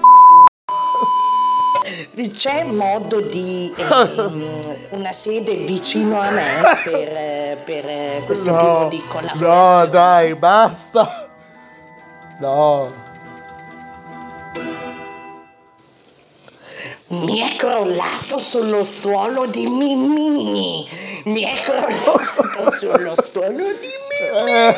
[2.33, 8.79] C'è modo di ehm, una sede vicino a me per, eh, per, eh, questo tipo
[8.81, 9.89] No, di no, collaborazione?
[9.89, 11.29] dai, basta.
[12.39, 12.91] No.
[17.09, 20.85] Mi è crollato sullo stuolo di Mimini.
[21.25, 24.73] Mi è crollato sullo stuolo di Mimini.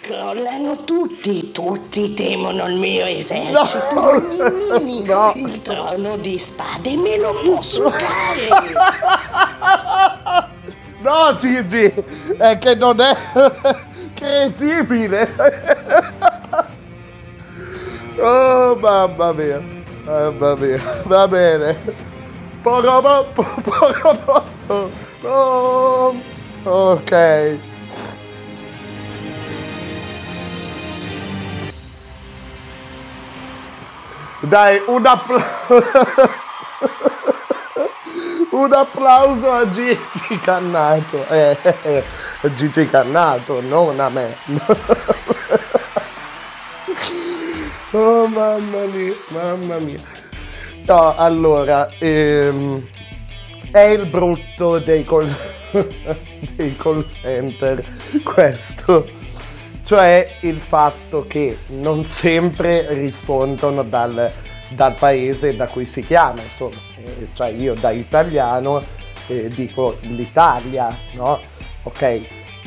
[0.00, 3.94] Crollano tutti, tutti temono il mio esercito.
[3.94, 4.80] No.
[4.80, 5.32] Mimini, No.
[5.36, 8.48] il trono di spade me lo posso fare.
[11.00, 11.94] No, Gigi,
[12.38, 13.14] è che non è
[14.14, 15.32] credibile.
[18.20, 19.62] Oh, mamma mia,
[20.08, 21.76] mia, va bene.
[22.62, 24.90] Poco dopo, poco dopo.
[25.22, 26.14] Oh,
[26.64, 27.58] ok.
[34.40, 35.46] Dai, un applauso.
[38.50, 41.22] Un applauso a Gigi Cannato.
[41.28, 42.02] Eh, eh,
[42.40, 44.36] eh, Gigi Cannato, non a me.
[47.92, 49.98] Oh mamma mia, mamma mia.
[50.86, 52.86] No, allora, ehm,
[53.70, 55.28] è il brutto dei call,
[56.56, 57.84] dei call center
[58.22, 59.08] questo.
[59.84, 64.30] Cioè il fatto che non sempre rispondono dal,
[64.68, 66.76] dal paese da cui si chiama, insomma.
[67.02, 68.82] Eh, cioè io da italiano
[69.28, 71.40] eh, dico l'Italia, no?
[71.84, 72.02] Ok?
[72.02, 72.22] E,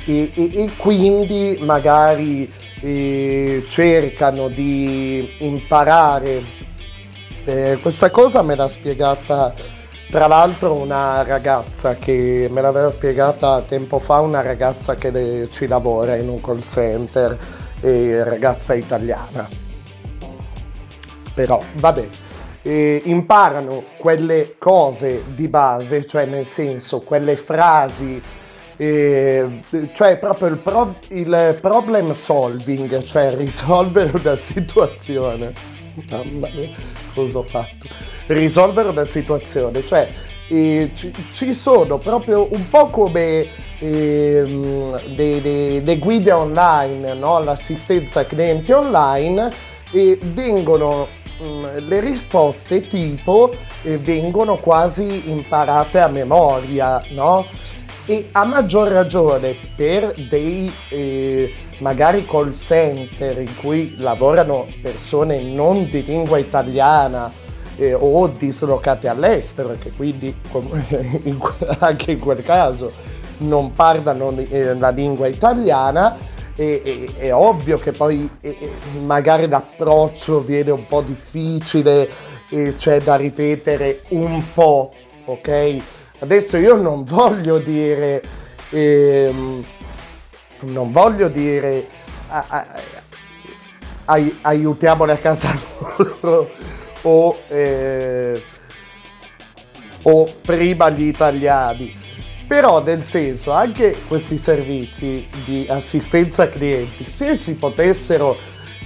[0.05, 2.51] e- e quindi magari
[2.81, 6.41] eh, cercano di imparare.
[7.45, 9.53] Eh, questa cosa me l'ha spiegata
[10.11, 15.67] tra l'altro una ragazza che me l'aveva spiegata tempo fa, una ragazza che le- ci
[15.67, 17.37] lavora in un call center,
[17.79, 19.47] eh, ragazza italiana.
[21.33, 22.07] Però vabbè,
[22.63, 28.21] eh, imparano quelle cose di base, cioè nel senso quelle frasi,
[28.81, 29.61] eh,
[29.93, 35.53] cioè proprio il, pro- il problem solving, cioè risolvere una situazione.
[36.09, 36.69] Mamma mia,
[37.13, 37.87] cosa ho fatto?
[38.27, 40.09] Risolvere una situazione, cioè
[40.49, 43.45] eh, ci, ci sono proprio un po' come
[43.77, 47.37] dei- dei guide online, no?
[47.39, 49.51] l'assistenza clienti online,
[49.91, 51.07] e vengono
[51.43, 53.53] mm, le risposte tipo
[53.83, 57.45] eh, vengono quasi imparate a memoria, no?
[58.05, 65.87] E a maggior ragione per dei eh, magari call center in cui lavorano persone non
[65.89, 67.31] di lingua italiana
[67.75, 70.69] eh, o dislocate all'estero, che quindi com-
[71.23, 71.37] in
[71.79, 72.91] anche in quel caso
[73.37, 76.17] non parlano eh, la lingua italiana,
[76.55, 78.55] e- e- è ovvio che poi eh,
[79.03, 82.09] magari l'approccio viene un po' difficile
[82.49, 84.91] e c'è da ripetere un po',
[85.25, 85.77] ok?
[86.21, 88.21] Adesso io non voglio dire,
[88.69, 89.63] ehm,
[90.59, 91.87] non voglio dire
[92.27, 92.67] a- a-
[94.05, 95.57] ai- aiutiamoli a casa
[95.97, 96.47] loro
[97.01, 98.39] o, eh,
[100.03, 101.97] o prima gli italiani.
[102.47, 108.37] Però nel senso, anche questi servizi di assistenza clienti, se si potessero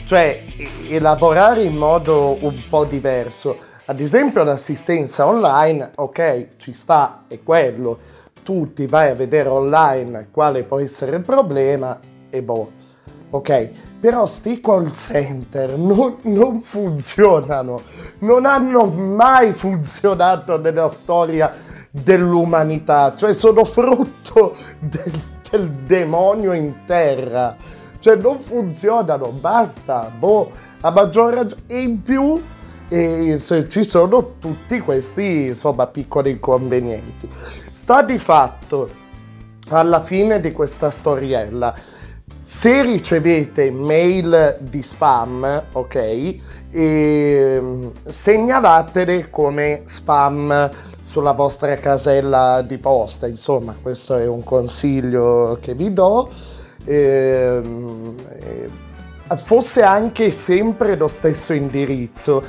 [0.05, 0.43] cioè,
[0.87, 3.57] elaborare in modo un po' diverso,
[3.87, 7.99] ad esempio l'assistenza online, ok, ci sta, è quello,
[8.43, 11.99] tu ti vai a vedere online quale può essere il problema
[12.31, 12.71] e boh,
[13.29, 17.81] ok, però sti call center non, non funzionano,
[18.19, 21.53] non hanno mai funzionato nella storia
[21.91, 25.13] dell'umanità, cioè sono frutto del,
[25.51, 27.55] del demonio in terra,
[27.99, 30.51] cioè non funzionano, basta, boh,
[30.81, 32.41] a maggior ragione, e in più
[32.87, 37.29] e ci sono tutti questi insomma piccoli inconvenienti.
[37.71, 38.89] Sta di fatto
[39.69, 41.73] alla fine di questa storiella
[42.47, 46.35] se ricevete mail di spam, ok,
[46.69, 50.69] ehm, segnalatele come spam
[51.01, 53.25] sulla vostra casella di posta.
[53.25, 56.29] Insomma, questo è un consiglio che vi do.
[56.85, 58.69] Ehm, eh,
[59.37, 62.43] fosse anche sempre lo stesso indirizzo,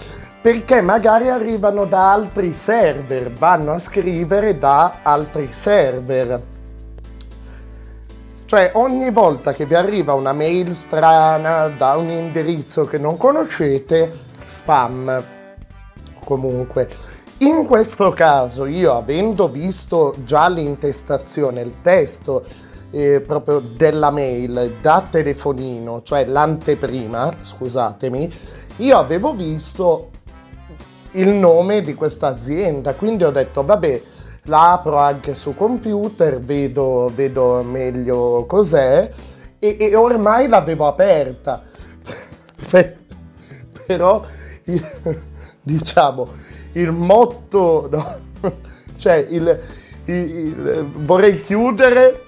[0.46, 6.40] perché magari arrivano da altri server, vanno a scrivere da altri server.
[8.44, 14.12] Cioè ogni volta che vi arriva una mail strana da un indirizzo che non conoscete,
[14.46, 15.20] spam.
[16.24, 16.90] Comunque,
[17.38, 22.44] in questo caso io avendo visto già l'intestazione, il testo
[22.92, 28.32] eh, proprio della mail da telefonino, cioè l'anteprima, scusatemi,
[28.76, 30.10] io avevo visto
[31.16, 34.02] il nome di questa azienda, quindi ho detto vabbè,
[34.44, 39.10] la apro anche su computer, vedo, vedo meglio cos'è
[39.58, 41.62] e, e ormai l'avevo aperta.
[43.86, 44.24] Però
[45.62, 46.28] diciamo
[46.72, 48.16] il motto, no?
[48.96, 49.60] cioè il,
[50.06, 52.24] il- il- vorrei chiudere,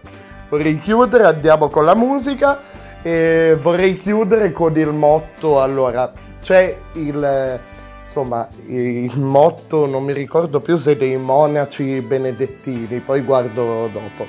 [0.48, 2.60] vorrei chiudere, andiamo con la musica
[3.02, 7.60] e vorrei chiudere con il motto, allora c'è il
[8.09, 14.26] insomma il motto non mi ricordo più se dei monaci benedettini poi guardo dopo.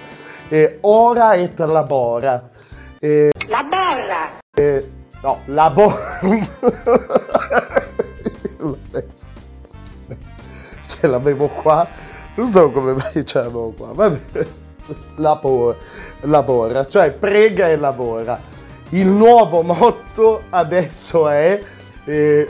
[0.49, 2.49] Eh, ora et labora.
[2.99, 4.37] Eh, La borra!
[4.55, 4.89] eh,
[5.21, 6.19] no labora
[10.85, 11.87] ce l'avevo qua.
[12.35, 13.93] Non so come mai ce l'avevo qua.
[13.93, 14.45] Vabbè.
[15.17, 15.77] Labor-
[16.21, 18.41] lavora cioè prega e lavora
[18.89, 21.61] il nuovo motto adesso è
[22.05, 22.47] eh,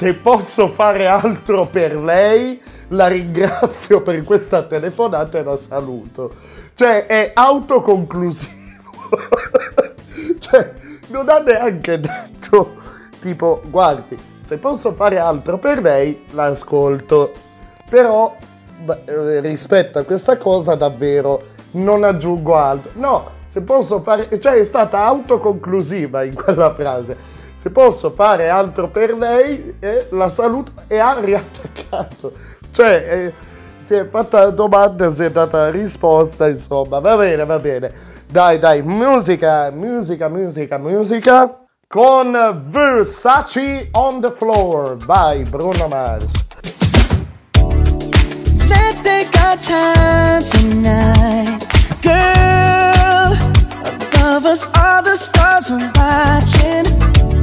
[0.00, 2.58] se posso fare altro per lei
[2.88, 6.32] la ringrazio per questa telefonata e la saluto.
[6.72, 8.48] Cioè è autoconclusivo.
[10.38, 10.72] Cioè
[11.08, 12.76] non ha neanche detto
[13.20, 17.32] tipo guardi se posso fare altro per lei l'ascolto.
[17.90, 18.34] Però
[19.04, 22.92] eh, rispetto a questa cosa davvero non aggiungo altro.
[22.94, 28.88] No se posso fare cioè è stata autoconclusiva in quella frase se posso fare altro
[28.88, 32.32] per lei eh, la saluto e ha riattaccato.
[32.70, 33.34] Cioè eh,
[33.76, 37.92] si è fatta la domanda si è data la risposta insomma va bene va bene.
[38.26, 41.54] Dai dai musica musica musica musica.
[41.86, 42.32] Con
[42.68, 44.96] Versace on the floor.
[45.04, 46.32] By Bruno Mars.
[48.70, 51.66] Let's take our time tonight,
[52.00, 53.34] girl.
[53.84, 57.39] Above us, all the stars are watching.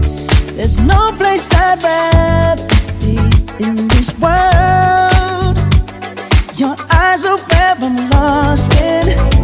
[0.57, 2.65] There's no place I'd rather
[2.99, 3.15] be
[3.63, 5.55] in this world.
[6.57, 9.36] Your eyes are where I'm lost in.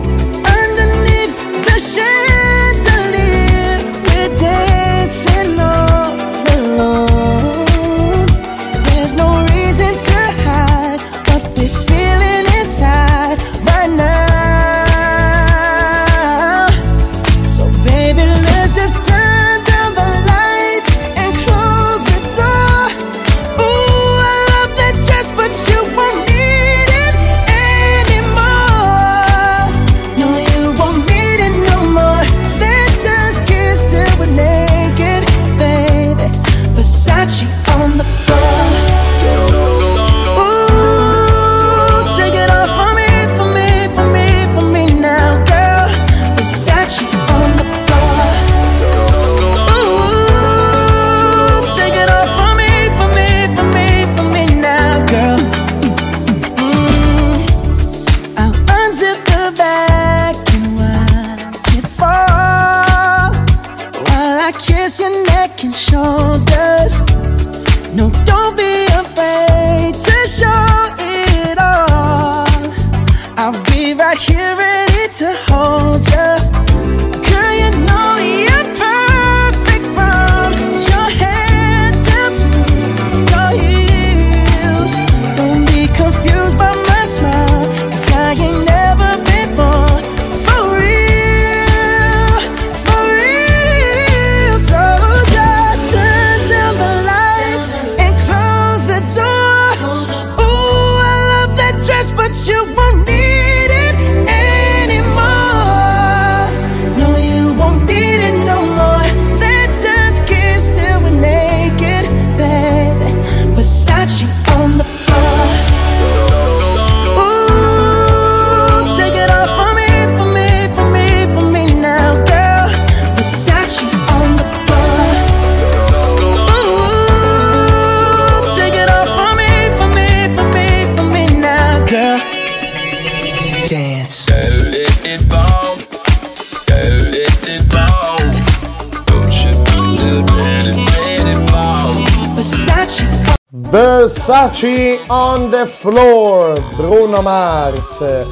[144.44, 148.26] Versace on the floor, Bruno Mars.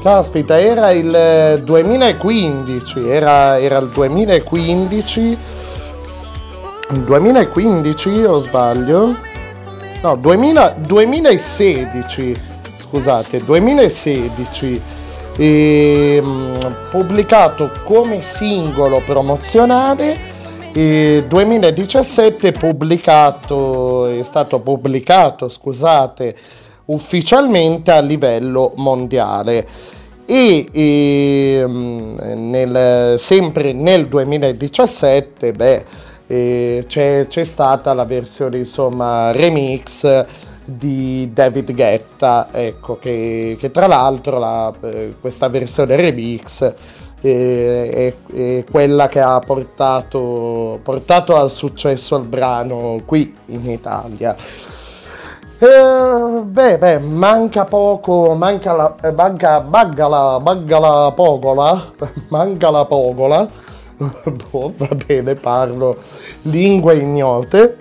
[0.00, 5.38] Caspita, era il 2015, era, era il 2015.
[6.90, 9.16] Il 2015 o sbaglio?
[10.02, 14.80] No, 2000 2016, scusate, 2016.
[15.36, 20.38] ehm, pubblicato come singolo promozionale
[20.72, 26.36] e 2017 pubblicato, è stato pubblicato, scusate,
[26.86, 29.66] ufficialmente a livello mondiale.
[30.26, 32.16] E, ehm,
[32.50, 35.84] nel- sempre nel 2017 beh,
[36.26, 40.24] eh, c'è, c'è stata la versione insomma remix
[40.64, 46.72] di David Guetta ecco che, che tra l'altro la- eh, questa versione remix
[47.28, 54.36] è, è quella che ha portato, portato al successo il brano qui in Italia.
[55.62, 61.92] Eh, beh, beh, manca poco, manca la, eh, manca, manca la, manca la pogola,
[62.28, 63.46] manca la pogola,
[64.50, 65.98] boh, va bene, parlo
[66.44, 67.76] lingue ignote,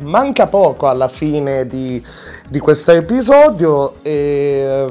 [0.00, 2.04] manca poco alla fine di,
[2.48, 4.86] di questo episodio, e,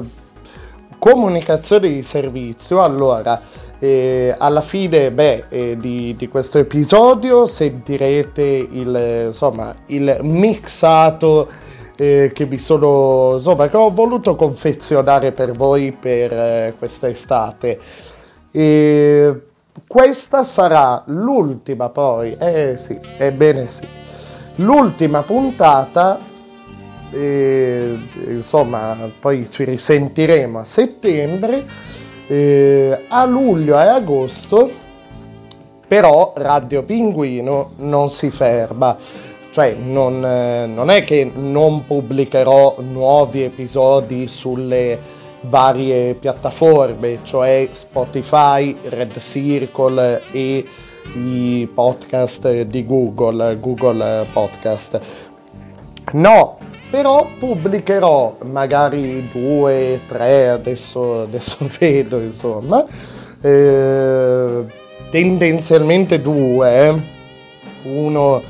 [0.98, 3.40] comunicazione di servizio, allora,
[3.78, 11.48] eh, alla fine beh, eh, di, di questo episodio sentirete il, insomma, il mixato
[11.96, 17.78] eh, che mi sono insomma che ho voluto confezionare per voi per eh, questa estate
[18.50, 19.40] e
[19.86, 23.86] questa sarà l'ultima poi eh sì ebbene sì.
[24.58, 26.18] L'ultima puntata
[27.10, 27.98] eh,
[28.28, 31.64] insomma poi ci risentiremo a settembre
[32.26, 34.70] eh, a luglio e agosto
[35.86, 38.96] però Radio Pinguino non si ferma
[39.56, 44.98] cioè non, eh, non è che non pubblicherò nuovi episodi sulle
[45.48, 50.64] varie piattaforme, cioè Spotify, Red Circle e
[51.14, 55.00] i podcast di Google, Google Podcast.
[56.12, 56.58] No,
[56.88, 62.84] però pubblicherò magari due, tre, adesso, adesso vedo insomma,
[63.40, 64.64] eh,
[65.10, 67.00] tendenzialmente due, eh.
[67.88, 68.40] uno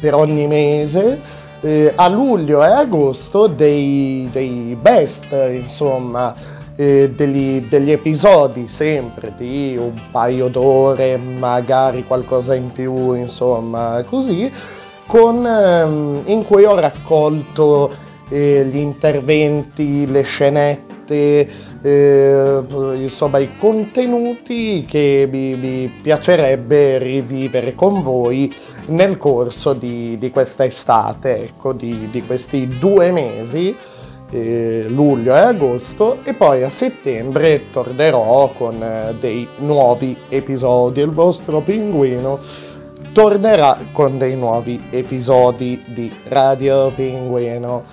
[0.00, 1.20] per ogni mese,
[1.60, 6.34] eh, a luglio e agosto dei, dei best, insomma,
[6.74, 14.50] eh, degli, degli episodi sempre di un paio d'ore, magari qualcosa in più, insomma, così,
[15.06, 17.90] con, ehm, in cui ho raccolto
[18.28, 21.48] eh, gli interventi, le scenette,
[21.82, 22.62] eh,
[22.94, 28.52] insomma i contenuti che mi, mi piacerebbe rivivere con voi
[28.86, 33.76] nel corso di, di questa estate, ecco, di, di questi due mesi,
[34.30, 41.00] eh, luglio e agosto, e poi a settembre tornerò con eh, dei nuovi episodi.
[41.00, 42.38] Il vostro pinguino
[43.12, 47.84] tornerà con dei nuovi episodi di Radio Pinguino.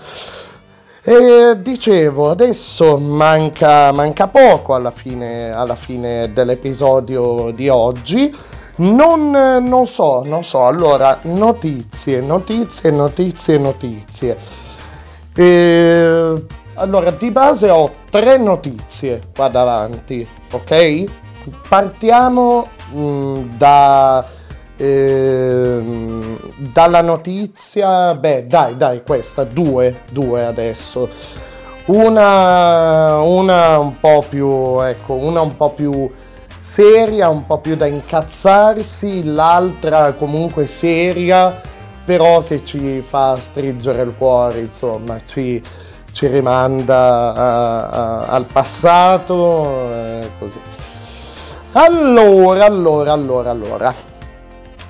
[1.02, 8.36] E dicevo, adesso manca, manca poco alla fine, alla fine dell'episodio di oggi.
[8.76, 10.66] Non, non so, non so.
[10.66, 14.38] Allora, notizie, notizie, notizie, notizie.
[15.36, 21.04] E, allora, di base ho tre notizie qua davanti, ok?
[21.68, 24.26] Partiamo mh, da,
[24.80, 26.38] ehm,
[26.74, 31.10] dalla notizia, beh, dai, dai, questa, due, due adesso.
[31.86, 36.10] Una, una un po' più, ecco, una un po' più
[36.58, 41.60] seria, un po' più da incazzarsi, l'altra comunque seria,
[42.06, 45.62] però che ci fa stringere il cuore, insomma, ci,
[46.12, 50.60] ci rimanda a- a- al passato, eh, così.
[51.74, 54.09] Allora, allora, allora, allora.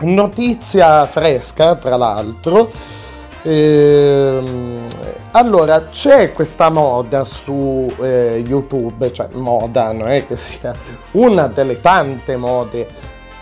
[0.02, 2.72] Notizia fresca, tra l'altro.
[3.44, 4.88] Ehm,
[5.32, 10.74] allora, c'è questa moda su eh, YouTube, cioè moda, non è che sia
[11.12, 12.88] una delle tante mode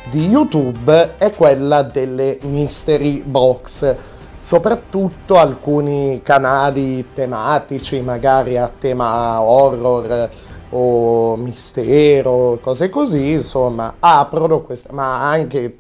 [0.10, 3.96] di YouTube, è quella delle mystery box.
[4.40, 10.30] Soprattutto alcuni canali tematici, magari a tema horror
[10.70, 15.80] o mistero, cose così, insomma, aprono questa, ma anche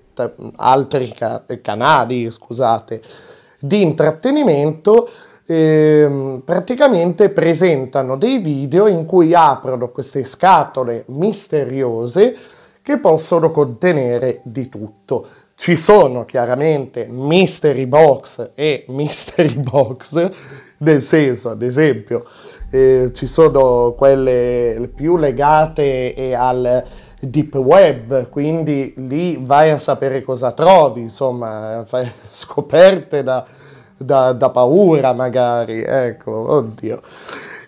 [0.56, 3.02] altri ca- canali, scusate,
[3.60, 5.10] di intrattenimento
[5.48, 12.36] ehm, praticamente presentano dei video in cui aprono queste scatole misteriose
[12.84, 15.28] che possono contenere di tutto.
[15.60, 20.30] ci sono chiaramente mystery box e mystery box,
[20.80, 22.26] nel senso, ad esempio,
[22.70, 26.86] eh, ci sono quelle più legate eh, al
[27.20, 33.46] deep web, quindi lì vai a sapere cosa trovi, insomma, fai scoperte da,
[33.98, 37.02] da, da paura magari, ecco, oddio.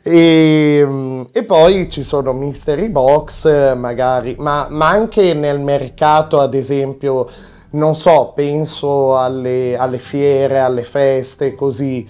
[0.01, 7.27] E, e, poi ci sono mystery box magari, ma, ma, anche nel mercato, ad esempio,
[7.71, 12.07] non so, penso alle, alle fiere, alle feste, così.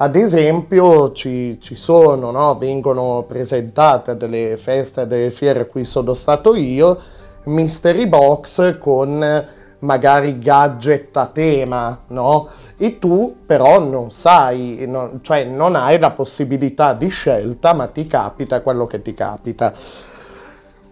[0.00, 2.56] Ad esempio ci, ci sono, no?
[2.56, 7.00] vengono presentate delle feste, delle fiere a cui sono stato io,
[7.46, 9.46] mystery box con
[9.80, 12.48] magari gadget a tema, no?
[12.76, 18.06] E tu però non sai, non, cioè non hai la possibilità di scelta, ma ti
[18.06, 19.74] capita quello che ti capita.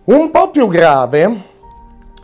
[0.06, 1.42] Un po' più grave,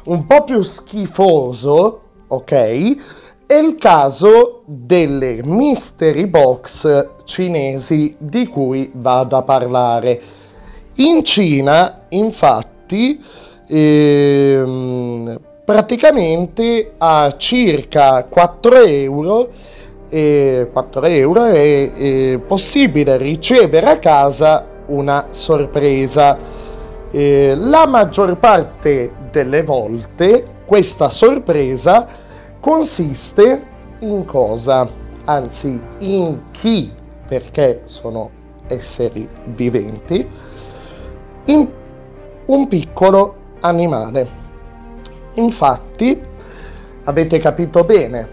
[0.05, 3.22] un po' più schifoso, ok?
[3.53, 10.19] È il caso delle mystery box cinesi di cui vado a parlare.
[10.95, 13.23] In Cina, infatti,
[13.67, 19.51] ehm, praticamente a circa 4 euro,
[20.09, 26.39] eh, 4 euro è, è, possibile ricevere a casa una sorpresa.
[27.11, 32.22] Eh, la maggior parte delle volte questa sorpresa
[32.63, 33.67] consiste
[33.99, 34.89] in cosa?
[35.25, 36.93] Anzi, in chi,
[37.27, 38.31] perché sono
[38.69, 40.25] esseri viventi,
[41.47, 41.69] in
[42.47, 44.41] un piccolo animale.
[45.35, 46.21] Infatti,
[47.03, 48.29] avete capito bene,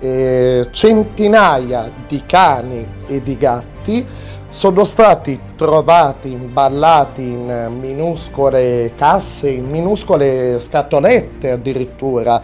[0.00, 4.04] eh, centinaia di cani e di gatti
[4.48, 12.42] sono stati trovati imballati in minuscole casse, in minuscole scatolette addirittura,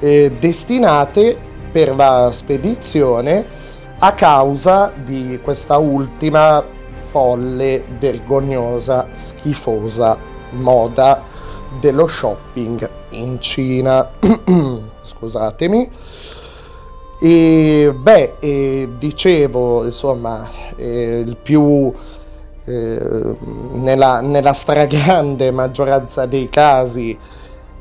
[0.00, 1.36] eh, destinate
[1.70, 3.46] per la spedizione
[3.98, 6.64] a causa di questa ultima
[7.06, 10.18] folle, vergognosa, schifosa
[10.50, 11.22] moda
[11.80, 14.10] dello shopping in Cina.
[15.02, 15.90] Scusatemi.
[17.20, 21.92] E beh, eh, dicevo, insomma, eh, il più
[22.64, 23.36] eh,
[23.72, 27.16] nella, nella, stragrande maggioranza dei casi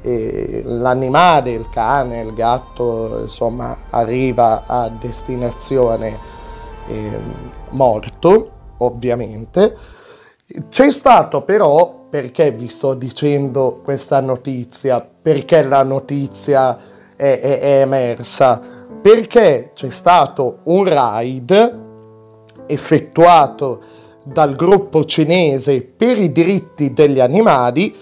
[0.03, 6.19] l'animale, il cane, il gatto, insomma, arriva a destinazione
[6.87, 9.77] ehm, morto, ovviamente.
[10.69, 15.07] C'è stato però perché vi sto dicendo questa notizia?
[15.21, 16.77] Perché la notizia
[17.15, 18.61] è, è, è emersa?
[19.01, 21.81] Perché c'è stato un raid
[22.67, 23.81] effettuato
[24.23, 27.93] dal gruppo cinese per i diritti degli animali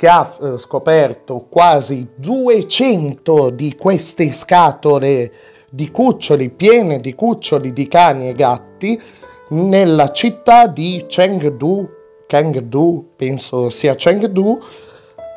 [0.00, 5.30] che ha eh, scoperto quasi 200 di queste scatole
[5.68, 8.98] di cuccioli piene di cuccioli di cani e gatti
[9.50, 11.86] nella città di Chengdu
[12.26, 14.58] Chengdu, penso sia Chengdu,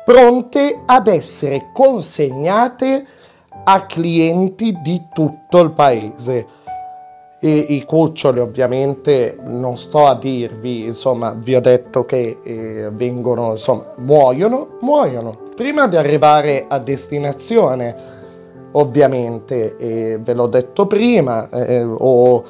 [0.02, 3.04] pronte ad essere consegnate
[3.64, 6.46] a clienti di tutto il paese.
[7.44, 13.50] E i cuccioli ovviamente non sto a dirvi, insomma, vi ho detto che eh, vengono,
[13.50, 17.96] insomma, muoiono, muoiono prima di arrivare a destinazione,
[18.72, 22.44] ovviamente, eh, ve l'ho detto prima, eh, o,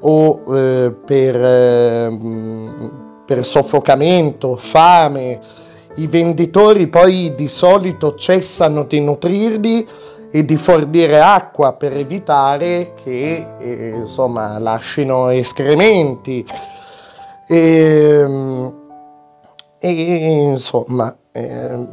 [0.00, 5.62] o eh, per ehm, per soffocamento, fame.
[5.96, 9.86] I venditori poi di solito cessano di nutrirli
[10.36, 16.44] e di fornire acqua per evitare che eh, insomma lasciano escrementi.
[17.46, 18.26] E,
[19.78, 19.92] e
[20.50, 21.86] insomma, eh,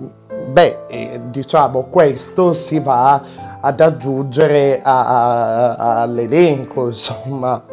[0.48, 3.22] beh, diciamo questo si va
[3.60, 7.64] ad aggiungere a, a, all'elenco, insomma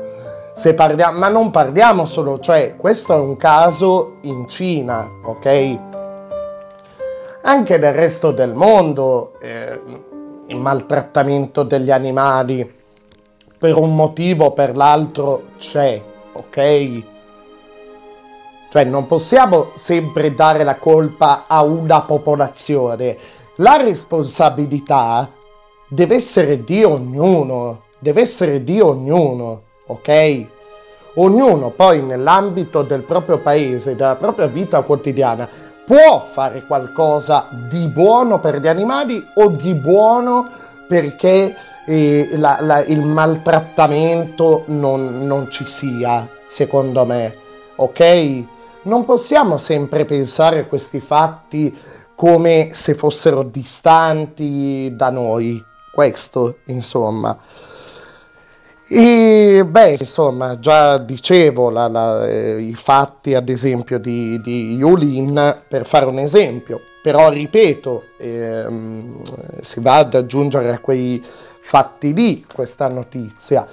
[0.52, 5.78] se parliamo, ma non parliamo solo, cioè questo è un caso in Cina, ok?
[7.40, 9.80] Anche nel resto del mondo eh,
[10.48, 12.70] il maltrattamento degli animali
[13.58, 16.02] per un motivo o per l'altro c'è,
[16.32, 17.02] ok?
[18.70, 23.16] Cioè non possiamo sempre dare la colpa a una popolazione,
[23.56, 25.30] la responsabilità
[25.88, 30.46] deve essere di ognuno, deve essere di ognuno ok?
[31.14, 35.48] Ognuno poi nell'ambito del proprio paese, della propria vita quotidiana,
[35.88, 40.46] può fare qualcosa di buono per gli animali o di buono
[40.86, 41.56] perché
[41.86, 47.34] eh, la, la, il maltrattamento non, non ci sia, secondo me,
[47.76, 48.44] ok?
[48.82, 51.74] Non possiamo sempre pensare a questi fatti
[52.14, 57.34] come se fossero distanti da noi, questo, insomma.
[58.90, 65.62] E beh, insomma, già dicevo la, la, eh, i fatti, ad esempio, di, di Yulin,
[65.68, 71.22] per fare un esempio, però ripeto, ehm, si va ad aggiungere a quei
[71.60, 73.66] fatti lì questa notizia.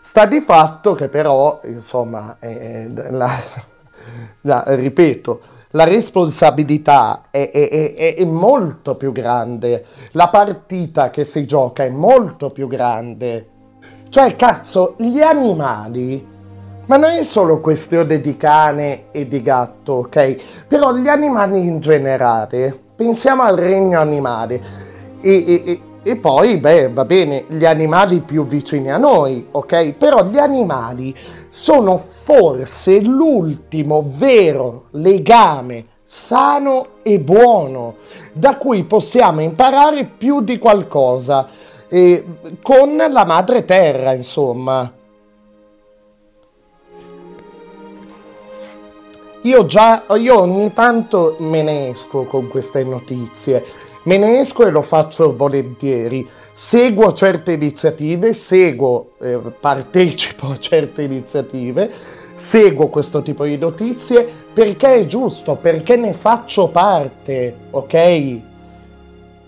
[0.00, 3.28] Sta di fatto che però, insomma, eh, la,
[4.40, 5.40] la, ripeto,
[5.72, 11.90] la responsabilità è, è, è, è, molto più grande, la partita che si gioca è
[11.90, 13.51] molto più grande.
[14.12, 16.22] Cioè, cazzo, gli animali,
[16.84, 20.66] ma non è solo questione di cane e di gatto, ok?
[20.68, 24.60] Però gli animali in generale, pensiamo al regno animale
[25.18, 29.92] e, e, e poi, beh, va bene, gli animali più vicini a noi, ok?
[29.92, 31.16] Però gli animali
[31.48, 37.94] sono forse l'ultimo vero legame sano e buono
[38.34, 41.48] da cui possiamo imparare più di qualcosa
[41.92, 42.24] eh,
[42.62, 44.90] con la madre terra, insomma.
[49.42, 53.62] Io già, io ogni tanto me ne esco con queste notizie
[54.04, 56.26] Me ne esco e lo faccio volentieri.
[56.54, 61.90] Seguo certe iniziative, seguo, eh, partecipo a certe iniziative,
[62.34, 68.51] seguo questo tipo di notizie perché è giusto, perché ne faccio parte, ok?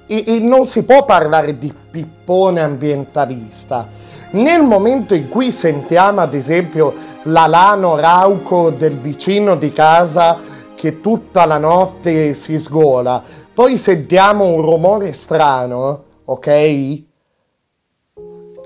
[0.07, 3.89] E, e non si può parlare di pippone ambientalista.
[4.33, 6.93] Nel momento in cui sentiamo, ad esempio,
[7.25, 10.39] l'alano rauco del vicino di casa
[10.75, 13.23] che tutta la notte si sgola,
[13.55, 16.47] poi sentiamo un rumore strano, ok?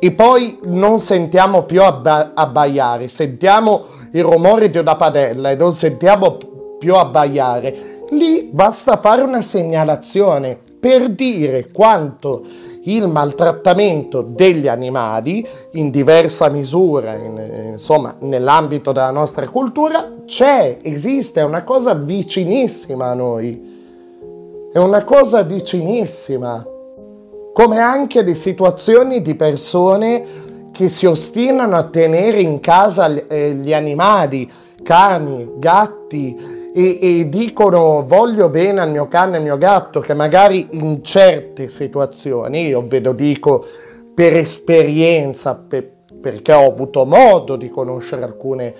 [0.00, 5.72] E poi non sentiamo più abba- abbaiare, sentiamo il rumore di una padella e non
[5.74, 6.38] sentiamo
[6.78, 8.04] più abbaiare.
[8.10, 12.44] Lì basta fare una segnalazione per dire quanto
[12.84, 21.40] il maltrattamento degli animali in diversa misura, in, insomma, nell'ambito della nostra cultura, c'è, esiste,
[21.40, 23.76] è una cosa vicinissima a noi.
[24.72, 26.66] È una cosa vicinissima,
[27.52, 33.72] come anche le situazioni di persone che si ostinano a tenere in casa eh, gli
[33.72, 34.50] animali,
[34.82, 40.14] cani, gatti, e, e, dicono voglio bene al mio cane e al mio gatto, che
[40.14, 43.64] magari in certe situazioni, io ve lo dico
[44.14, 45.90] per esperienza, per,
[46.20, 48.74] perché ho avuto modo di conoscere alcune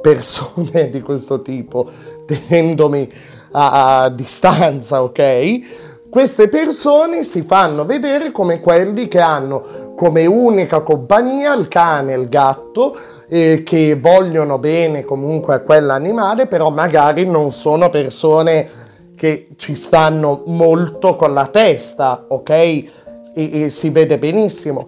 [0.00, 1.90] persone di questo tipo,
[2.26, 3.10] tenendomi
[3.52, 6.10] a, a distanza, ok?
[6.10, 12.18] Queste persone si fanno vedere come quelli che hanno come unica compagnia il cane e
[12.18, 12.96] il gatto,
[13.28, 18.82] eh, che vogliono bene comunque a quell'animale, però magari non sono persone
[19.16, 22.50] che ci stanno molto con la testa, ok?
[22.50, 22.90] E,
[23.34, 24.86] e si vede benissimo.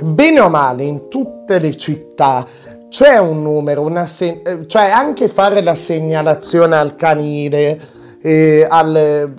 [0.00, 2.46] Bene o male, in tutte le città
[2.88, 7.80] c'è un numero, se- cioè anche fare la segnalazione al canile,
[8.22, 9.34] eh, alle,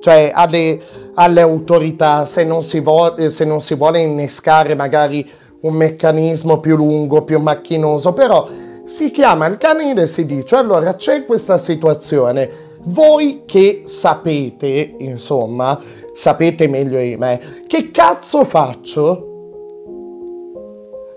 [0.00, 0.80] cioè alle,
[1.14, 5.28] alle, autorità, se non, vo- se non si vuole innescare magari
[5.62, 8.48] un meccanismo più lungo, più macchinoso, però
[8.84, 15.80] si chiama il canile e si dice allora c'è questa situazione, voi che sapete, insomma,
[16.14, 19.26] sapete meglio di me, che cazzo faccio?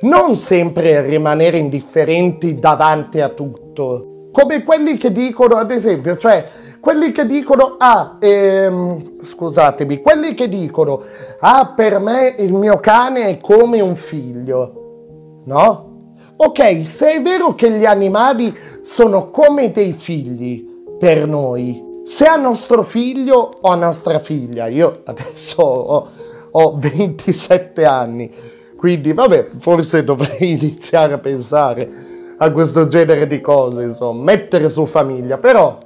[0.06, 6.48] non sempre rimanere indifferenti davanti a tutto, come quelli che dicono, ad esempio, cioè
[6.80, 11.04] quelli che dicono, ah, ehm, scusatemi, quelli che dicono,
[11.40, 15.94] ah, per me il mio cane è come un figlio, no?
[16.38, 18.54] Ok, se è vero che gli animali
[18.84, 20.66] sono come dei figli
[21.00, 26.08] per noi, se a nostro figlio o a nostra figlia, io adesso ho,
[26.52, 28.32] ho 27 anni,
[28.76, 31.90] quindi, vabbè, forse dovrei iniziare a pensare
[32.38, 35.38] a questo genere di cose, insomma, mettere su famiglia.
[35.38, 35.78] Però,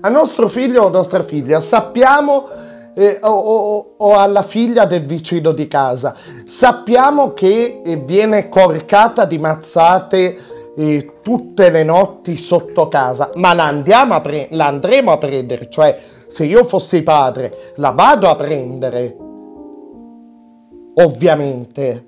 [0.00, 2.48] a nostro figlio o nostra figlia, sappiamo,
[2.98, 6.16] eh, o, o, o, alla figlia del vicino di casa,
[6.46, 10.38] sappiamo che eh, viene corcata di mazzate
[10.74, 15.98] eh, tutte le notti sotto casa, ma la, a pre- la andremo a prendere, cioè
[16.26, 19.16] se io fossi padre, la vado a prendere
[20.94, 22.06] ovviamente.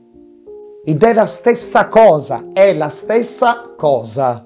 [0.85, 4.43] Ed è la stessa cosa, è la stessa cosa.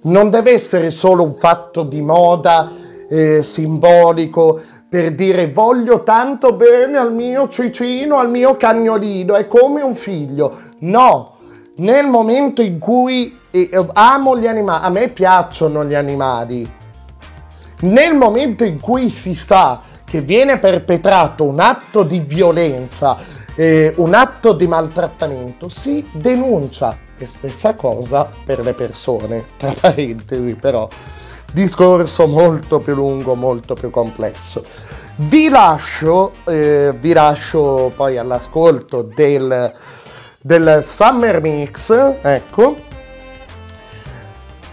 [0.00, 2.70] Non deve essere solo un fatto di moda
[3.08, 9.82] eh, simbolico per dire voglio tanto bene al mio cicino, al mio cagnolino, è come
[9.82, 10.60] un figlio.
[10.80, 11.36] No,
[11.76, 16.70] nel momento in cui eh, amo gli animali, a me piacciono gli animali,
[17.80, 23.18] nel momento in cui si sa che viene perpetrato un atto di violenza,
[23.54, 27.06] eh, un atto di maltrattamento, si denuncia.
[27.20, 30.88] E stessa cosa per le persone, tra parentesi però,
[31.52, 34.64] discorso molto più lungo, molto più complesso.
[35.16, 39.72] Vi lascio, eh, vi lascio poi all'ascolto del,
[40.40, 41.90] del Summer Mix,
[42.22, 42.76] ecco,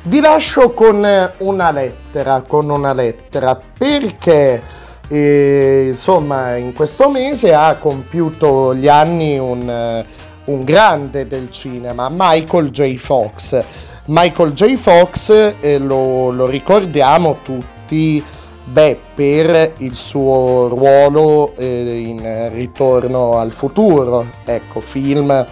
[0.03, 1.03] vi lascio con
[1.39, 4.61] una lettera, con una lettera, perché
[5.07, 10.06] eh, insomma in questo mese ha compiuto gli anni un,
[10.46, 12.98] un grande del cinema, Michael J.
[12.98, 13.64] Fox.
[14.06, 14.76] Michael J.
[14.76, 18.24] Fox eh, lo, lo, ricordiamo tutti
[18.66, 25.46] beh, per il suo ruolo eh, in Ritorno al futuro, ecco, film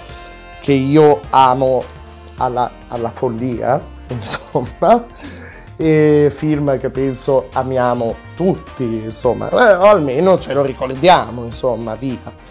[0.61, 1.83] che io amo
[2.37, 5.05] alla, alla follia, insomma,
[5.75, 12.42] e film che penso amiamo tutti, insomma, eh, o almeno ce lo ricordiamo, insomma, via.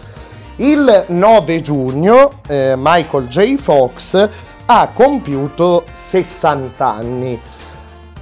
[0.57, 3.55] Il 9 giugno eh, Michael J.
[3.57, 4.29] Fox
[4.65, 7.41] ha compiuto 60 anni.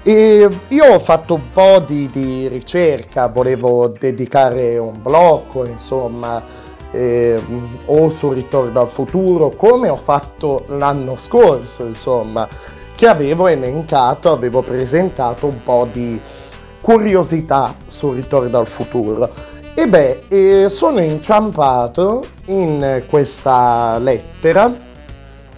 [0.02, 6.42] E io ho fatto un po' di, di ricerca, volevo dedicare un blocco, insomma,
[6.92, 7.40] eh,
[7.86, 12.48] o sul ritorno al futuro, come ho fatto l'anno scorso, insomma,
[12.96, 16.20] che avevo elencato, avevo presentato un po' di
[16.80, 19.60] curiosità sul ritorno al futuro.
[19.74, 24.90] E beh, eh, sono inciampato in questa lettera.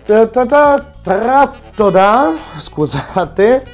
[0.05, 3.65] Tratto da, scusate,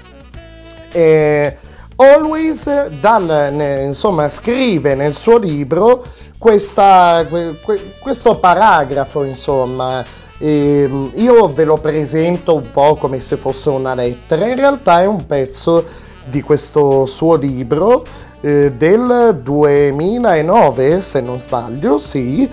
[0.91, 1.57] eh,
[1.97, 6.05] Always dal, ne, insomma, scrive nel suo libro
[6.37, 7.57] questa, que,
[7.99, 10.01] questo paragrafo, insomma,
[10.37, 15.05] eh, io ve lo presento un po' come se fosse una lettera, in realtà è
[15.05, 15.85] un pezzo
[16.23, 18.05] di questo suo libro
[18.41, 22.49] eh, del 2009, se non sbaglio, sì,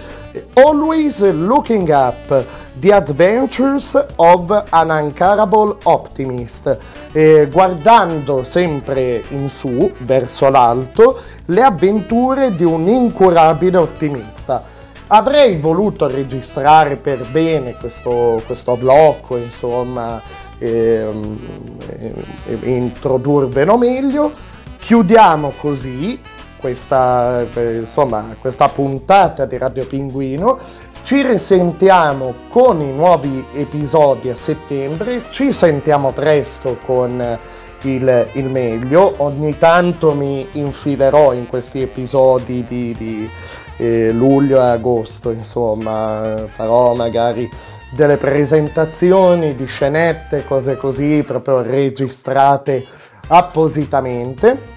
[0.54, 2.44] Always Looking Up,
[2.74, 6.78] The Adventures of an Uncarable Optimist,
[7.12, 14.62] eh, guardando sempre in su, verso l'alto, le avventure di un incurabile ottimista.
[15.08, 20.20] Avrei voluto registrare per bene questo, questo blocco, insomma,
[20.58, 21.06] e,
[22.00, 22.14] e,
[22.44, 24.54] e introdurvelo meglio.
[24.86, 26.16] Chiudiamo così
[26.60, 30.60] questa, insomma, questa puntata di Radio Pinguino.
[31.02, 37.36] Ci risentiamo con i nuovi episodi a settembre, ci sentiamo presto con
[37.80, 39.14] il, il meglio.
[39.16, 43.28] Ogni tanto mi infilerò in questi episodi di, di
[43.78, 47.50] eh, luglio e agosto, insomma, farò magari
[47.90, 52.84] delle presentazioni di scenette, cose così, proprio registrate
[53.28, 54.74] appositamente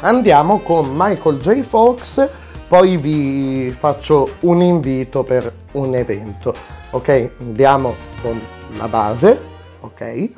[0.00, 1.62] andiamo con Michael J.
[1.62, 2.28] Fox,
[2.68, 6.54] poi vi faccio un invito per un evento.
[6.90, 8.40] Ok, andiamo con
[8.76, 9.40] la base.
[9.80, 10.30] Ok,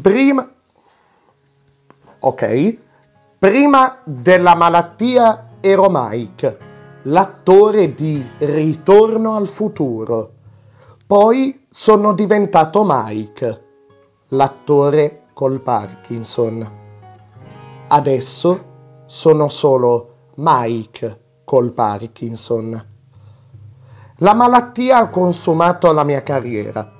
[0.00, 0.50] prima,
[2.18, 2.76] ok,
[3.38, 6.58] prima della malattia ero Mike,
[7.02, 10.32] l'attore di Ritorno al futuro.
[11.06, 13.64] Poi sono diventato Mike,
[14.28, 16.81] l'attore col Parkinson.
[17.94, 22.86] Adesso sono solo Mike col Parkinson.
[24.16, 26.90] La malattia ha consumato la mia carriera.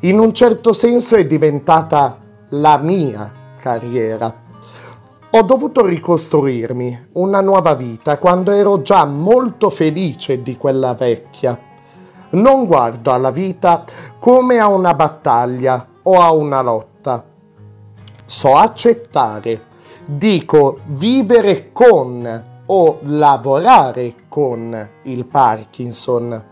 [0.00, 4.34] In un certo senso è diventata la mia carriera.
[5.30, 11.56] Ho dovuto ricostruirmi una nuova vita quando ero già molto felice di quella vecchia.
[12.30, 13.84] Non guardo alla vita
[14.18, 17.22] come a una battaglia o a una lotta.
[18.26, 19.70] So accettare
[20.04, 26.50] dico vivere con o lavorare con il Parkinson.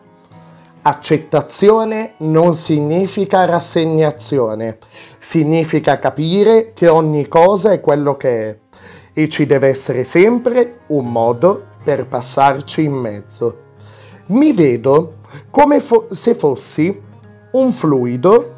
[0.82, 4.78] Accettazione non significa rassegnazione,
[5.18, 8.58] significa capire che ogni cosa è quello che è
[9.12, 13.58] e ci deve essere sempre un modo per passarci in mezzo.
[14.26, 15.16] Mi vedo
[15.50, 17.00] come fo- se fossi
[17.52, 18.54] un fluido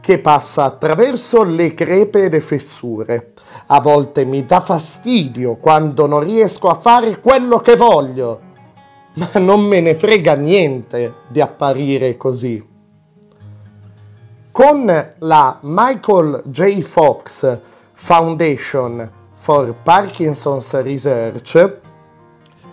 [0.00, 3.32] che passa attraverso le crepe e le fessure
[3.72, 8.40] a volte mi dà fastidio quando non riesco a fare quello che voglio,
[9.14, 12.66] ma non me ne frega niente di apparire così.
[14.50, 16.80] Con la Michael J.
[16.82, 17.60] Fox
[17.92, 21.78] Foundation for Parkinson's Research,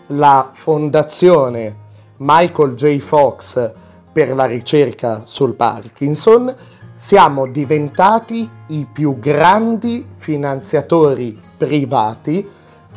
[0.07, 1.75] la fondazione
[2.17, 2.97] Michael J.
[2.97, 3.73] Fox
[4.11, 6.55] per la ricerca sul Parkinson,
[6.97, 12.43] siamo diventati i più grandi finanziatori privati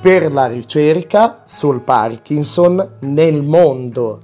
[0.00, 4.22] per la ricerca sul Parkinson nel mondo.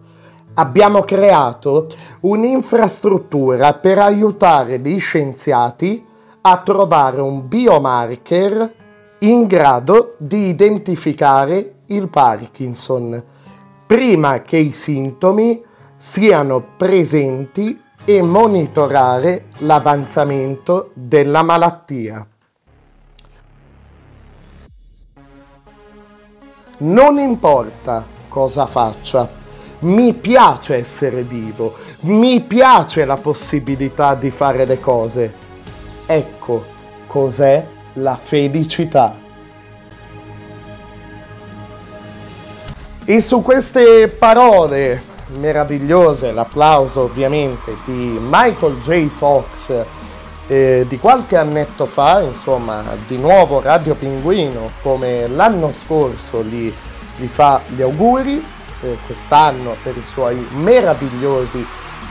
[0.55, 1.89] Abbiamo creato
[2.21, 6.03] un'infrastruttura per aiutare gli scienziati
[6.41, 8.75] a trovare un biomarker
[9.19, 13.23] in grado di identificare il Parkinson
[13.87, 15.63] prima che i sintomi
[15.99, 17.79] siano presenti
[18.09, 22.25] e monitorare l'avanzamento della malattia.
[26.79, 29.29] Non importa cosa faccia,
[29.81, 35.35] mi piace essere vivo, mi piace la possibilità di fare le cose.
[36.07, 36.65] Ecco
[37.09, 39.17] cos'è la felicità.
[43.05, 49.09] E su queste parole meravigliose, l'applauso ovviamente di Michael J.
[49.09, 49.85] Fox
[50.47, 56.73] eh, di qualche annetto fa, insomma, di nuovo Radio Pinguino, come l'anno scorso gli,
[57.17, 58.45] gli fa gli auguri,
[58.83, 61.67] eh, quest'anno per i suoi meravigliosi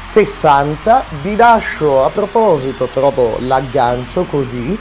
[0.06, 1.04] 60.
[1.22, 4.78] Vi lascio a proposito, proprio l'aggancio così,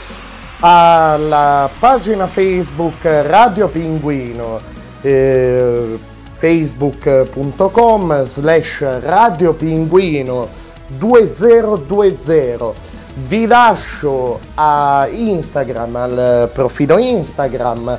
[0.61, 4.61] alla pagina Facebook Radio Pinguino
[5.03, 5.99] eh,
[6.45, 10.47] facebook.com slash radiopinguino
[10.89, 12.73] 2020
[13.27, 17.99] vi lascio a Instagram al profilo Instagram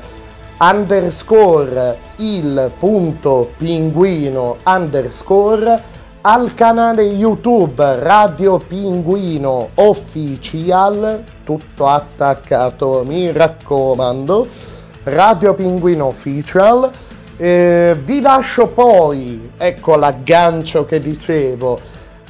[0.60, 5.82] underscore il punto pinguino underscore
[6.22, 14.48] al canale YouTube Radio Pinguino Official tutto attaccato mi raccomando
[15.06, 16.92] Radio Pinguino Official.
[17.38, 21.80] Eh, vi lascio poi, ecco l'aggancio che dicevo,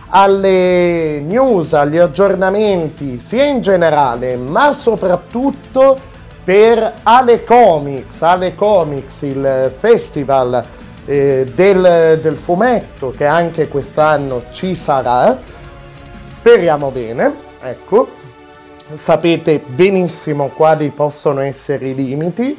[0.10, 6.00] alle news, agli aggiornamenti, sia in generale, ma soprattutto
[6.44, 10.64] per Ale Comics, Ale Comics, il festival
[11.06, 15.38] eh, del, del fumetto che anche quest'anno ci sarà.
[16.34, 18.08] Speriamo bene, ecco.
[18.94, 22.56] Sapete benissimo quali possono essere i limiti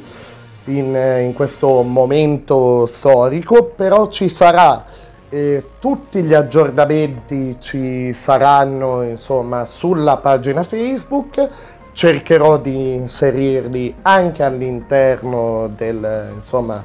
[0.67, 4.85] in, in questo momento storico, però ci sarà,
[5.29, 11.49] eh, tutti gli aggiornamenti ci saranno insomma sulla pagina Facebook,
[11.93, 16.83] cercherò di inserirli anche all'interno del, insomma,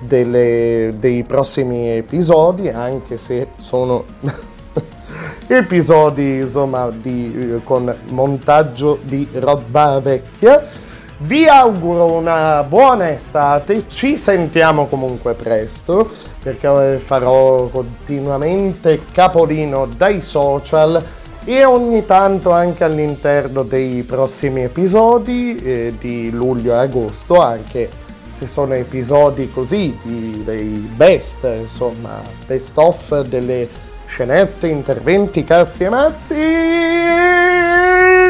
[0.00, 4.04] delle, dei prossimi episodi, anche se sono
[5.46, 10.86] episodi insomma di, con montaggio di roba vecchia.
[11.20, 16.08] Vi auguro una buona estate, ci sentiamo comunque presto
[16.40, 21.04] perché farò continuamente capolino dai social
[21.44, 27.90] e ogni tanto anche all'interno dei prossimi episodi eh, di luglio e agosto, anche
[28.38, 33.68] se sono episodi così di, dei best, insomma, best of delle
[34.06, 36.36] scenette, interventi, cazzi e mazzi.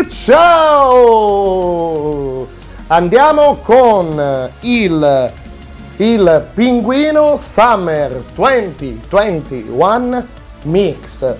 [0.08, 1.68] Ciao!
[2.90, 5.32] Andiamo con il,
[5.96, 10.26] il Pinguino Summer 2021
[10.62, 11.36] Mix.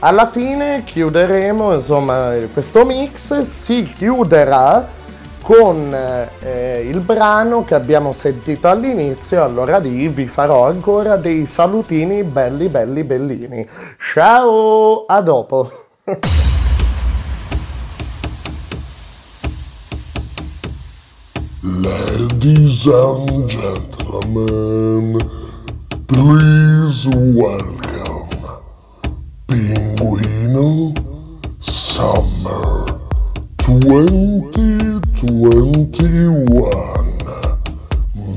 [0.00, 4.86] Alla fine chiuderemo, insomma, questo mix si chiuderà
[5.40, 5.90] con
[6.40, 12.68] eh, il brano che abbiamo sentito all'inizio, allora lì vi farò ancora dei salutini belli
[12.68, 13.66] belli bellini.
[14.12, 15.86] Ciao, a dopo.
[21.66, 25.16] Ladies and gentlemen,
[26.08, 28.28] please welcome
[29.48, 30.92] Pinguino
[31.64, 32.84] Summer
[33.60, 35.24] 2021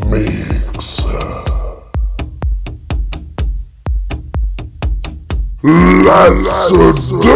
[0.09, 1.03] Mix.
[6.71, 7.35] Let's do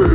[0.00, 0.13] it!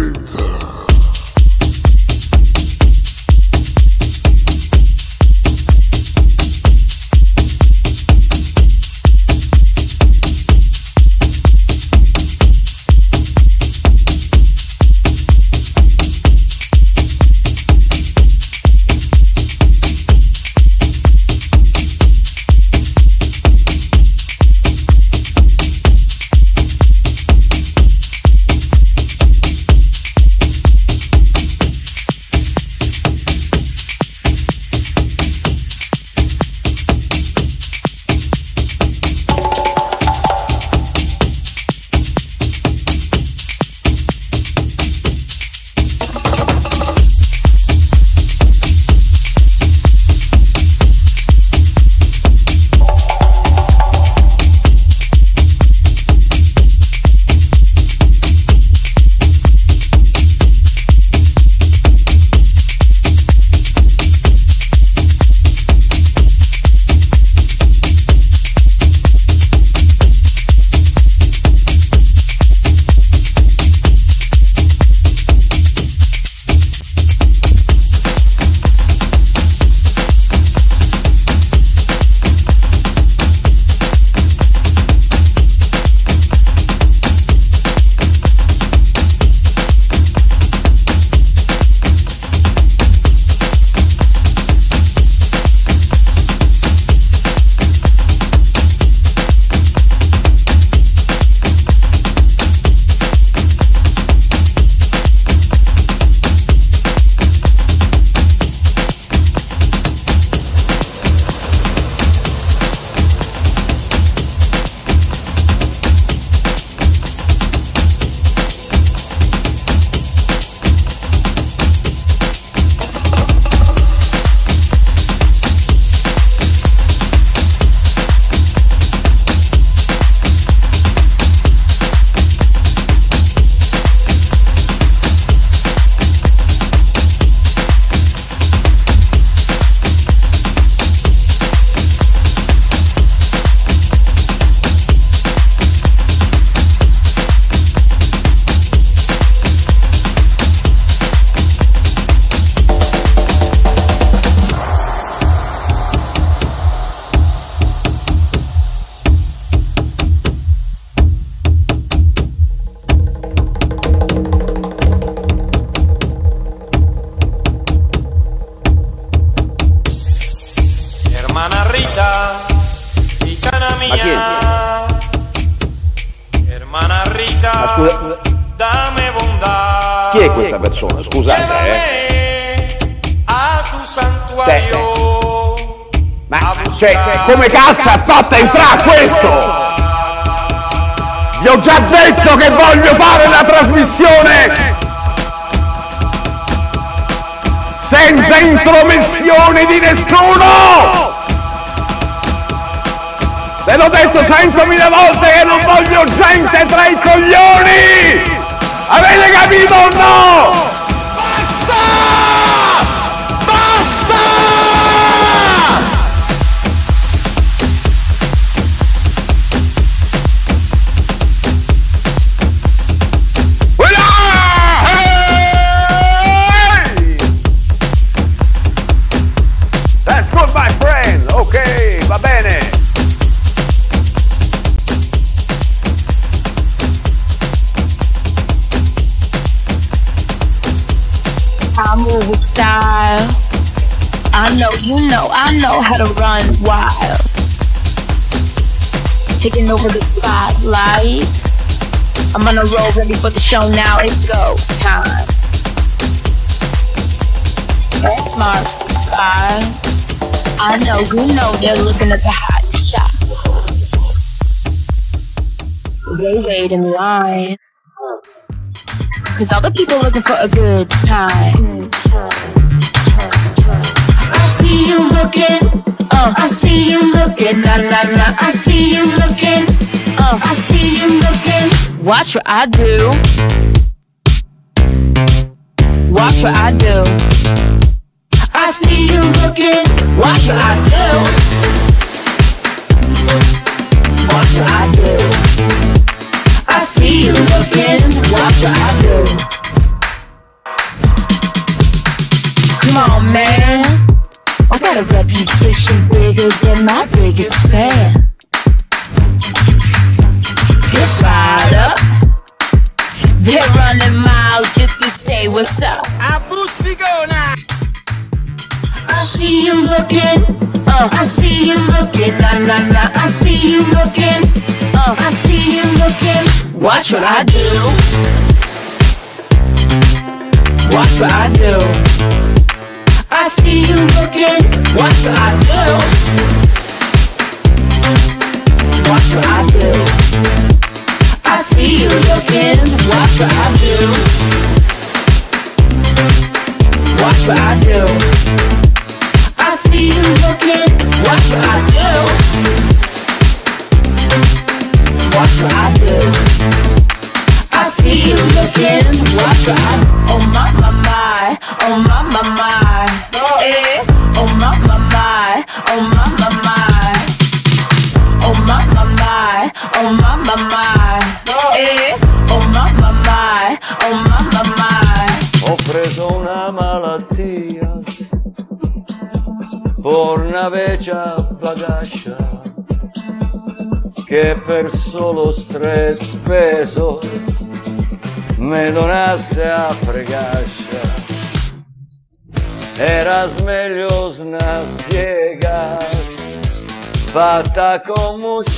[282.36, 282.89] what I do.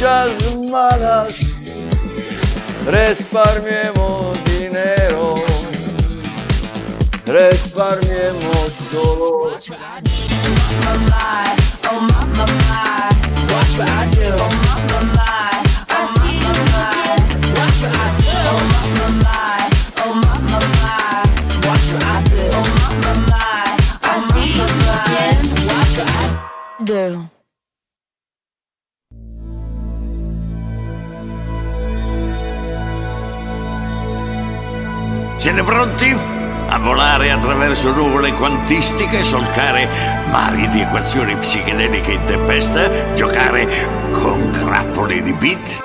[0.01, 0.40] just
[35.41, 36.15] Siete pronti?
[36.67, 39.89] A volare attraverso nuvole quantistiche, solcare
[40.29, 43.67] mari di equazioni psichedeliche in tempesta, giocare
[44.11, 45.83] con grappoli di beat?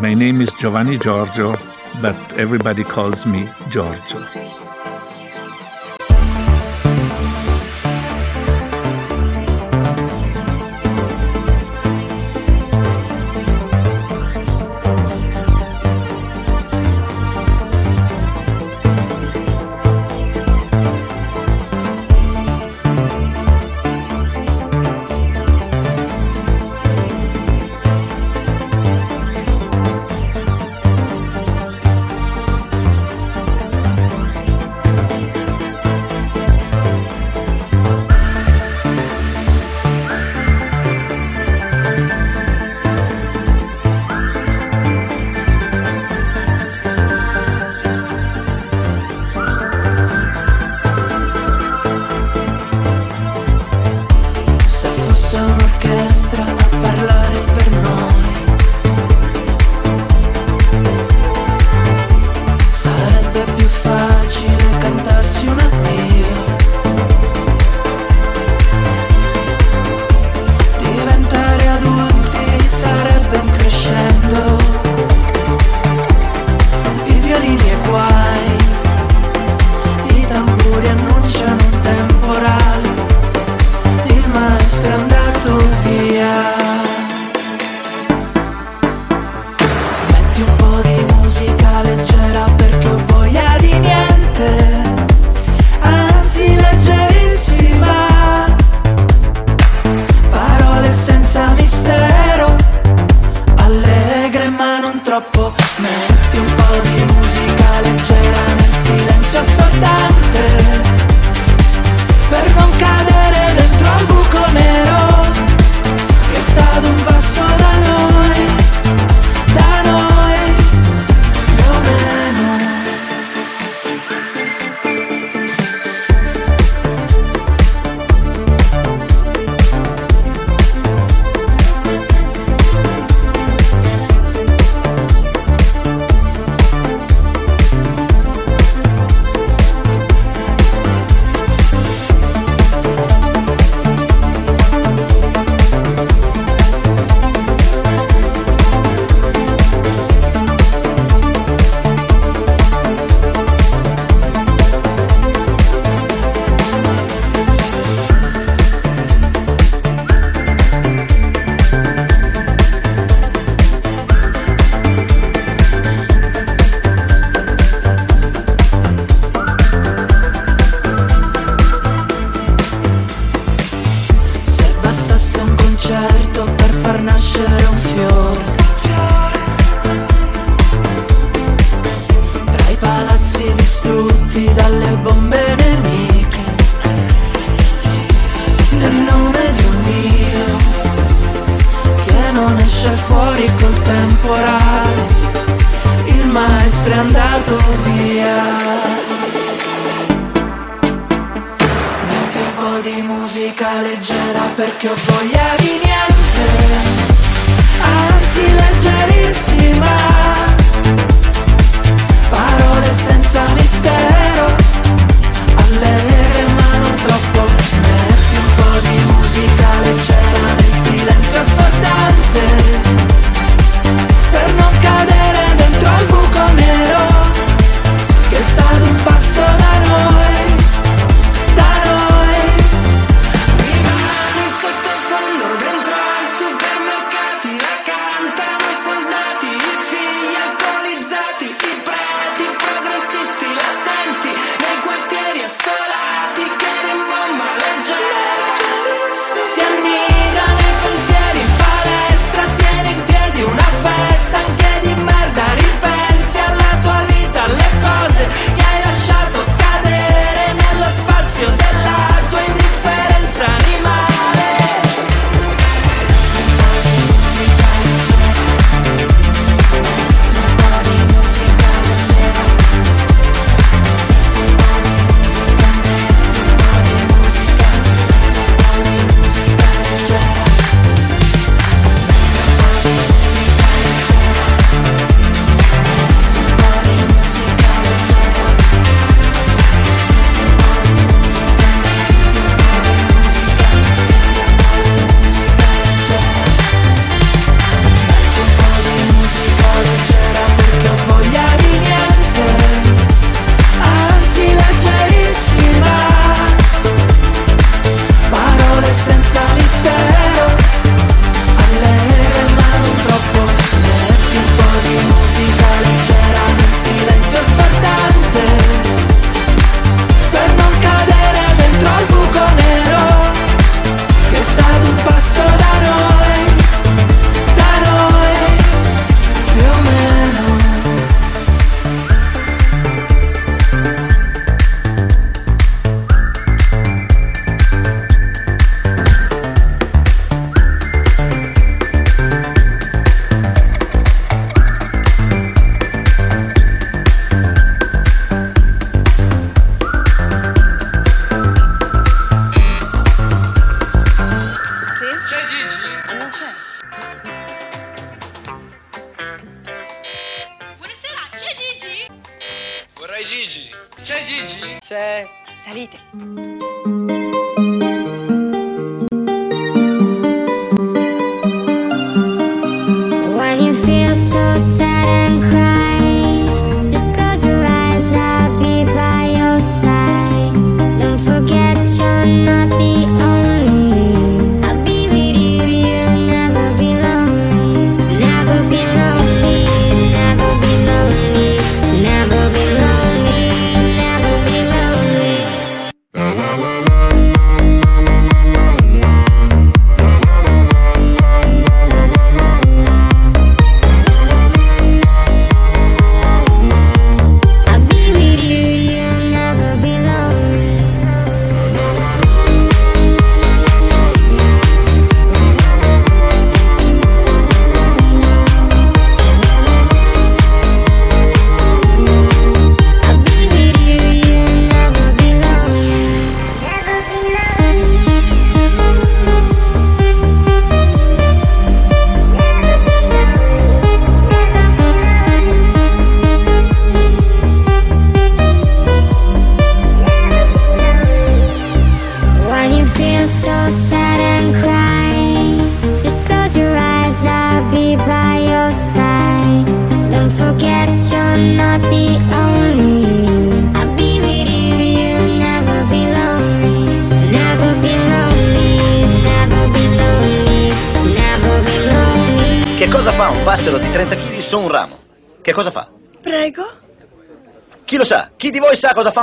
[0.00, 1.56] My name is Giovanni Giorgio,
[2.00, 4.43] but everybody calls me Giorgio.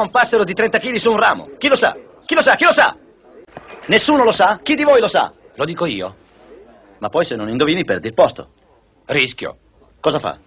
[0.01, 1.49] un passero di 30 kg su un ramo?
[1.57, 1.95] Chi lo sa?
[2.25, 2.55] Chi lo sa?
[2.55, 2.95] Chi lo sa?
[3.87, 4.59] Nessuno lo sa?
[4.61, 5.31] Chi di voi lo sa?
[5.55, 6.15] Lo dico io.
[6.99, 8.51] Ma poi se non indovini perdi il posto.
[9.05, 9.57] Rischio.
[9.99, 10.37] Cosa fa?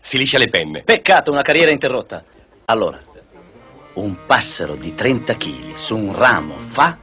[0.00, 0.82] Si liscia le penne.
[0.82, 2.22] Peccato, una carriera interrotta.
[2.66, 3.00] Allora,
[3.94, 6.98] un passero di 30 kg su un ramo fa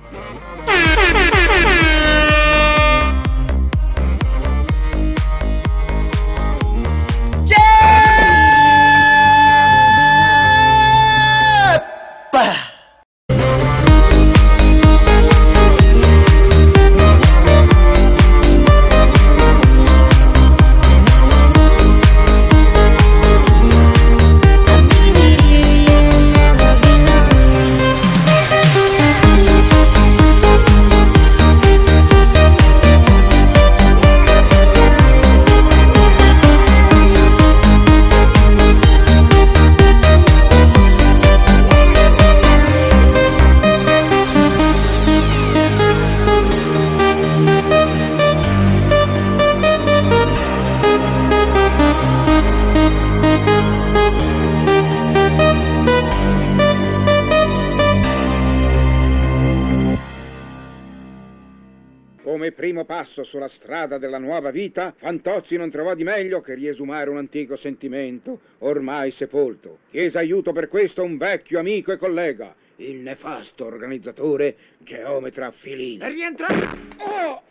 [63.32, 68.42] sulla strada della nuova vita, Fantozzi non trovò di meglio che riesumare un antico sentimento,
[68.60, 69.80] ormai sepolto.
[69.90, 76.00] Chiese aiuto per questo un vecchio amico e collega, il nefasto organizzatore Geometra Filini.
[76.00, 76.76] È rientrata!
[76.98, 77.42] Oh!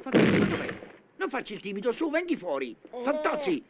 [0.00, 0.68] Fantozzi, ma dov'è?
[1.16, 2.76] Non facci il timido, su, venghi fuori!
[2.88, 3.60] Fantozzi!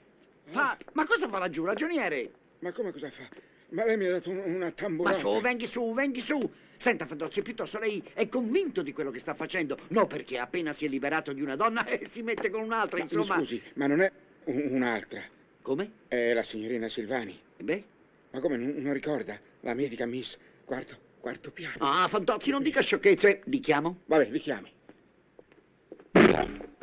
[0.45, 0.77] Fa...
[0.93, 2.31] Ma cosa fa laggiù, ragioniere?
[2.59, 3.23] Ma come cosa fa?
[3.71, 5.17] Ma lei mi ha dato un- una tamburata.
[5.17, 6.53] Ma su, venghi su, venghi su!
[6.81, 9.77] Senta, Fantozzi, piuttosto lei è convinto di quello che sta facendo.
[9.89, 13.05] No, perché appena si è liberato di una donna e si mette con un'altra, Ma,
[13.05, 13.37] mi insomma...
[13.39, 14.11] scusi, ma non è
[14.45, 15.21] un- un'altra.
[15.61, 15.91] Come?
[16.09, 17.39] È la signorina Silvani.
[17.59, 17.85] Beh?
[18.31, 19.39] Ma come, non, non ricorda?
[19.61, 21.77] La medica Miss, quarto, quarto piano.
[21.81, 23.43] Ah, Fantozzi, non dica sciocchezze.
[23.45, 23.99] Li chiamo?
[24.07, 24.73] Vabbè, li chiami.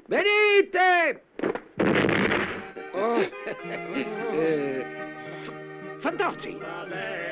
[0.06, 1.24] Venite!
[2.92, 3.16] Oh.
[4.38, 4.85] Eh,
[6.00, 6.58] Fantozzi!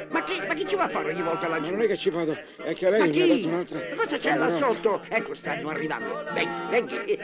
[0.10, 1.72] Ma chi, ma chi ci va a fare ogni volta laggiù?
[1.72, 3.46] Ma non è che ci vado, è che lei Ma mi ha dato chi?
[3.46, 3.80] un'altra...
[3.80, 5.04] Ma cosa c'è là sotto?
[5.10, 6.24] Ecco, stanno arrivando.
[6.34, 7.20] Venghi, venghi.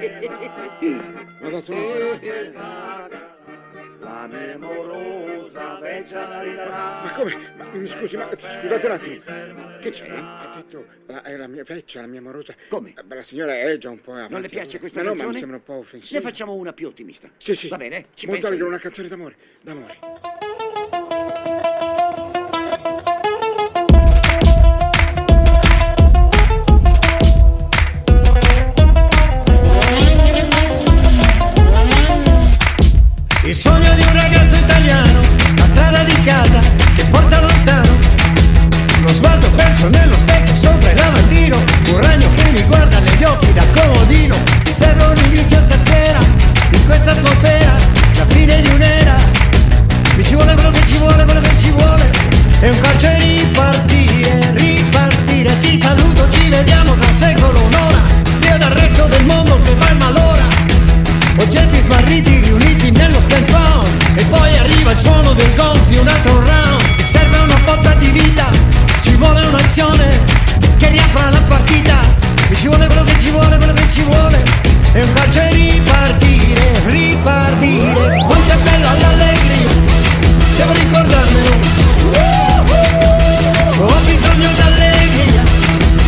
[1.39, 3.29] Mi ha dato un'altra...
[3.99, 6.27] La memorosa vecchia.
[6.27, 7.53] Ma come?
[7.55, 9.21] Ma, mi scusi, ma scusate un attimo.
[9.79, 10.07] Che c'è?
[10.09, 12.55] Ha detto, la, è la mia vecchia, la mia amorosa.
[12.69, 12.93] Come?
[12.97, 14.33] Eh, la signora è già un po' avanti.
[14.33, 15.27] Non le piace questa ma no, canzone?
[15.27, 16.19] ma mi sembra un po' offensiva.
[16.19, 17.29] Ne facciamo una più ottimista.
[17.37, 17.67] Sì, sì.
[17.67, 18.67] Va bene, ci Molto penso io.
[18.67, 19.35] una canzone d'amore.
[19.61, 19.97] D'amore.
[44.91, 46.19] Serve un inizio stasera,
[46.71, 47.75] in questa atmosfera,
[48.17, 49.15] la fine di un'era.
[50.17, 52.11] Mi ci vuole quello che ci vuole, quello che ci vuole.
[52.59, 55.57] È un calcio e ripartire, ripartire.
[55.59, 57.99] Ti saluto, ci vediamo tra secolo, un'ora.
[58.39, 60.43] Via dal resto del mondo che va in malora.
[61.37, 63.47] Oggetti smarriti riuniti nello stand
[64.15, 67.93] E poi arriva il suono del gong di un altro round Mi serve una botta
[67.93, 68.49] di vita
[68.99, 70.19] Ci vuole un'azione
[70.75, 71.95] Che riapra la partita
[72.49, 73.10] Mi ci vuole quello che
[74.93, 79.69] E e ripartire, ripartire Quanto è bella l'allegria
[80.57, 81.49] Devo ricordarmelo
[83.77, 85.43] Ho bisogno d'allegria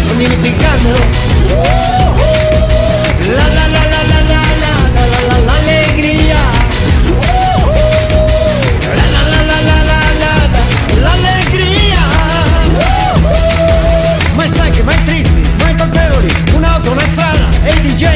[0.08, 1.00] Non dimenticarmelo
[3.30, 6.42] La la la la la la la la la l'allegria
[8.94, 12.02] La la la la la la la la l'allegria
[14.36, 18.12] Mai stanchi, mai tristi, mai colpevoli Un'auto, una strada e i DJ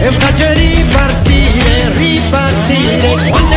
[0.00, 3.49] e facevi ripartire, ripartire.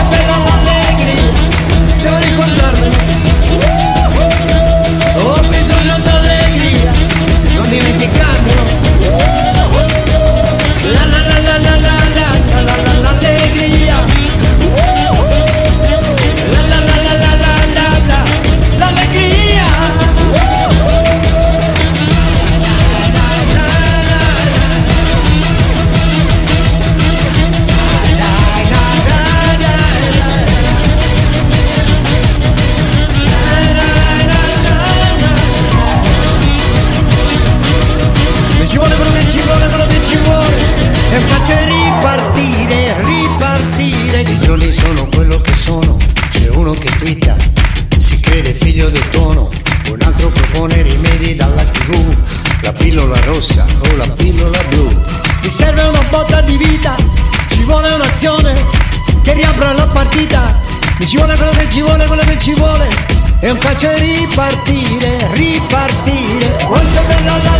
[63.43, 66.63] È un calcio e ripartire, ripartire.
[66.65, 67.52] Quanto bella l'allegria,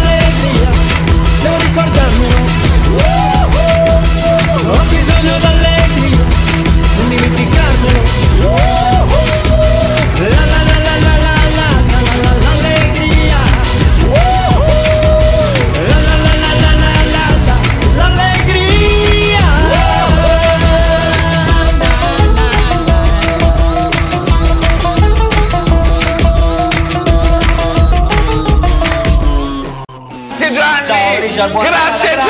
[31.33, 31.51] Gianni!
[31.51, 32.29] Ciao, Richard, buona Grazie serata.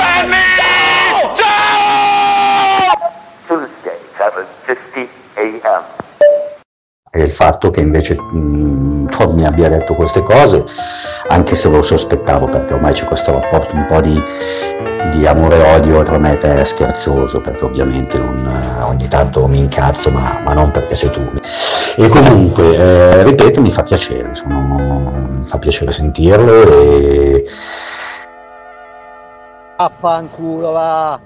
[1.36, 1.72] Gianni!
[3.46, 4.00] Tuesday,
[4.66, 5.84] 7.50 a.m.
[7.12, 10.64] e il fatto che invece mh, non mi abbia detto queste cose,
[11.28, 14.24] anche se lo sospettavo perché ormai c'è questo rapporto un po' di,
[15.12, 19.46] di amore e odio tra me e te scherzoso, perché ovviamente non, eh, ogni tanto
[19.48, 21.30] mi incazzo, ma, ma non perché sei tu.
[21.98, 27.46] E comunque, eh, ripeto, mi fa piacere, insomma, mi fa piacere sentirlo e
[30.04, 31.18] Affanculo va.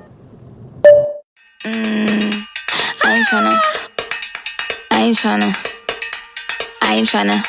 [1.65, 2.45] Mm,
[3.03, 3.59] I ain't tryna.
[4.91, 5.49] I ain't tryna.
[6.83, 7.41] I ain't tryna.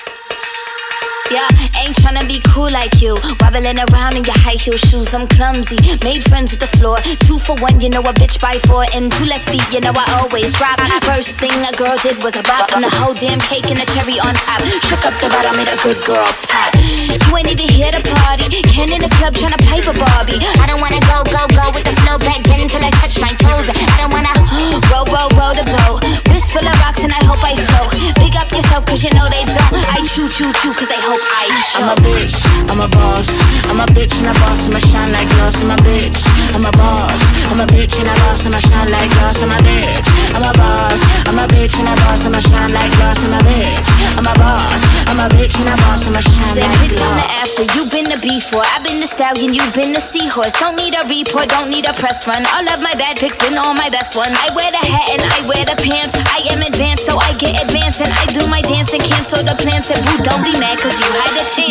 [1.30, 3.16] Yeah, ain't tryna be cool like you.
[3.40, 5.80] Wobbling around in your high heel shoes, I'm clumsy.
[6.04, 7.00] Made friends with the floor.
[7.24, 8.84] Two for one, you know a bitch by four.
[8.92, 10.76] And two left feet, you know I always drop.
[11.08, 12.72] First thing a girl did was a bop.
[12.76, 14.60] And the whole damn cake and the cherry on top.
[14.84, 16.76] Shook up the bottom, made a good girl pop.
[17.08, 18.52] You ain't even here to party.
[18.68, 20.40] Ken in the club tryna pipe a Barbie.
[20.60, 23.32] I don't wanna go, go, go with the flow back then until I touch my
[23.40, 23.64] toes.
[23.72, 24.32] I don't wanna
[24.92, 26.04] roll, roll, roll the boat.
[26.28, 27.96] Wrist full of rocks and I hope I float.
[28.20, 29.72] Big up yourself cause you know they don't.
[29.88, 31.77] I chew, chew, chew cause they hope I show.
[31.78, 32.34] I'm a bitch,
[32.66, 33.30] I'm a boss.
[33.70, 35.62] I'm a bitch and a boss, I'ma shine like glass.
[35.62, 37.22] I'm a bitch, I'm a boss.
[37.54, 39.38] I'm a bitch and a boss, I'ma shine like glass.
[39.46, 41.00] I'm a bitch, I'm a boss.
[41.30, 43.22] I'm a bitch and a boss, I'ma shine like glass.
[43.22, 44.82] I'm a bitch, I'm a boss.
[45.06, 47.86] I'm a bitch and a boss, I'ma shine Said like bitch, I'm the after, you
[47.94, 48.66] been the before.
[48.74, 50.58] I've been the stallion, you've been the seahorse.
[50.58, 52.42] Don't need a report, don't need a press run.
[52.58, 54.34] All of my bad pics been all my best ones.
[54.34, 56.18] I wear the hat and I wear the pants.
[56.18, 58.02] I am advanced, so I get advanced.
[58.02, 59.86] And I do my dance and cancel the plans.
[59.86, 61.67] Said, boo, don't be mad, cause you had a chance.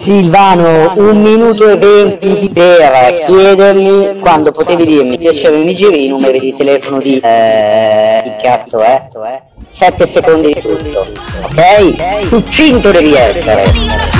[0.00, 6.08] Silvano, un minuto e venti per chiedermi quando potevi dirmi piacevo c'erano i giri i
[6.08, 7.18] numeri di telefono di...
[7.18, 9.02] Eh, di cazzo eh?
[9.68, 11.06] 7 secondi di tutto,
[11.42, 12.26] ok?
[12.26, 14.19] Succinto devi essere.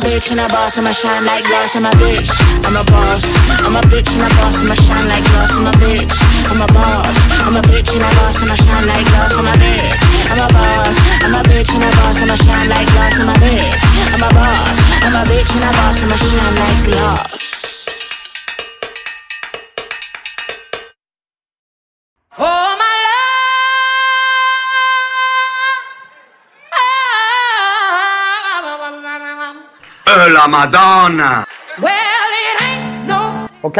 [0.00, 1.76] Bitch and a boss, I'ma shine like glass.
[1.76, 2.30] I'm a bitch,
[2.64, 3.24] I'm a boss.
[3.64, 5.52] I'm a bitch and a boss, I'ma shine like glass.
[5.56, 6.14] I'm a bitch,
[6.50, 7.16] I'm a boss.
[7.46, 9.34] I'm a bitch and a boss, I'ma shine like glass.
[9.36, 10.96] I'm a bitch, I'm a boss.
[11.24, 13.18] I'm a bitch and a boss, I'ma shine like glass.
[13.18, 13.82] I'm a bitch,
[14.14, 14.78] I'm a boss.
[15.02, 17.47] I'm a bitch and a boss, I'ma shine like glass.
[30.28, 31.46] La Madonna!
[31.78, 33.76] Well, it ain't no Ok,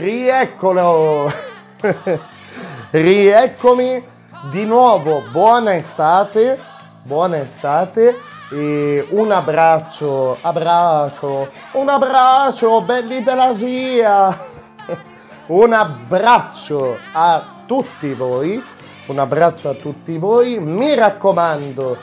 [0.00, 1.32] rieccolo.
[2.90, 4.04] Rieccomi
[4.50, 5.22] di nuovo.
[5.30, 6.58] Buona estate.
[7.02, 8.18] Buona estate.
[8.50, 14.52] E un abbraccio, abbraccio, un abbraccio, belli della SIA.
[15.46, 18.62] Un abbraccio a tutti voi.
[19.06, 20.58] Un abbraccio a tutti voi.
[20.58, 21.96] Mi raccomando,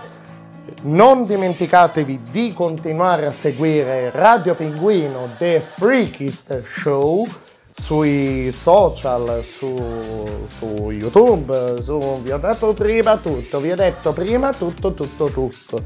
[0.84, 7.28] non dimenticatevi di continuare a seguire Radio Pinguino The Freakist Show
[7.76, 14.54] sui social, su, su YouTube, su, vi ho detto prima tutto, vi ho detto prima
[14.54, 15.84] tutto, tutto, tutto.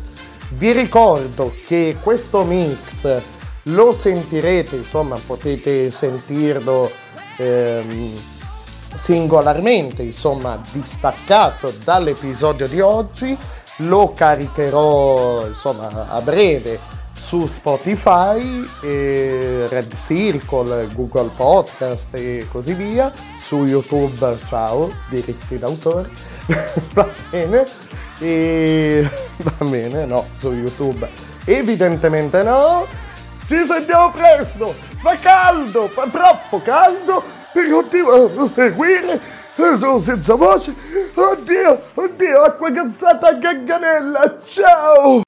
[0.50, 3.22] Vi ricordo che questo mix
[3.64, 6.92] lo sentirete, insomma potete sentirlo
[7.38, 8.14] ehm,
[8.94, 13.38] singolarmente, insomma distaccato dall'episodio di oggi
[13.78, 16.80] lo caricherò insomma a breve
[17.14, 23.12] su Spotify, Red Circle, Google Podcast e così via.
[23.42, 26.10] Su YouTube, ciao, diritti d'autore.
[26.94, 27.64] Va bene.
[28.20, 31.08] E va bene, no, su YouTube.
[31.46, 32.86] Evidentemente no.
[33.48, 34.74] Ci sentiamo presto!
[35.02, 37.22] Fa caldo, fa troppo caldo
[37.54, 39.20] e continuano a seguire.
[39.56, 40.74] Sono senza voce.
[41.14, 44.42] Oddio, oddio, acqua cazzata a ganganella.
[44.44, 45.22] Ciao!